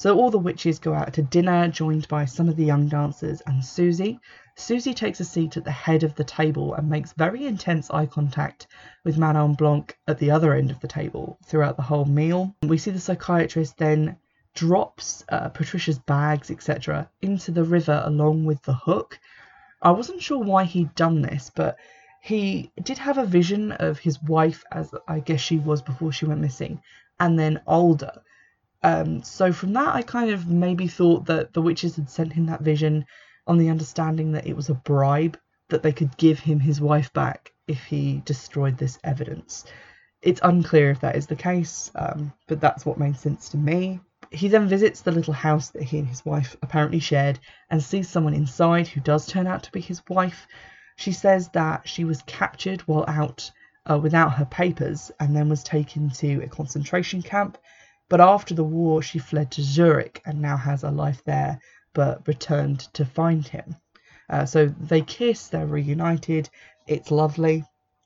So 0.00 0.16
all 0.16 0.30
the 0.30 0.38
witches 0.38 0.78
go 0.78 0.94
out 0.94 1.12
to 1.14 1.22
dinner, 1.22 1.66
joined 1.66 2.06
by 2.06 2.24
some 2.24 2.48
of 2.48 2.54
the 2.54 2.64
young 2.64 2.86
dancers 2.86 3.40
and 3.46 3.64
Susie. 3.64 4.20
Susie 4.54 4.94
takes 4.94 5.18
a 5.18 5.24
seat 5.24 5.56
at 5.56 5.64
the 5.64 5.72
head 5.72 6.04
of 6.04 6.14
the 6.14 6.22
table 6.22 6.74
and 6.74 6.88
makes 6.88 7.12
very 7.14 7.46
intense 7.46 7.90
eye 7.90 8.06
contact 8.06 8.68
with 9.02 9.18
Madame 9.18 9.54
Blanc 9.54 9.98
at 10.06 10.18
the 10.18 10.30
other 10.30 10.54
end 10.54 10.70
of 10.70 10.78
the 10.78 10.86
table 10.86 11.36
throughout 11.44 11.76
the 11.76 11.82
whole 11.82 12.04
meal. 12.04 12.54
We 12.62 12.78
see 12.78 12.92
the 12.92 13.00
psychiatrist 13.00 13.76
then 13.76 14.16
drops 14.54 15.24
uh, 15.30 15.48
Patricia's 15.48 15.98
bags, 15.98 16.52
etc., 16.52 17.10
into 17.20 17.50
the 17.50 17.64
river 17.64 18.00
along 18.04 18.44
with 18.44 18.62
the 18.62 18.74
hook. 18.74 19.18
I 19.82 19.90
wasn't 19.90 20.22
sure 20.22 20.38
why 20.38 20.62
he'd 20.62 20.94
done 20.94 21.22
this, 21.22 21.50
but 21.52 21.76
he 22.22 22.70
did 22.84 22.98
have 22.98 23.18
a 23.18 23.26
vision 23.26 23.72
of 23.72 23.98
his 23.98 24.22
wife 24.22 24.64
as 24.70 24.94
I 25.08 25.18
guess 25.18 25.40
she 25.40 25.58
was 25.58 25.82
before 25.82 26.12
she 26.12 26.26
went 26.26 26.40
missing, 26.40 26.82
and 27.18 27.36
then 27.36 27.62
older. 27.66 28.12
Um, 28.82 29.22
so 29.22 29.52
from 29.52 29.72
that, 29.72 29.94
I 29.94 30.02
kind 30.02 30.30
of 30.30 30.48
maybe 30.48 30.86
thought 30.86 31.26
that 31.26 31.52
the 31.52 31.62
witches 31.62 31.96
had 31.96 32.10
sent 32.10 32.32
him 32.32 32.46
that 32.46 32.62
vision 32.62 33.04
on 33.46 33.58
the 33.58 33.70
understanding 33.70 34.32
that 34.32 34.46
it 34.46 34.54
was 34.54 34.68
a 34.68 34.74
bribe 34.74 35.38
that 35.68 35.82
they 35.82 35.92
could 35.92 36.16
give 36.16 36.38
him 36.38 36.60
his 36.60 36.80
wife 36.80 37.12
back 37.12 37.52
if 37.66 37.84
he 37.84 38.22
destroyed 38.24 38.78
this 38.78 38.98
evidence. 39.04 39.64
It's 40.22 40.40
unclear 40.42 40.90
if 40.90 41.00
that 41.00 41.16
is 41.16 41.26
the 41.26 41.36
case, 41.36 41.90
um, 41.94 42.32
but 42.46 42.60
that's 42.60 42.84
what 42.86 42.98
made 42.98 43.16
sense 43.16 43.48
to 43.50 43.56
me. 43.56 44.00
He 44.30 44.48
then 44.48 44.68
visits 44.68 45.00
the 45.00 45.12
little 45.12 45.34
house 45.34 45.70
that 45.70 45.82
he 45.82 45.98
and 45.98 46.08
his 46.08 46.24
wife 46.24 46.56
apparently 46.62 46.98
shared 46.98 47.38
and 47.70 47.82
sees 47.82 48.08
someone 48.08 48.34
inside 48.34 48.88
who 48.88 49.00
does 49.00 49.26
turn 49.26 49.46
out 49.46 49.62
to 49.64 49.72
be 49.72 49.80
his 49.80 50.02
wife. 50.08 50.46
She 50.96 51.12
says 51.12 51.48
that 51.50 51.88
she 51.88 52.04
was 52.04 52.22
captured 52.22 52.80
while 52.82 53.04
out 53.06 53.50
uh, 53.88 53.98
without 53.98 54.34
her 54.34 54.44
papers 54.44 55.10
and 55.20 55.34
then 55.34 55.48
was 55.48 55.62
taken 55.62 56.10
to 56.10 56.42
a 56.42 56.48
concentration 56.48 57.22
camp 57.22 57.58
but 58.08 58.20
after 58.20 58.54
the 58.54 58.64
war, 58.64 59.02
she 59.02 59.18
fled 59.18 59.50
to 59.52 59.62
Zurich 59.62 60.22
and 60.24 60.40
now 60.40 60.56
has 60.56 60.82
a 60.82 60.90
life 60.90 61.22
there, 61.24 61.60
but 61.92 62.26
returned 62.26 62.80
to 62.94 63.04
find 63.04 63.46
him. 63.46 63.76
Uh, 64.30 64.46
so 64.46 64.66
they 64.66 65.00
kiss, 65.00 65.48
they're 65.48 65.66
reunited, 65.66 66.48
it's 66.86 67.10
lovely. 67.10 67.64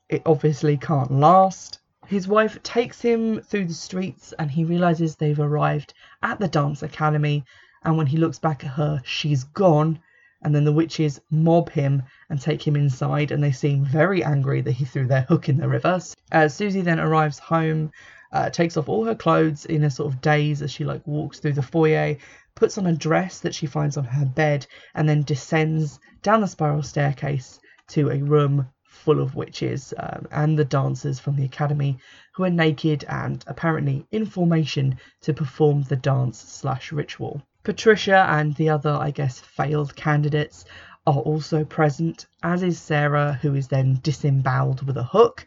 It 0.09 0.21
obviously 0.25 0.77
can't 0.77 1.11
last. 1.11 1.79
His 2.05 2.27
wife 2.27 2.61
takes 2.63 3.01
him 3.01 3.41
through 3.41 3.65
the 3.65 3.73
streets 3.73 4.33
and 4.37 4.51
he 4.51 4.65
realizes 4.65 5.15
they've 5.15 5.39
arrived 5.39 5.93
at 6.21 6.39
the 6.39 6.49
dance 6.49 6.83
academy. 6.83 7.45
And 7.83 7.97
when 7.97 8.07
he 8.07 8.17
looks 8.17 8.39
back 8.39 8.63
at 8.63 8.71
her, 8.71 9.01
she's 9.05 9.45
gone. 9.45 9.99
And 10.43 10.53
then 10.53 10.65
the 10.65 10.73
witches 10.73 11.21
mob 11.31 11.69
him 11.69 12.03
and 12.29 12.39
take 12.39 12.67
him 12.67 12.75
inside, 12.75 13.31
and 13.31 13.43
they 13.43 13.51
seem 13.51 13.85
very 13.85 14.23
angry 14.23 14.61
that 14.61 14.71
he 14.71 14.85
threw 14.85 15.07
their 15.07 15.21
hook 15.21 15.49
in 15.49 15.57
the 15.57 15.67
river. 15.67 15.99
Uh, 16.31 16.47
Susie 16.47 16.81
then 16.81 16.99
arrives 16.99 17.39
home 17.39 17.91
uh, 18.33 18.49
takes 18.49 18.75
off 18.75 18.89
all 18.89 19.05
her 19.05 19.15
clothes 19.15 19.65
in 19.65 19.83
a 19.83 19.91
sort 19.91 20.11
of 20.11 20.19
daze 20.19 20.61
as 20.63 20.71
she 20.71 20.83
like 20.83 21.05
walks 21.05 21.39
through 21.39 21.53
the 21.53 21.61
foyer, 21.61 22.17
puts 22.55 22.77
on 22.77 22.87
a 22.87 22.95
dress 22.95 23.39
that 23.39 23.53
she 23.53 23.67
finds 23.67 23.95
on 23.95 24.03
her 24.03 24.25
bed, 24.25 24.65
and 24.95 25.07
then 25.07 25.21
descends 25.21 25.99
down 26.23 26.41
the 26.41 26.47
spiral 26.47 26.81
staircase 26.81 27.59
to 27.87 28.09
a 28.09 28.17
room 28.17 28.67
full 28.83 29.19
of 29.19 29.35
witches 29.35 29.93
um, 29.97 30.27
and 30.31 30.57
the 30.57 30.65
dancers 30.65 31.19
from 31.19 31.35
the 31.35 31.45
academy 31.45 31.97
who 32.33 32.43
are 32.43 32.49
naked 32.49 33.03
and 33.07 33.43
apparently 33.47 34.05
in 34.11 34.25
formation 34.25 34.97
to 35.21 35.33
perform 35.33 35.83
the 35.83 35.95
dance 35.95 36.39
slash 36.39 36.91
ritual. 36.91 37.41
Patricia 37.63 38.25
and 38.29 38.53
the 38.55 38.69
other, 38.69 38.91
I 38.91 39.11
guess, 39.11 39.39
failed 39.39 39.95
candidates 39.95 40.65
are 41.07 41.19
also 41.19 41.63
present, 41.63 42.27
as 42.43 42.63
is 42.63 42.79
Sarah, 42.79 43.39
who 43.41 43.55
is 43.55 43.67
then 43.67 43.99
disemboweled 44.03 44.85
with 44.85 44.97
a 44.97 45.03
hook. 45.03 45.45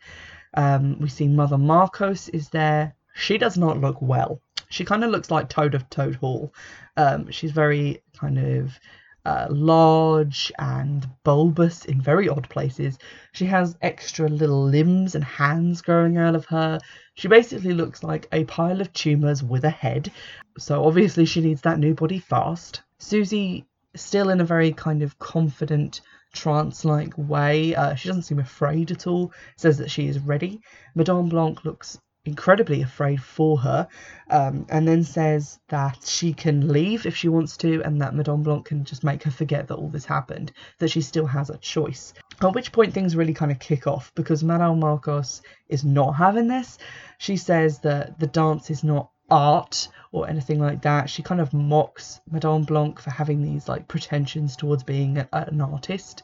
Um, 0.54 0.98
we 0.98 1.08
see 1.08 1.28
Mother 1.28 1.56
Markos 1.56 2.28
is 2.32 2.48
there. 2.48 2.94
she 3.14 3.38
does 3.38 3.56
not 3.56 3.80
look 3.80 4.00
well. 4.00 4.40
She 4.68 4.84
kind 4.84 5.04
of 5.04 5.10
looks 5.10 5.30
like 5.30 5.48
Toad 5.48 5.74
of 5.74 5.88
Toad 5.90 6.16
Hall. 6.16 6.52
Um, 6.96 7.30
she's 7.30 7.52
very 7.52 8.02
kind 8.18 8.38
of 8.38 8.78
uh, 9.27 9.49
large 9.51 10.53
and 10.57 11.09
bulbous 11.24 11.85
in 11.85 12.01
very 12.01 12.29
odd 12.29 12.49
places. 12.49 12.97
She 13.33 13.45
has 13.47 13.77
extra 13.83 14.29
little 14.29 14.62
limbs 14.62 15.16
and 15.16 15.24
hands 15.24 15.83
growing 15.83 16.16
out 16.16 16.37
of 16.37 16.45
her. 16.47 16.79
She 17.14 17.27
basically 17.27 17.74
looks 17.74 18.05
like 18.05 18.29
a 18.31 18.45
pile 18.45 18.81
of 18.81 18.93
tumours 18.93 19.43
with 19.43 19.64
a 19.64 19.70
head. 19.70 20.12
So 20.59 20.85
obviously 20.85 21.24
she 21.24 21.41
needs 21.41 21.61
that 21.62 21.81
new 21.81 21.93
body 21.93 22.20
fast. 22.20 22.83
Susie, 22.99 23.66
still 23.97 24.31
in 24.31 24.41
a 24.41 24.45
very 24.45 24.70
kind 24.70 25.03
of 25.03 25.18
confident, 25.18 26.03
trance 26.33 26.85
like 26.85 27.12
way. 27.18 27.74
Uh, 27.74 27.97
she 27.97 28.09
doesn't 28.09 28.22
seem 28.22 28.39
afraid 28.39 28.93
at 28.93 29.09
all, 29.09 29.33
says 29.57 29.77
that 29.79 29.91
she 29.91 30.07
is 30.07 30.20
ready. 30.20 30.61
Madame 30.95 31.29
Blanc 31.29 31.64
looks 31.64 31.99
incredibly 32.27 32.83
afraid 32.83 33.22
for 33.22 33.59
her, 33.59 33.89
um, 34.31 34.66
and 34.68 34.87
then 34.87 35.05
says 35.05 35.59
that 35.68 35.99
she 36.05 36.33
can 36.33 36.68
leave 36.68 37.07
if 37.07 37.16
she 37.16 37.29
wants 37.29 37.57
to, 37.59 37.83
and 37.83 38.01
that 38.01 38.14
Madame 38.14 38.43
Blanc 38.43 38.66
can 38.66 38.85
just 38.85 39.05
make 39.05 39.22
her 39.22 39.31
forget 39.31 39.68
that 39.68 39.77
all 39.77 39.89
this 39.89 40.05
happened, 40.05 40.53
that 40.79 40.91
she 40.91 41.01
still 41.01 41.27
has 41.27 41.51
a 41.51 41.59
choice. 41.59 42.12
At 42.43 42.55
which 42.55 42.72
point 42.72 42.93
things 42.93 43.16
really 43.16 43.35
kind 43.35 43.51
of 43.53 43.59
kick 43.59 43.87
off 43.87 44.12
because 44.14 44.45
Madame 44.45 44.81
Markos 44.81 45.41
is 45.68 45.85
not 45.85 46.12
having 46.12 46.49
this. 46.49 46.79
She 47.18 47.37
says 47.37 47.79
that 47.81 48.18
the 48.18 48.27
dance 48.27 48.70
is 48.70 48.85
not 48.85 49.11
art 49.31 49.89
or 50.12 50.29
anything 50.29 50.61
like 50.61 50.83
that. 50.83 51.11
She 51.11 51.22
kind 51.22 51.41
of 51.41 51.53
mocks 51.53 52.20
Madame 52.31 52.62
Blanc 52.62 53.01
for 53.01 53.11
having 53.11 53.43
these 53.43 53.68
like 53.68 53.89
pretensions 53.89 54.57
towards 54.57 54.83
being 54.83 55.18
a, 55.18 55.29
an 55.33 55.61
artist 55.61 56.22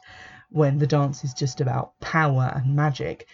when 0.49 0.77
the 0.77 0.87
dance 0.87 1.23
is 1.23 1.33
just 1.33 1.61
about 1.61 1.99
power 1.99 2.51
and 2.55 2.75
magic. 2.75 3.27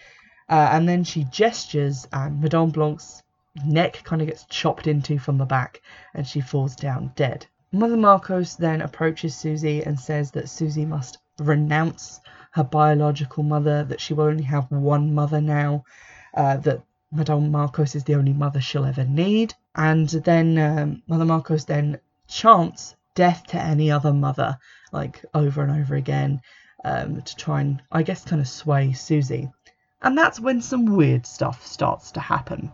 Uh, 0.50 0.68
and 0.72 0.88
then 0.88 1.04
she 1.04 1.24
gestures, 1.24 2.06
and 2.12 2.40
Madame 2.42 2.70
Blanc's 2.70 3.22
neck 3.64 4.02
kind 4.04 4.20
of 4.20 4.28
gets 4.28 4.44
chopped 4.46 4.86
into 4.88 5.18
from 5.18 5.38
the 5.38 5.44
back, 5.44 5.80
and 6.12 6.26
she 6.26 6.40
falls 6.40 6.74
down 6.74 7.12
dead. 7.14 7.46
Mother 7.72 7.96
Markos 7.96 8.56
then 8.56 8.82
approaches 8.82 9.36
Susie 9.36 9.82
and 9.84 9.98
says 9.98 10.32
that 10.32 10.48
Susie 10.48 10.84
must 10.84 11.18
renounce 11.38 12.20
her 12.50 12.64
biological 12.64 13.44
mother, 13.44 13.84
that 13.84 14.00
she 14.00 14.12
will 14.12 14.24
only 14.24 14.42
have 14.42 14.70
one 14.72 15.14
mother 15.14 15.40
now, 15.40 15.84
uh, 16.34 16.56
that 16.56 16.82
Madame 17.12 17.52
Markos 17.52 17.94
is 17.94 18.02
the 18.04 18.16
only 18.16 18.32
mother 18.32 18.60
she'll 18.60 18.84
ever 18.84 19.04
need. 19.04 19.54
And 19.76 20.08
then 20.08 20.58
um, 20.58 21.02
Mother 21.06 21.24
Markos 21.24 21.64
then 21.64 22.00
chants 22.26 22.96
death 23.14 23.46
to 23.48 23.60
any 23.60 23.90
other 23.90 24.12
mother, 24.12 24.58
like 24.90 25.24
over 25.32 25.62
and 25.62 25.80
over 25.80 25.94
again, 25.94 26.40
um, 26.84 27.22
to 27.22 27.36
try 27.36 27.60
and, 27.60 27.82
I 27.92 28.02
guess, 28.02 28.24
kind 28.24 28.40
of 28.40 28.48
sway 28.48 28.92
Susie. 28.92 29.48
And 30.02 30.16
that's 30.16 30.40
when 30.40 30.60
some 30.62 30.86
weird 30.86 31.26
stuff 31.26 31.66
starts 31.66 32.12
to 32.12 32.20
happen. 32.20 32.72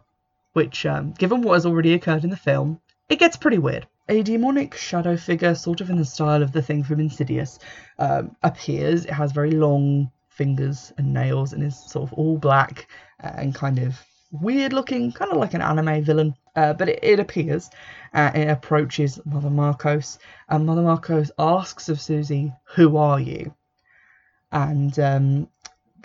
Which, 0.52 0.86
um, 0.86 1.12
given 1.12 1.42
what 1.42 1.54
has 1.54 1.66
already 1.66 1.92
occurred 1.92 2.24
in 2.24 2.30
the 2.30 2.36
film, 2.36 2.80
it 3.08 3.18
gets 3.18 3.36
pretty 3.36 3.58
weird. 3.58 3.86
A 4.08 4.22
demonic 4.22 4.74
shadow 4.74 5.16
figure, 5.16 5.54
sort 5.54 5.80
of 5.80 5.90
in 5.90 5.96
the 5.96 6.04
style 6.04 6.42
of 6.42 6.52
the 6.52 6.62
thing 6.62 6.82
from 6.82 7.00
Insidious, 7.00 7.58
um, 7.98 8.36
appears. 8.42 9.04
It 9.04 9.12
has 9.12 9.32
very 9.32 9.50
long 9.50 10.10
fingers 10.28 10.92
and 10.98 11.12
nails 11.12 11.52
and 11.52 11.62
is 11.62 11.78
sort 11.90 12.10
of 12.10 12.12
all 12.12 12.38
black 12.38 12.88
and 13.20 13.54
kind 13.54 13.78
of 13.78 13.98
weird 14.30 14.72
looking, 14.72 15.12
kind 15.12 15.32
of 15.32 15.38
like 15.38 15.54
an 15.54 15.62
anime 15.62 16.02
villain. 16.02 16.34
Uh, 16.54 16.72
but 16.72 16.88
it, 16.88 16.98
it 17.02 17.20
appears 17.20 17.70
uh, 18.14 18.30
it 18.34 18.48
approaches 18.48 19.20
Mother 19.26 19.50
Markos, 19.50 20.18
and 20.48 20.64
Mother 20.64 20.82
Markos 20.82 21.30
asks 21.38 21.88
of 21.88 22.00
Susie, 22.00 22.52
Who 22.74 22.96
are 22.96 23.20
you? 23.20 23.54
And 24.50 24.98
um, 24.98 25.48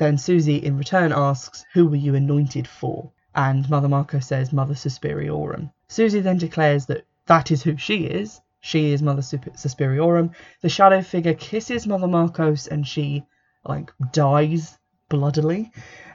then 0.01 0.17
Susie 0.17 0.55
in 0.57 0.79
return 0.79 1.13
asks, 1.15 1.63
Who 1.73 1.85
were 1.85 1.95
you 1.95 2.15
anointed 2.15 2.67
for? 2.67 3.11
And 3.35 3.69
Mother 3.69 3.87
Markos 3.87 4.23
says, 4.23 4.51
Mother 4.51 4.73
Suspiriorum. 4.73 5.71
Susie 5.89 6.21
then 6.21 6.39
declares 6.39 6.87
that 6.87 7.05
that 7.27 7.51
is 7.51 7.61
who 7.61 7.77
she 7.77 8.05
is. 8.05 8.41
She 8.61 8.93
is 8.93 9.03
Mother 9.03 9.21
Suspiriorum. 9.21 10.31
The 10.61 10.69
shadow 10.69 11.03
figure 11.03 11.35
kisses 11.35 11.85
Mother 11.85 12.07
Markos 12.07 12.67
and 12.67 12.87
she, 12.87 13.23
like, 13.63 13.93
dies 14.11 14.79
bloodily, 15.07 15.71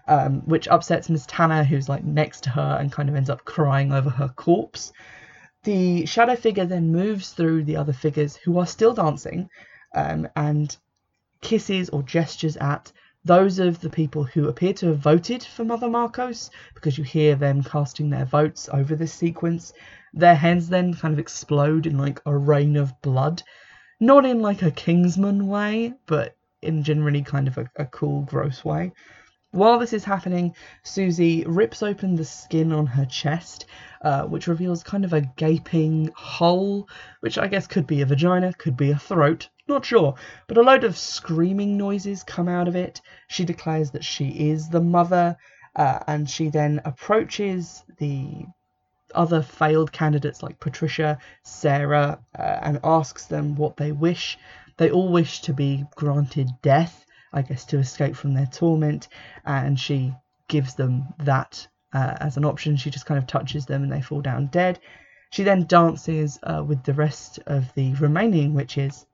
um, 0.08 0.40
which 0.46 0.66
upsets 0.66 1.08
Miss 1.08 1.24
Tanner, 1.28 1.62
who's, 1.62 1.88
like, 1.88 2.02
next 2.02 2.42
to 2.42 2.50
her 2.50 2.78
and 2.80 2.90
kind 2.90 3.08
of 3.08 3.14
ends 3.14 3.30
up 3.30 3.44
crying 3.44 3.92
over 3.92 4.10
her 4.10 4.30
corpse. 4.30 4.92
The 5.62 6.06
shadow 6.06 6.34
figure 6.34 6.66
then 6.66 6.90
moves 6.90 7.30
through 7.30 7.62
the 7.62 7.76
other 7.76 7.92
figures 7.92 8.34
who 8.34 8.58
are 8.58 8.66
still 8.66 8.94
dancing 8.94 9.48
um, 9.94 10.26
and 10.34 10.76
kisses 11.40 11.88
or 11.90 12.02
gestures 12.02 12.56
at 12.56 12.90
those 13.26 13.58
of 13.58 13.80
the 13.80 13.90
people 13.90 14.22
who 14.22 14.48
appear 14.48 14.72
to 14.72 14.86
have 14.86 14.98
voted 14.98 15.42
for 15.42 15.64
Mother 15.64 15.88
Markos, 15.88 16.50
because 16.74 16.96
you 16.96 17.02
hear 17.02 17.34
them 17.34 17.60
casting 17.60 18.08
their 18.08 18.24
votes 18.24 18.68
over 18.72 18.94
this 18.94 19.12
sequence, 19.12 19.72
their 20.14 20.36
hands 20.36 20.68
then 20.68 20.94
kind 20.94 21.12
of 21.12 21.18
explode 21.18 21.86
in 21.86 21.98
like 21.98 22.20
a 22.24 22.36
rain 22.36 22.76
of 22.76 23.02
blood. 23.02 23.42
Not 23.98 24.24
in 24.24 24.40
like 24.40 24.62
a 24.62 24.70
Kingsman 24.70 25.48
way, 25.48 25.94
but 26.06 26.36
in 26.62 26.84
generally 26.84 27.22
kind 27.22 27.48
of 27.48 27.58
a, 27.58 27.68
a 27.74 27.86
cool, 27.86 28.22
gross 28.22 28.64
way. 28.64 28.92
While 29.50 29.80
this 29.80 29.92
is 29.92 30.04
happening, 30.04 30.54
Susie 30.84 31.44
rips 31.46 31.82
open 31.82 32.14
the 32.14 32.24
skin 32.24 32.72
on 32.72 32.86
her 32.86 33.06
chest, 33.06 33.66
uh, 34.02 34.22
which 34.24 34.46
reveals 34.46 34.84
kind 34.84 35.04
of 35.04 35.12
a 35.12 35.22
gaping 35.36 36.12
hole, 36.14 36.88
which 37.20 37.38
I 37.38 37.48
guess 37.48 37.66
could 37.66 37.88
be 37.88 38.02
a 38.02 38.06
vagina, 38.06 38.52
could 38.52 38.76
be 38.76 38.92
a 38.92 38.98
throat, 38.98 39.48
not 39.68 39.84
sure, 39.84 40.14
but 40.46 40.58
a 40.58 40.62
load 40.62 40.84
of 40.84 40.96
screaming 40.96 41.76
noises 41.76 42.22
come 42.22 42.48
out 42.48 42.68
of 42.68 42.76
it. 42.76 43.00
She 43.28 43.44
declares 43.44 43.90
that 43.90 44.04
she 44.04 44.28
is 44.50 44.68
the 44.68 44.80
mother, 44.80 45.36
uh, 45.74 45.98
and 46.06 46.30
she 46.30 46.50
then 46.50 46.80
approaches 46.84 47.82
the 47.98 48.46
other 49.14 49.42
failed 49.42 49.92
candidates 49.92 50.42
like 50.42 50.60
Patricia, 50.60 51.18
Sarah, 51.42 52.20
uh, 52.38 52.58
and 52.62 52.80
asks 52.84 53.26
them 53.26 53.56
what 53.56 53.76
they 53.76 53.92
wish. 53.92 54.38
They 54.76 54.90
all 54.90 55.10
wish 55.10 55.40
to 55.42 55.52
be 55.52 55.84
granted 55.94 56.48
death, 56.62 57.04
I 57.32 57.42
guess, 57.42 57.64
to 57.66 57.78
escape 57.78 58.14
from 58.14 58.34
their 58.34 58.46
torment, 58.46 59.08
and 59.44 59.78
she 59.78 60.14
gives 60.48 60.74
them 60.74 61.06
that 61.18 61.66
uh, 61.92 62.16
as 62.20 62.36
an 62.36 62.44
option. 62.44 62.76
She 62.76 62.90
just 62.90 63.06
kind 63.06 63.18
of 63.18 63.26
touches 63.26 63.66
them 63.66 63.82
and 63.82 63.92
they 63.92 64.00
fall 64.00 64.20
down 64.20 64.46
dead. 64.46 64.78
She 65.30 65.42
then 65.42 65.66
dances 65.66 66.38
uh, 66.42 66.62
with 66.64 66.84
the 66.84 66.94
rest 66.94 67.40
of 67.46 67.72
the 67.74 67.94
remaining 67.94 68.54
witches 68.54 69.06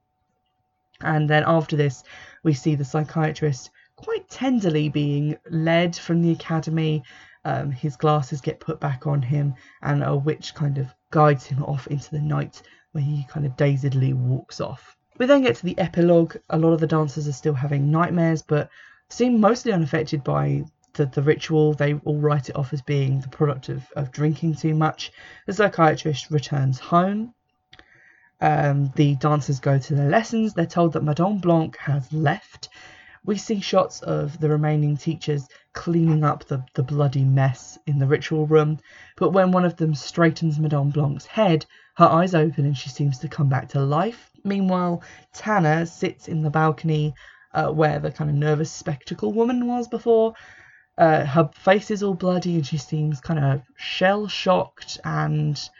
and 1.03 1.29
then 1.29 1.45
after 1.47 1.77
this, 1.77 2.05
we 2.43 2.53
see 2.53 2.75
the 2.75 2.85
psychiatrist 2.85 3.71
quite 3.97 4.29
tenderly 4.29 4.89
being 4.89 5.37
led 5.51 5.95
from 5.97 6.23
the 6.23 6.33
academy. 6.33 7.03
Um, 7.45 7.71
his 7.71 7.97
glasses 7.97 8.41
get 8.41 8.61
put 8.61 8.81
back 8.81 9.07
on 9.07 9.23
him, 9.23 9.55
and 9.83 10.03
a 10.03 10.17
witch 10.17 10.55
kind 10.55 10.79
of 10.79 10.95
guides 11.11 11.47
him 11.47 11.63
off 11.65 11.87
into 11.89 12.11
the 12.11 12.21
night 12.21 12.63
where 12.93 13.05
he 13.05 13.27
kind 13.29 13.47
of 13.47 13.57
dazedly 13.57 14.13
walks 14.13 14.61
off. 14.61 14.97
We 15.19 15.27
then 15.27 15.43
get 15.43 15.57
to 15.57 15.65
the 15.65 15.79
epilogue. 15.79 16.37
A 16.51 16.59
lot 16.59 16.73
of 16.73 16.81
the 16.81 16.87
dancers 16.87 17.29
are 17.29 17.33
still 17.33 17.55
having 17.55 17.91
nightmares, 17.91 18.43
but 18.43 18.71
seem 19.09 19.41
mostly 19.41 19.73
unaffected 19.73 20.25
by 20.25 20.65
the, 20.95 21.07
the 21.07 21.23
ritual. 21.23 21.75
They 21.75 21.95
all 21.95 22.21
write 22.21 22.49
it 22.49 22.57
off 22.57 22.73
as 22.73 22.83
being 22.83 23.21
the 23.21 23.29
product 23.29 23.69
of, 23.69 23.85
of 23.97 24.11
drinking 24.13 24.57
too 24.57 24.75
much. 24.75 25.13
The 25.47 25.53
psychiatrist 25.53 26.31
returns 26.31 26.79
home 26.79 27.35
um, 28.43 28.93
the 28.97 29.15
dancers 29.15 29.61
go 29.61 29.79
to 29.79 29.95
their 29.95 30.11
lessons. 30.11 30.53
They're 30.53 30.67
told 30.67 30.93
that 30.95 31.05
Madame 31.05 31.39
Blanc 31.39 31.77
has 31.77 32.13
left. 32.13 32.69
We 33.25 33.37
see 33.39 33.61
shots 33.61 34.03
of 34.03 34.41
the 34.41 34.49
remaining 34.49 34.97
teachers 34.97 35.49
cleaning 35.75 36.25
up 36.25 36.45
the, 36.45 36.65
the 36.75 36.83
bloody 36.83 37.25
mess 37.25 37.79
in 37.87 38.01
the 38.01 38.07
ritual 38.07 38.49
room. 38.49 38.81
But 39.17 39.31
when 39.31 39.53
one 39.53 39.65
of 39.65 39.77
them 39.77 39.95
straightens 39.95 40.59
Madame 40.59 40.91
Blanc's 40.91 41.25
head, 41.25 41.67
her 41.95 42.05
eyes 42.07 42.35
open 42.35 42.65
and 42.65 42.77
she 42.77 42.89
seems 42.89 43.21
to 43.21 43.29
come 43.29 43.49
back 43.49 43.69
to 43.71 43.81
life. 43.81 44.33
Meanwhile, 44.43 45.05
Tanner 45.33 45.87
sits 45.87 46.27
in 46.27 46.43
the 46.43 46.51
balcony 46.51 47.15
uh, 47.55 47.71
where 47.71 48.01
the 48.01 48.11
kind 48.11 48.29
of 48.29 48.35
nervous 48.35 48.73
spectacle 48.73 49.33
woman 49.33 49.69
was 49.69 49.87
before. 49.87 50.35
Uh, 50.99 51.25
her 51.25 51.49
face 51.55 51.93
is 51.93 52.03
all 52.03 52.15
bloody 52.15 52.57
and 52.57 52.67
she 52.67 52.77
seems 52.77 53.21
kind 53.21 53.39
of 53.39 53.63
shell 53.77 54.27
shocked 54.27 54.99
and 55.05 55.71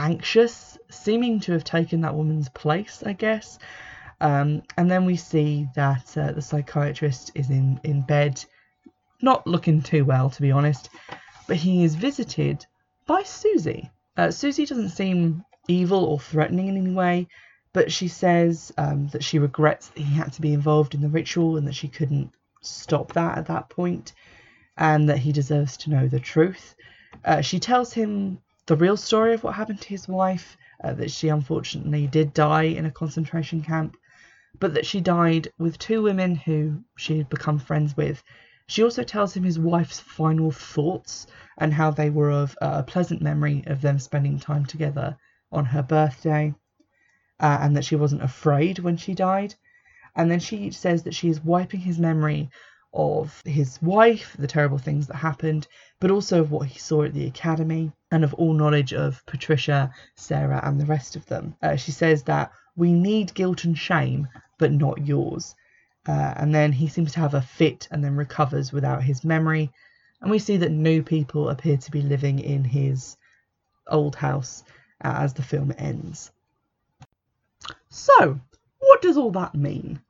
anxious, 0.00 0.78
seeming 0.90 1.40
to 1.40 1.52
have 1.52 1.62
taken 1.62 2.00
that 2.00 2.14
woman's 2.14 2.48
place, 2.48 3.02
I 3.04 3.12
guess. 3.12 3.58
Um, 4.20 4.62
and 4.76 4.90
then 4.90 5.04
we 5.04 5.16
see 5.16 5.68
that 5.76 6.16
uh, 6.16 6.32
the 6.32 6.42
psychiatrist 6.42 7.32
is 7.34 7.50
in, 7.50 7.80
in 7.84 8.02
bed, 8.02 8.42
not 9.20 9.46
looking 9.46 9.82
too 9.82 10.04
well, 10.04 10.30
to 10.30 10.42
be 10.42 10.50
honest, 10.50 10.88
but 11.46 11.56
he 11.56 11.84
is 11.84 11.94
visited 11.94 12.66
by 13.06 13.22
Susie. 13.22 13.90
Uh, 14.16 14.30
Susie 14.30 14.66
doesn't 14.66 14.90
seem 14.90 15.44
evil 15.68 16.04
or 16.04 16.18
threatening 16.18 16.68
in 16.68 16.76
any 16.78 16.94
way, 16.94 17.28
but 17.72 17.92
she 17.92 18.08
says 18.08 18.72
um, 18.78 19.08
that 19.08 19.22
she 19.22 19.38
regrets 19.38 19.88
that 19.88 20.00
he 20.00 20.14
had 20.14 20.32
to 20.32 20.40
be 20.40 20.54
involved 20.54 20.94
in 20.94 21.02
the 21.02 21.08
ritual 21.08 21.56
and 21.56 21.66
that 21.66 21.74
she 21.74 21.88
couldn't 21.88 22.30
stop 22.62 23.12
that 23.12 23.38
at 23.38 23.46
that 23.46 23.68
point, 23.68 24.14
and 24.76 25.08
that 25.08 25.18
he 25.18 25.32
deserves 25.32 25.76
to 25.76 25.90
know 25.90 26.08
the 26.08 26.20
truth. 26.20 26.74
Uh, 27.24 27.40
she 27.40 27.58
tells 27.58 27.92
him 27.92 28.38
the 28.70 28.76
real 28.76 28.96
story 28.96 29.34
of 29.34 29.42
what 29.42 29.56
happened 29.56 29.80
to 29.80 29.88
his 29.88 30.06
wife, 30.06 30.56
uh, 30.84 30.92
that 30.92 31.10
she 31.10 31.26
unfortunately 31.26 32.06
did 32.06 32.32
die 32.32 32.62
in 32.62 32.86
a 32.86 32.90
concentration 32.92 33.60
camp, 33.60 33.96
but 34.60 34.74
that 34.74 34.86
she 34.86 35.00
died 35.00 35.48
with 35.58 35.76
two 35.76 36.00
women 36.04 36.36
who 36.36 36.80
she 36.96 37.18
had 37.18 37.28
become 37.28 37.58
friends 37.58 37.96
with. 37.96 38.22
She 38.68 38.84
also 38.84 39.02
tells 39.02 39.34
him 39.34 39.42
his 39.42 39.58
wife's 39.58 39.98
final 39.98 40.52
thoughts 40.52 41.26
and 41.58 41.74
how 41.74 41.90
they 41.90 42.10
were 42.10 42.30
of 42.30 42.56
a 42.60 42.84
pleasant 42.84 43.20
memory 43.20 43.64
of 43.66 43.80
them 43.80 43.98
spending 43.98 44.38
time 44.38 44.64
together 44.64 45.16
on 45.50 45.64
her 45.64 45.82
birthday, 45.82 46.54
uh, 47.40 47.58
and 47.60 47.76
that 47.76 47.84
she 47.84 47.96
wasn't 47.96 48.22
afraid 48.22 48.78
when 48.78 48.96
she 48.96 49.14
died. 49.14 49.52
And 50.14 50.30
then 50.30 50.38
she 50.38 50.70
says 50.70 51.02
that 51.02 51.14
she 51.16 51.28
is 51.28 51.42
wiping 51.42 51.80
his 51.80 51.98
memory 51.98 52.50
of 52.94 53.42
his 53.44 53.82
wife, 53.82 54.36
the 54.38 54.46
terrible 54.46 54.78
things 54.78 55.08
that 55.08 55.16
happened, 55.16 55.66
but 55.98 56.12
also 56.12 56.42
of 56.42 56.52
what 56.52 56.68
he 56.68 56.78
saw 56.78 57.02
at 57.02 57.14
the 57.14 57.26
academy 57.26 57.90
and 58.10 58.24
of 58.24 58.34
all 58.34 58.52
knowledge 58.52 58.92
of 58.92 59.24
Patricia, 59.26 59.92
Sarah, 60.16 60.60
and 60.64 60.80
the 60.80 60.86
rest 60.86 61.16
of 61.16 61.26
them. 61.26 61.54
Uh, 61.62 61.76
she 61.76 61.92
says 61.92 62.24
that 62.24 62.52
we 62.76 62.92
need 62.92 63.34
guilt 63.34 63.64
and 63.64 63.76
shame, 63.76 64.28
but 64.58 64.72
not 64.72 65.06
yours. 65.06 65.54
Uh, 66.08 66.34
and 66.36 66.54
then 66.54 66.72
he 66.72 66.88
seems 66.88 67.12
to 67.12 67.20
have 67.20 67.34
a 67.34 67.42
fit 67.42 67.86
and 67.90 68.02
then 68.02 68.16
recovers 68.16 68.72
without 68.72 69.02
his 69.02 69.24
memory. 69.24 69.70
And 70.20 70.30
we 70.30 70.38
see 70.38 70.56
that 70.58 70.70
new 70.70 71.02
people 71.02 71.48
appear 71.48 71.76
to 71.76 71.90
be 71.90 72.02
living 72.02 72.38
in 72.38 72.64
his 72.64 73.16
old 73.86 74.16
house 74.16 74.64
uh, 75.04 75.14
as 75.16 75.34
the 75.34 75.42
film 75.42 75.72
ends. 75.78 76.30
So, 77.90 78.40
what 78.78 79.02
does 79.02 79.16
all 79.16 79.30
that 79.32 79.54
mean? 79.54 80.00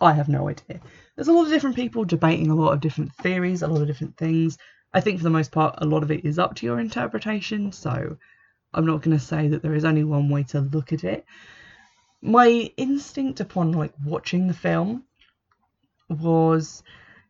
I 0.00 0.12
have 0.12 0.28
no 0.28 0.48
idea. 0.48 0.80
There's 1.14 1.28
a 1.28 1.32
lot 1.32 1.46
of 1.46 1.50
different 1.50 1.76
people 1.76 2.04
debating 2.04 2.50
a 2.50 2.54
lot 2.54 2.72
of 2.72 2.80
different 2.80 3.14
theories, 3.16 3.62
a 3.62 3.68
lot 3.68 3.80
of 3.80 3.86
different 3.86 4.16
things. 4.16 4.58
I 4.92 5.00
think 5.00 5.18
for 5.18 5.24
the 5.24 5.30
most 5.30 5.52
part, 5.52 5.74
a 5.78 5.86
lot 5.86 6.02
of 6.02 6.10
it 6.10 6.24
is 6.24 6.38
up 6.38 6.54
to 6.56 6.66
your 6.66 6.80
interpretation, 6.80 7.72
so 7.72 8.16
I'm 8.72 8.86
not 8.86 9.02
going 9.02 9.16
to 9.16 9.24
say 9.24 9.48
that 9.48 9.62
there 9.62 9.74
is 9.74 9.84
only 9.84 10.04
one 10.04 10.28
way 10.28 10.44
to 10.44 10.60
look 10.60 10.92
at 10.92 11.04
it. 11.04 11.24
My 12.22 12.70
instinct 12.76 13.40
upon 13.40 13.72
like 13.72 13.92
watching 14.04 14.46
the 14.46 14.54
film 14.54 15.04
was 16.08 16.82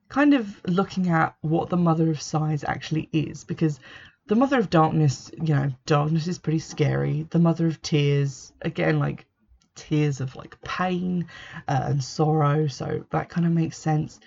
kind 0.08 0.34
of 0.34 0.60
looking 0.66 1.08
at 1.10 1.36
what 1.40 1.68
the 1.68 1.76
Mother 1.76 2.10
of 2.10 2.22
Sighs 2.22 2.64
actually 2.64 3.08
is, 3.12 3.44
because 3.44 3.80
the 4.26 4.36
Mother 4.36 4.58
of 4.58 4.70
Darkness, 4.70 5.30
you 5.42 5.54
know, 5.54 5.70
darkness 5.84 6.26
is 6.26 6.38
pretty 6.38 6.58
scary. 6.60 7.26
The 7.30 7.38
Mother 7.38 7.66
of 7.66 7.82
Tears, 7.82 8.52
again, 8.62 8.98
like 8.98 9.26
tears 9.74 10.20
of 10.20 10.34
like 10.36 10.60
pain 10.62 11.26
uh, 11.66 11.82
and 11.84 12.02
sorrow, 12.02 12.66
so 12.66 13.04
that 13.10 13.28
kind 13.28 13.46
of 13.46 13.52
makes 13.52 13.78
sense. 13.78 14.20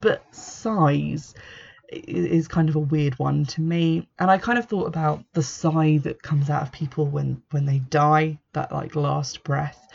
But 0.00 0.22
sighs 0.34 1.34
is 1.90 2.48
kind 2.48 2.68
of 2.68 2.76
a 2.76 2.80
weird 2.80 3.18
one 3.18 3.44
to 3.46 3.60
me, 3.60 4.08
and 4.18 4.30
I 4.30 4.38
kind 4.38 4.58
of 4.58 4.66
thought 4.66 4.86
about 4.86 5.24
the 5.32 5.42
sigh 5.42 5.98
that 6.02 6.22
comes 6.22 6.50
out 6.50 6.62
of 6.62 6.72
people 6.72 7.06
when 7.06 7.42
when 7.50 7.64
they 7.64 7.78
die, 7.78 8.38
that 8.52 8.72
like 8.72 8.94
last 8.94 9.42
breath. 9.44 9.88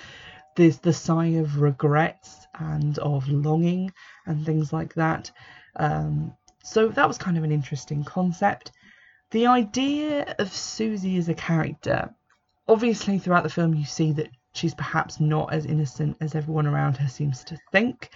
There's 0.55 0.79
the 0.79 0.93
sigh 0.93 1.37
of 1.37 1.61
regrets 1.61 2.47
and 2.59 2.97
of 2.99 3.27
longing 3.27 3.91
and 4.25 4.45
things 4.45 4.71
like 4.71 4.93
that. 4.95 5.31
Um, 5.75 6.33
so 6.63 6.89
that 6.89 7.07
was 7.07 7.17
kind 7.17 7.37
of 7.37 7.43
an 7.43 7.51
interesting 7.51 8.03
concept. 8.03 8.71
The 9.31 9.47
idea 9.47 10.35
of 10.37 10.53
Susie 10.53 11.17
as 11.17 11.27
a 11.27 11.33
character, 11.33 12.13
obviously 12.67 13.17
throughout 13.17 13.43
the 13.43 13.49
film 13.49 13.73
you 13.73 13.85
see 13.85 14.11
that 14.13 14.29
she's 14.53 14.75
perhaps 14.75 15.19
not 15.19 15.51
as 15.51 15.65
innocent 15.65 16.17
as 16.21 16.35
everyone 16.35 16.67
around 16.67 16.97
her 16.97 17.07
seems 17.07 17.43
to 17.45 17.57
think. 17.71 18.11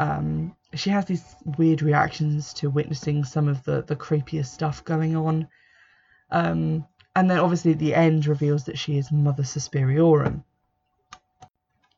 Um, 0.00 0.56
she 0.74 0.88
has 0.88 1.04
these 1.04 1.36
weird 1.58 1.82
reactions 1.82 2.54
to 2.54 2.70
witnessing 2.70 3.22
some 3.22 3.48
of 3.48 3.62
the, 3.64 3.82
the 3.82 3.96
creepier 3.96 4.46
stuff 4.46 4.82
going 4.82 5.14
on. 5.14 5.46
Um, 6.30 6.86
and 7.14 7.30
then 7.30 7.38
obviously 7.38 7.74
the 7.74 7.94
end 7.94 8.26
reveals 8.26 8.64
that 8.64 8.78
she 8.78 8.96
is 8.96 9.12
Mother 9.12 9.42
Suspiriorum, 9.42 10.42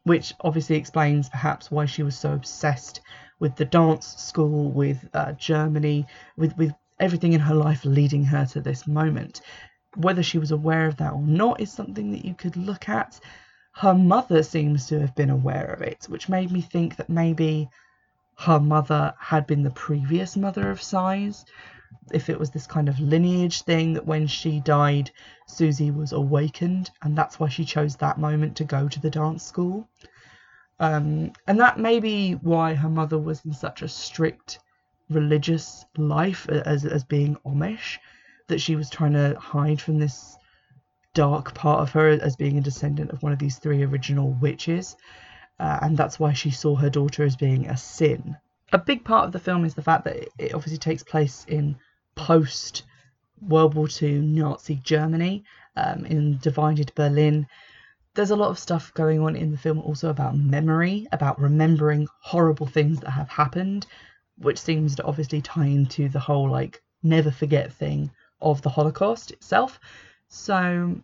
which 0.02 0.34
obviously 0.40 0.74
explains 0.74 1.28
perhaps 1.28 1.70
why 1.70 1.86
she 1.86 2.02
was 2.02 2.18
so 2.18 2.32
obsessed 2.32 3.02
with 3.38 3.54
the 3.54 3.64
dance 3.64 4.16
school, 4.16 4.72
with 4.72 5.08
uh, 5.14 5.30
Germany, 5.32 6.04
with, 6.36 6.56
with 6.58 6.72
everything 6.98 7.34
in 7.34 7.40
her 7.40 7.54
life 7.54 7.84
leading 7.84 8.24
her 8.24 8.44
to 8.46 8.60
this 8.60 8.88
moment. 8.88 9.42
Whether 9.94 10.24
she 10.24 10.38
was 10.38 10.50
aware 10.50 10.86
of 10.86 10.96
that 10.96 11.12
or 11.12 11.22
not 11.22 11.60
is 11.60 11.70
something 11.70 12.10
that 12.10 12.24
you 12.24 12.34
could 12.34 12.56
look 12.56 12.88
at 12.88 13.20
her 13.74 13.94
mother 13.94 14.42
seems 14.42 14.86
to 14.86 15.00
have 15.00 15.14
been 15.14 15.30
aware 15.30 15.66
of 15.66 15.82
it, 15.82 16.04
which 16.08 16.28
made 16.28 16.50
me 16.50 16.60
think 16.60 16.96
that 16.96 17.08
maybe 17.08 17.70
her 18.38 18.58
mother 18.58 19.14
had 19.18 19.46
been 19.46 19.62
the 19.62 19.70
previous 19.70 20.36
mother 20.36 20.70
of 20.70 20.82
Sighs. 20.82 21.44
If 22.12 22.28
it 22.28 22.38
was 22.38 22.50
this 22.50 22.66
kind 22.66 22.88
of 22.88 22.98
lineage 22.98 23.62
thing 23.62 23.92
that 23.94 24.06
when 24.06 24.26
she 24.26 24.60
died, 24.60 25.10
Susie 25.46 25.90
was 25.90 26.12
awakened, 26.12 26.90
and 27.02 27.16
that's 27.16 27.38
why 27.38 27.48
she 27.48 27.64
chose 27.64 27.96
that 27.96 28.18
moment 28.18 28.56
to 28.56 28.64
go 28.64 28.88
to 28.88 29.00
the 29.00 29.10
dance 29.10 29.44
school. 29.44 29.88
Um, 30.80 31.32
and 31.46 31.60
that 31.60 31.78
may 31.78 32.00
be 32.00 32.32
why 32.32 32.74
her 32.74 32.88
mother 32.88 33.18
was 33.18 33.44
in 33.44 33.52
such 33.52 33.82
a 33.82 33.88
strict 33.88 34.58
religious 35.08 35.84
life 35.96 36.48
as, 36.48 36.84
as 36.84 37.04
being 37.04 37.36
Amish, 37.46 37.98
that 38.48 38.60
she 38.60 38.74
was 38.74 38.90
trying 38.90 39.12
to 39.12 39.36
hide 39.38 39.80
from 39.80 39.98
this 39.98 40.36
dark 41.14 41.54
part 41.54 41.80
of 41.80 41.90
her 41.92 42.08
as 42.08 42.36
being 42.36 42.58
a 42.58 42.62
descendant 42.62 43.10
of 43.10 43.22
one 43.22 43.32
of 43.32 43.38
these 43.38 43.58
three 43.58 43.82
original 43.82 44.32
witches, 44.32 44.96
uh, 45.58 45.78
and 45.82 45.96
that's 45.96 46.18
why 46.18 46.32
she 46.32 46.50
saw 46.50 46.74
her 46.76 46.90
daughter 46.90 47.24
as 47.24 47.36
being 47.36 47.66
a 47.66 47.76
sin. 47.76 48.36
A 48.72 48.78
big 48.78 49.04
part 49.04 49.26
of 49.26 49.32
the 49.32 49.38
film 49.38 49.64
is 49.64 49.74
the 49.74 49.82
fact 49.82 50.04
that 50.04 50.28
it 50.38 50.54
obviously 50.54 50.78
takes 50.78 51.02
place 51.02 51.44
in 51.46 51.76
post 52.14 52.84
World 53.40 53.74
War 53.74 53.88
II 54.00 54.20
Nazi 54.20 54.76
Germany, 54.76 55.44
um, 55.76 56.06
in 56.06 56.38
divided 56.38 56.92
Berlin. 56.94 57.46
There's 58.14 58.30
a 58.30 58.36
lot 58.36 58.50
of 58.50 58.58
stuff 58.58 58.94
going 58.94 59.20
on 59.20 59.36
in 59.36 59.50
the 59.50 59.58
film 59.58 59.78
also 59.80 60.10
about 60.10 60.36
memory, 60.36 61.06
about 61.12 61.40
remembering 61.40 62.08
horrible 62.20 62.66
things 62.66 63.00
that 63.00 63.10
have 63.10 63.28
happened, 63.28 63.86
which 64.36 64.58
seems 64.58 64.96
to 64.96 65.04
obviously 65.04 65.40
tie 65.40 65.66
into 65.66 66.08
the 66.08 66.20
whole 66.20 66.48
like 66.50 66.82
never 67.02 67.30
forget 67.30 67.72
thing 67.72 68.10
of 68.40 68.62
the 68.62 68.70
Holocaust 68.70 69.30
itself. 69.30 69.80
So 70.28 71.00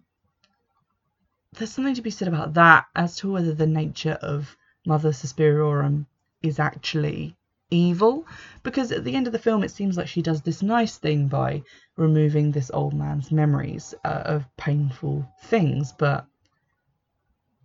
there's 1.53 1.73
something 1.73 1.95
to 1.95 2.03
be 2.03 2.11
said 2.11 2.29
about 2.29 2.55
that 2.55 2.87
as 2.95 3.17
to 3.17 3.33
whether 3.33 3.55
the 3.55 3.67
nature 3.67 4.19
of 4.23 4.57
Mother 4.87 5.11
Suspiriorum 5.11 6.07
is 6.43 6.59
actually 6.59 7.37
evil 7.71 8.27
because 8.63 8.93
at 8.93 9.05
the 9.05 9.15
end 9.15 9.27
of 9.27 9.33
the 9.33 9.39
film 9.39 9.63
it 9.63 9.71
seems 9.71 9.97
like 9.97 10.09
she 10.09 10.23
does 10.23 10.41
this 10.43 10.63
nice 10.63 10.97
thing 10.97 11.29
by 11.29 11.63
removing 11.97 12.51
this 12.51 12.71
old 12.73 12.95
man's 12.95 13.31
memories 13.31 13.95
uh, 14.05 14.23
of 14.25 14.45
painful 14.57 15.29
things 15.43 15.93
but 15.93 16.27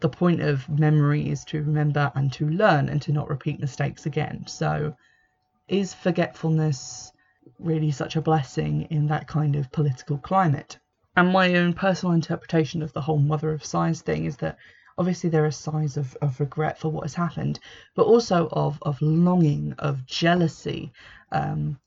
the 0.04 0.10
point 0.10 0.42
of 0.42 0.68
memory 0.68 1.30
is 1.30 1.46
to 1.46 1.64
remember 1.64 2.12
and 2.14 2.34
to 2.34 2.46
learn 2.50 2.90
and 2.90 3.02
to 3.02 3.14
not 3.14 3.30
repeat 3.30 3.58
mistakes 3.62 4.06
again. 4.06 4.46
So 4.48 4.98
is 5.70 5.94
forgetfulness 5.94 7.14
really 7.58 7.90
such 7.90 8.18
a 8.18 8.22
blessing 8.22 8.82
in 8.90 9.08
that 9.08 9.30
kind 9.30 9.56
of 9.56 9.72
political 9.72 10.18
climate 10.18 10.78
and 11.16 11.32
my 11.32 11.55
own 11.55 11.74
personal 11.74 12.14
interpretation 12.14 12.82
of 12.82 12.93
the 12.93 13.01
whole 13.01 13.20
mother 13.20 13.51
of 13.51 13.66
sighs 13.66 14.01
thing 14.01 14.26
is 14.26 14.38
that 14.38 14.57
obviously 14.97 15.30
there 15.30 15.45
are 15.45 15.51
signs 15.51 15.97
of, 15.97 16.16
of 16.22 16.39
regret 16.39 16.78
for 16.80 16.89
what 16.89 17.03
has 17.03 17.14
happened, 17.14 17.59
but 17.95 18.05
also 18.05 18.47
of, 18.51 18.80
of 18.82 19.01
longing, 19.01 19.74
of 19.80 20.05
jealousy, 20.05 20.91
um, 21.32 21.80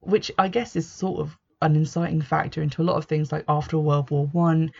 which 0.00 0.30
I 0.38 0.48
guess 0.48 0.76
is 0.76 0.88
sort 0.88 1.20
of 1.20 1.36
an 1.62 1.76
inciting 1.76 2.20
factor 2.20 2.62
into 2.62 2.82
a 2.82 2.84
lot 2.84 2.96
of 2.96 3.06
things 3.06 3.32
like 3.32 3.44
after 3.48 3.78
World 3.78 4.10
War 4.10 4.26
One, 4.26 4.72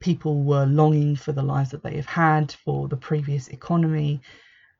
people 0.00 0.42
were 0.42 0.66
longing 0.66 1.14
for 1.14 1.30
the 1.32 1.42
lives 1.42 1.70
that 1.70 1.82
they 1.82 1.96
have 1.96 2.06
had, 2.06 2.50
for 2.50 2.88
the 2.88 2.96
previous 2.96 3.48
economy. 3.48 4.20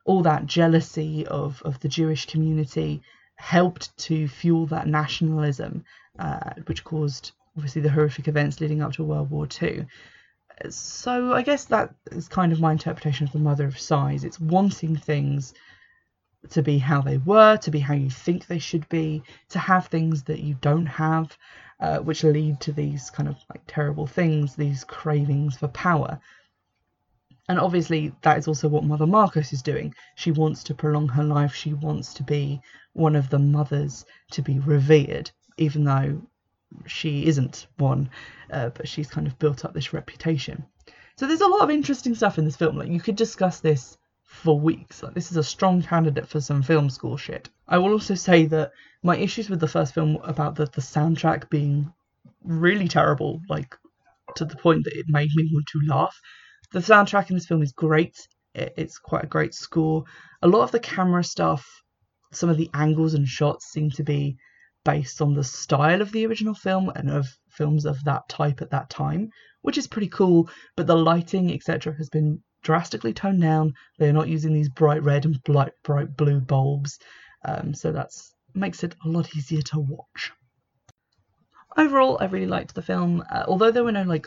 All 0.04 0.22
that 0.22 0.46
jealousy 0.46 1.24
of, 1.28 1.62
of 1.64 1.78
the 1.78 1.88
Jewish 1.88 2.26
community 2.26 3.02
helped 3.36 3.96
to 3.98 4.26
fuel 4.26 4.66
that 4.66 4.88
nationalism, 4.88 5.84
uh, 6.18 6.50
which 6.66 6.82
caused 6.82 7.30
obviously 7.56 7.82
the 7.82 7.90
horrific 7.90 8.28
events 8.28 8.60
leading 8.60 8.82
up 8.82 8.92
to 8.92 9.04
World 9.04 9.30
War 9.30 9.46
II. 9.60 9.86
So 10.68 11.32
I 11.32 11.42
guess 11.42 11.64
that 11.66 11.94
is 12.10 12.28
kind 12.28 12.52
of 12.52 12.60
my 12.60 12.72
interpretation 12.72 13.26
of 13.26 13.32
the 13.32 13.38
mother 13.38 13.66
of 13.66 13.78
sighs. 13.78 14.24
It's 14.24 14.40
wanting 14.40 14.96
things 14.96 15.54
to 16.50 16.62
be 16.62 16.78
how 16.78 17.00
they 17.00 17.18
were, 17.18 17.56
to 17.58 17.70
be 17.70 17.78
how 17.78 17.94
you 17.94 18.10
think 18.10 18.46
they 18.46 18.58
should 18.58 18.88
be, 18.88 19.22
to 19.50 19.58
have 19.58 19.86
things 19.86 20.24
that 20.24 20.40
you 20.40 20.56
don't 20.60 20.86
have, 20.86 21.36
uh, 21.80 21.98
which 21.98 22.24
lead 22.24 22.60
to 22.60 22.72
these 22.72 23.10
kind 23.10 23.28
of 23.28 23.36
like 23.50 23.62
terrible 23.66 24.06
things, 24.06 24.54
these 24.54 24.84
cravings 24.84 25.56
for 25.56 25.68
power. 25.68 26.20
And 27.48 27.58
obviously, 27.58 28.12
that 28.22 28.38
is 28.38 28.48
also 28.48 28.68
what 28.68 28.84
Mother 28.84 29.06
Markos 29.06 29.52
is 29.52 29.62
doing. 29.62 29.94
She 30.14 30.30
wants 30.30 30.62
to 30.64 30.74
prolong 30.74 31.08
her 31.08 31.24
life. 31.24 31.54
She 31.54 31.74
wants 31.74 32.14
to 32.14 32.22
be 32.22 32.60
one 32.92 33.16
of 33.16 33.30
the 33.30 33.38
mothers 33.38 34.04
to 34.32 34.42
be 34.42 34.58
revered, 34.58 35.30
even 35.58 35.84
though 35.84 36.22
she 36.86 37.26
isn't 37.26 37.66
one, 37.76 38.10
uh, 38.50 38.70
but 38.70 38.88
she's 38.88 39.08
kind 39.08 39.26
of 39.26 39.38
built 39.38 39.64
up 39.64 39.74
this 39.74 39.92
reputation. 39.92 40.64
So 41.16 41.26
there's 41.26 41.40
a 41.40 41.48
lot 41.48 41.62
of 41.62 41.70
interesting 41.70 42.14
stuff 42.14 42.38
in 42.38 42.44
this 42.44 42.56
film. 42.56 42.76
Like 42.76 42.88
you 42.88 43.00
could 43.00 43.16
discuss 43.16 43.60
this 43.60 43.98
for 44.24 44.58
weeks. 44.58 45.02
Like 45.02 45.14
this 45.14 45.30
is 45.30 45.36
a 45.36 45.44
strong 45.44 45.82
candidate 45.82 46.28
for 46.28 46.40
some 46.40 46.62
film 46.62 46.90
school 46.90 47.16
shit. 47.16 47.48
I 47.68 47.78
will 47.78 47.92
also 47.92 48.14
say 48.14 48.46
that 48.46 48.72
my 49.02 49.16
issues 49.16 49.50
with 49.50 49.60
the 49.60 49.68
first 49.68 49.94
film 49.94 50.16
about 50.22 50.56
the, 50.56 50.66
the 50.66 50.80
soundtrack 50.80 51.50
being 51.50 51.92
really 52.42 52.88
terrible, 52.88 53.40
like 53.48 53.76
to 54.36 54.44
the 54.44 54.56
point 54.56 54.84
that 54.84 54.98
it 54.98 55.06
made 55.08 55.30
me 55.34 55.50
want 55.52 55.66
to 55.68 55.80
laugh. 55.86 56.18
The 56.72 56.80
soundtrack 56.80 57.28
in 57.30 57.36
this 57.36 57.46
film 57.46 57.62
is 57.62 57.72
great. 57.72 58.16
It, 58.54 58.74
it's 58.76 58.98
quite 58.98 59.24
a 59.24 59.28
great 59.28 59.54
score. 59.54 60.04
A 60.40 60.48
lot 60.48 60.62
of 60.62 60.70
the 60.70 60.80
camera 60.80 61.22
stuff 61.22 61.82
some 62.32 62.48
of 62.48 62.56
the 62.56 62.70
angles 62.74 63.14
and 63.14 63.28
shots 63.28 63.66
seem 63.66 63.90
to 63.90 64.02
be 64.02 64.36
based 64.84 65.22
on 65.22 65.34
the 65.34 65.44
style 65.44 66.02
of 66.02 66.12
the 66.12 66.26
original 66.26 66.54
film 66.54 66.90
and 66.96 67.10
of 67.10 67.26
films 67.48 67.84
of 67.84 68.02
that 68.04 68.28
type 68.28 68.62
at 68.62 68.70
that 68.70 68.90
time, 68.90 69.30
which 69.62 69.78
is 69.78 69.86
pretty 69.86 70.08
cool. 70.08 70.48
But 70.76 70.86
the 70.86 70.96
lighting, 70.96 71.52
etc., 71.52 71.94
has 71.94 72.08
been 72.08 72.42
drastically 72.62 73.12
toned 73.12 73.40
down. 73.40 73.74
They're 73.98 74.12
not 74.12 74.28
using 74.28 74.52
these 74.52 74.68
bright 74.68 75.02
red 75.02 75.24
and 75.24 75.42
bright, 75.44 75.72
bright 75.82 76.16
blue 76.16 76.40
bulbs, 76.40 76.98
um, 77.44 77.74
so 77.74 77.92
that 77.92 78.10
makes 78.54 78.84
it 78.84 78.94
a 79.04 79.08
lot 79.08 79.36
easier 79.36 79.62
to 79.62 79.80
watch. 79.80 80.32
Overall, 81.76 82.18
I 82.20 82.26
really 82.26 82.46
liked 82.46 82.74
the 82.74 82.82
film, 82.82 83.24
uh, 83.30 83.44
although 83.48 83.70
there 83.70 83.84
were 83.84 83.92
no 83.92 84.02
like 84.02 84.26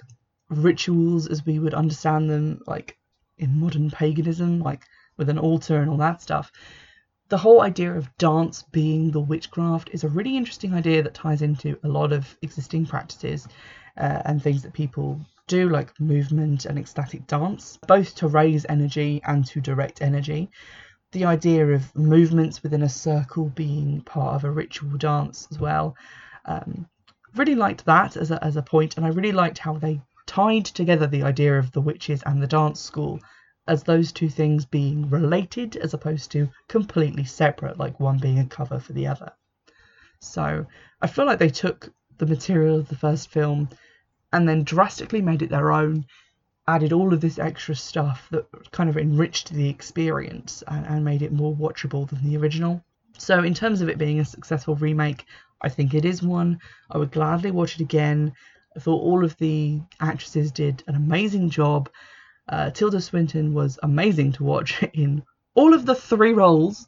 rituals 0.50 1.28
as 1.28 1.46
we 1.46 1.60
would 1.60 1.74
understand 1.74 2.30
them, 2.30 2.60
like 2.66 2.98
in 3.38 3.60
modern 3.60 3.92
paganism, 3.92 4.60
like 4.60 4.84
with 5.18 5.30
an 5.30 5.38
altar 5.38 5.82
and 5.82 5.90
all 5.90 5.98
that 5.98 6.22
stuff. 6.22 6.52
The 7.28 7.38
whole 7.40 7.62
idea 7.62 7.92
of 7.92 8.16
dance 8.18 8.62
being 8.72 9.10
the 9.10 9.20
witchcraft 9.20 9.90
is 9.92 10.04
a 10.04 10.10
really 10.10 10.38
interesting 10.38 10.76
idea 10.76 11.02
that 11.02 11.16
ties 11.16 11.42
into 11.42 11.76
a 11.84 11.88
lot 11.88 12.14
of 12.14 12.38
existing 12.44 12.86
practices 12.86 13.48
uh, 13.98 14.22
and 14.26 14.42
things 14.42 14.62
that 14.62 14.74
people 14.74 15.20
do, 15.48 15.68
like 15.70 16.00
movement 16.00 16.66
and 16.66 16.78
ecstatic 16.78 17.26
dance, 17.26 17.80
both 17.88 18.14
to 18.16 18.28
raise 18.28 18.66
energy 18.70 19.22
and 19.26 19.44
to 19.48 19.60
direct 19.60 20.04
energy. 20.04 20.52
The 21.14 21.26
idea 21.26 21.68
of 21.68 21.96
movements 21.96 22.62
within 22.62 22.84
a 22.84 22.90
circle 22.90 23.50
being 23.50 24.02
part 24.02 24.36
of 24.36 24.44
a 24.44 24.52
ritual 24.52 24.98
dance 24.98 25.48
as 25.50 25.60
well. 25.60 25.96
Um, 26.46 26.88
really 27.36 27.56
liked 27.56 27.86
that 27.86 28.18
as 28.18 28.30
a, 28.30 28.44
as 28.44 28.56
a 28.56 28.62
point, 28.62 28.98
and 28.98 29.06
I 29.06 29.10
really 29.10 29.32
liked 29.32 29.58
how 29.58 29.78
they 29.78 30.00
tied 30.28 30.66
together 30.66 31.08
the 31.08 31.24
idea 31.24 31.58
of 31.58 31.72
the 31.72 31.82
witches 31.82 32.22
and 32.24 32.42
the 32.42 32.48
dance 32.48 32.80
school 32.80 33.20
as 33.68 33.84
those 33.84 34.12
two 34.12 34.30
things 34.30 34.66
being 34.66 35.10
related 35.10 35.76
as 35.76 35.94
opposed 35.94 36.32
to 36.32 36.50
completely 36.68 37.24
separate, 37.24 37.78
like 37.78 38.00
one 38.00 38.18
being 38.18 38.40
a 38.40 38.46
cover 38.46 38.80
for 38.80 38.94
the 38.94 39.08
other. 39.08 39.32
So 40.20 40.66
I 41.02 41.08
feel 41.08 41.26
like 41.26 41.40
they 41.40 41.50
took 41.50 41.92
the 42.18 42.26
material 42.26 42.80
of 42.80 42.88
the 42.88 42.96
first 42.96 43.30
film 43.30 43.70
and 44.32 44.48
then 44.48 44.64
drastically 44.64 45.22
made 45.22 45.42
it 45.42 45.50
their 45.50 45.72
own, 45.72 46.06
added 46.68 46.94
all 46.94 47.14
of 47.14 47.22
this 47.22 47.40
extra 47.40 47.76
stuff 47.76 48.28
that 48.32 48.46
kind 48.72 48.90
of 48.90 48.98
enriched 48.98 49.52
the 49.52 49.70
experience 49.70 50.64
and, 50.68 50.86
and 50.86 51.06
made 51.06 51.22
it 51.22 51.32
more 51.32 51.56
watchable 51.56 52.08
than 52.10 52.24
the 52.24 52.38
original. 52.38 52.84
So, 53.18 53.44
in 53.44 53.54
terms 53.54 53.82
of 53.82 53.90
it 53.90 53.98
being 53.98 54.20
a 54.20 54.26
successful 54.26 54.76
remake, 54.76 55.26
I 55.62 55.70
think 55.70 55.94
it 55.94 56.06
is 56.06 56.22
one. 56.22 56.60
I 56.92 56.98
would 56.98 57.12
gladly 57.12 57.52
watch 57.52 57.76
it 57.76 57.82
again. 57.82 58.34
I 58.76 58.80
thought 58.80 59.02
all 59.02 59.24
of 59.24 59.38
the 59.38 59.82
actresses 60.02 60.52
did 60.52 60.84
an 60.88 60.96
amazing 60.96 61.50
job. 61.50 61.90
Uh, 62.48 62.70
Tilda 62.70 63.02
Swinton 63.02 63.54
was 63.54 63.80
amazing 63.84 64.32
to 64.34 64.44
watch 64.44 64.84
in 64.94 65.24
all 65.56 65.74
of 65.74 65.86
the 65.86 65.96
three 65.96 66.34
roles. 66.34 66.88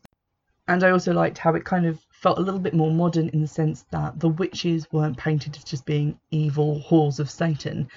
And 0.68 0.84
I 0.84 0.92
also 0.92 1.14
liked 1.14 1.38
how 1.38 1.56
it 1.56 1.64
kind 1.64 1.86
of 1.86 2.00
felt 2.12 2.40
a 2.40 2.42
little 2.42 2.60
bit 2.60 2.74
more 2.74 2.92
modern 2.92 3.30
in 3.30 3.42
the 3.42 3.48
sense 3.48 3.86
that 3.92 4.20
the 4.20 4.28
witches 4.28 4.88
weren't 4.92 5.18
painted 5.18 5.56
as 5.56 5.64
just 5.64 5.86
being 5.86 6.20
evil 6.32 6.84
whores 6.90 7.20
of 7.20 7.30
Satan. 7.30 7.88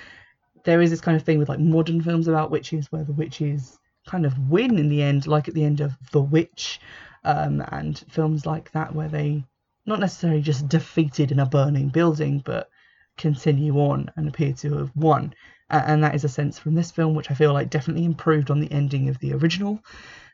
There 0.65 0.81
is 0.81 0.91
this 0.91 1.01
kind 1.01 1.17
of 1.17 1.25
thing 1.25 1.39
with 1.39 1.49
like 1.49 1.59
modern 1.59 2.01
films 2.01 2.29
about 2.29 2.51
witches 2.51 2.93
where 2.93 3.03
the 3.03 3.13
witches 3.13 3.79
kind 4.07 4.25
of 4.25 4.51
win 4.51 4.79
in 4.79 4.89
the 4.89 5.03
end, 5.03 5.27
like 5.27 5.49
at 5.49 5.55
the 5.55 5.65
end 5.65 5.81
of 5.81 5.97
The 6.13 6.21
Witch, 6.21 6.81
um, 7.25 7.63
and 7.73 7.99
films 8.09 8.47
like 8.47 8.71
that 8.73 8.95
where 8.95 9.09
they 9.09 9.45
not 9.87 10.01
necessarily 10.01 10.43
just 10.43 10.69
defeated 10.69 11.33
in 11.33 11.41
a 11.41 11.47
burning 11.47 11.89
building, 11.89 12.43
but 12.45 12.69
continue 13.21 13.77
on 13.79 14.11
and 14.17 14.27
appear 14.27 14.53
to 14.55 14.79
have 14.79 14.91
won. 14.97 15.35
And 15.69 16.03
that 16.03 16.17
is 16.17 16.25
a 16.25 16.29
sense 16.29 16.59
from 16.59 16.75
this 16.75 16.91
film, 16.91 17.15
which 17.15 17.31
I 17.31 17.35
feel 17.35 17.53
like 17.53 17.71
definitely 17.71 18.05
improved 18.05 18.51
on 18.51 18.59
the 18.59 18.73
ending 18.73 19.09
of 19.09 19.19
the 19.21 19.35
original. 19.35 19.81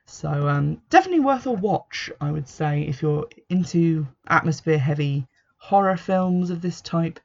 So 0.07 0.49
um, 0.49 0.81
definitely 0.89 1.21
worth 1.21 1.47
a 1.47 1.53
watch, 1.53 2.11
I 2.21 2.31
would 2.31 2.49
say, 2.49 2.83
if 2.83 3.03
you're 3.03 3.29
into 3.51 4.07
atmosphere 4.29 4.79
heavy 4.79 5.27
horror 5.59 5.97
films 5.97 6.51
of 6.51 6.63
this 6.63 6.81
type. 6.81 7.19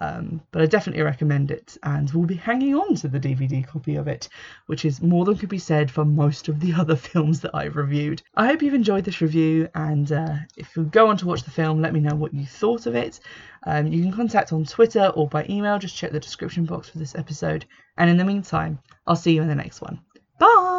Um, 0.00 0.40
but 0.50 0.60
I 0.60 0.66
definitely 0.66 1.02
recommend 1.02 1.50
it, 1.50 1.76
and 1.82 2.10
we'll 2.10 2.26
be 2.26 2.34
hanging 2.34 2.74
on 2.74 2.96
to 2.96 3.08
the 3.08 3.20
DVD 3.20 3.64
copy 3.66 3.94
of 3.96 4.08
it, 4.08 4.28
which 4.66 4.84
is 4.84 5.00
more 5.00 5.24
than 5.24 5.36
could 5.36 5.48
be 5.48 5.58
said 5.58 5.90
for 5.90 6.04
most 6.04 6.48
of 6.48 6.60
the 6.60 6.72
other 6.78 6.96
films 6.96 7.40
that 7.40 7.54
I've 7.54 7.76
reviewed. 7.76 8.22
I 8.34 8.46
hope 8.46 8.62
you've 8.62 8.74
enjoyed 8.74 9.04
this 9.04 9.20
review, 9.20 9.68
and 9.74 10.10
uh, 10.10 10.36
if 10.56 10.76
you 10.76 10.84
go 10.84 11.08
on 11.08 11.16
to 11.18 11.26
watch 11.26 11.44
the 11.44 11.50
film, 11.50 11.80
let 11.80 11.92
me 11.92 12.00
know 12.00 12.16
what 12.16 12.34
you 12.34 12.44
thought 12.44 12.86
of 12.86 12.94
it. 12.96 13.20
Um, 13.66 13.86
you 13.86 14.02
can 14.02 14.12
contact 14.12 14.52
on 14.52 14.64
Twitter 14.64 15.06
or 15.14 15.28
by 15.28 15.46
email, 15.48 15.78
just 15.78 15.96
check 15.96 16.12
the 16.12 16.20
description 16.20 16.64
box 16.64 16.88
for 16.88 16.98
this 16.98 17.14
episode. 17.14 17.64
And 17.96 18.10
in 18.10 18.16
the 18.16 18.24
meantime, 18.24 18.78
I'll 19.06 19.16
see 19.16 19.34
you 19.34 19.42
in 19.42 19.48
the 19.48 19.54
next 19.54 19.80
one. 19.80 20.00
Bye! 20.38 20.73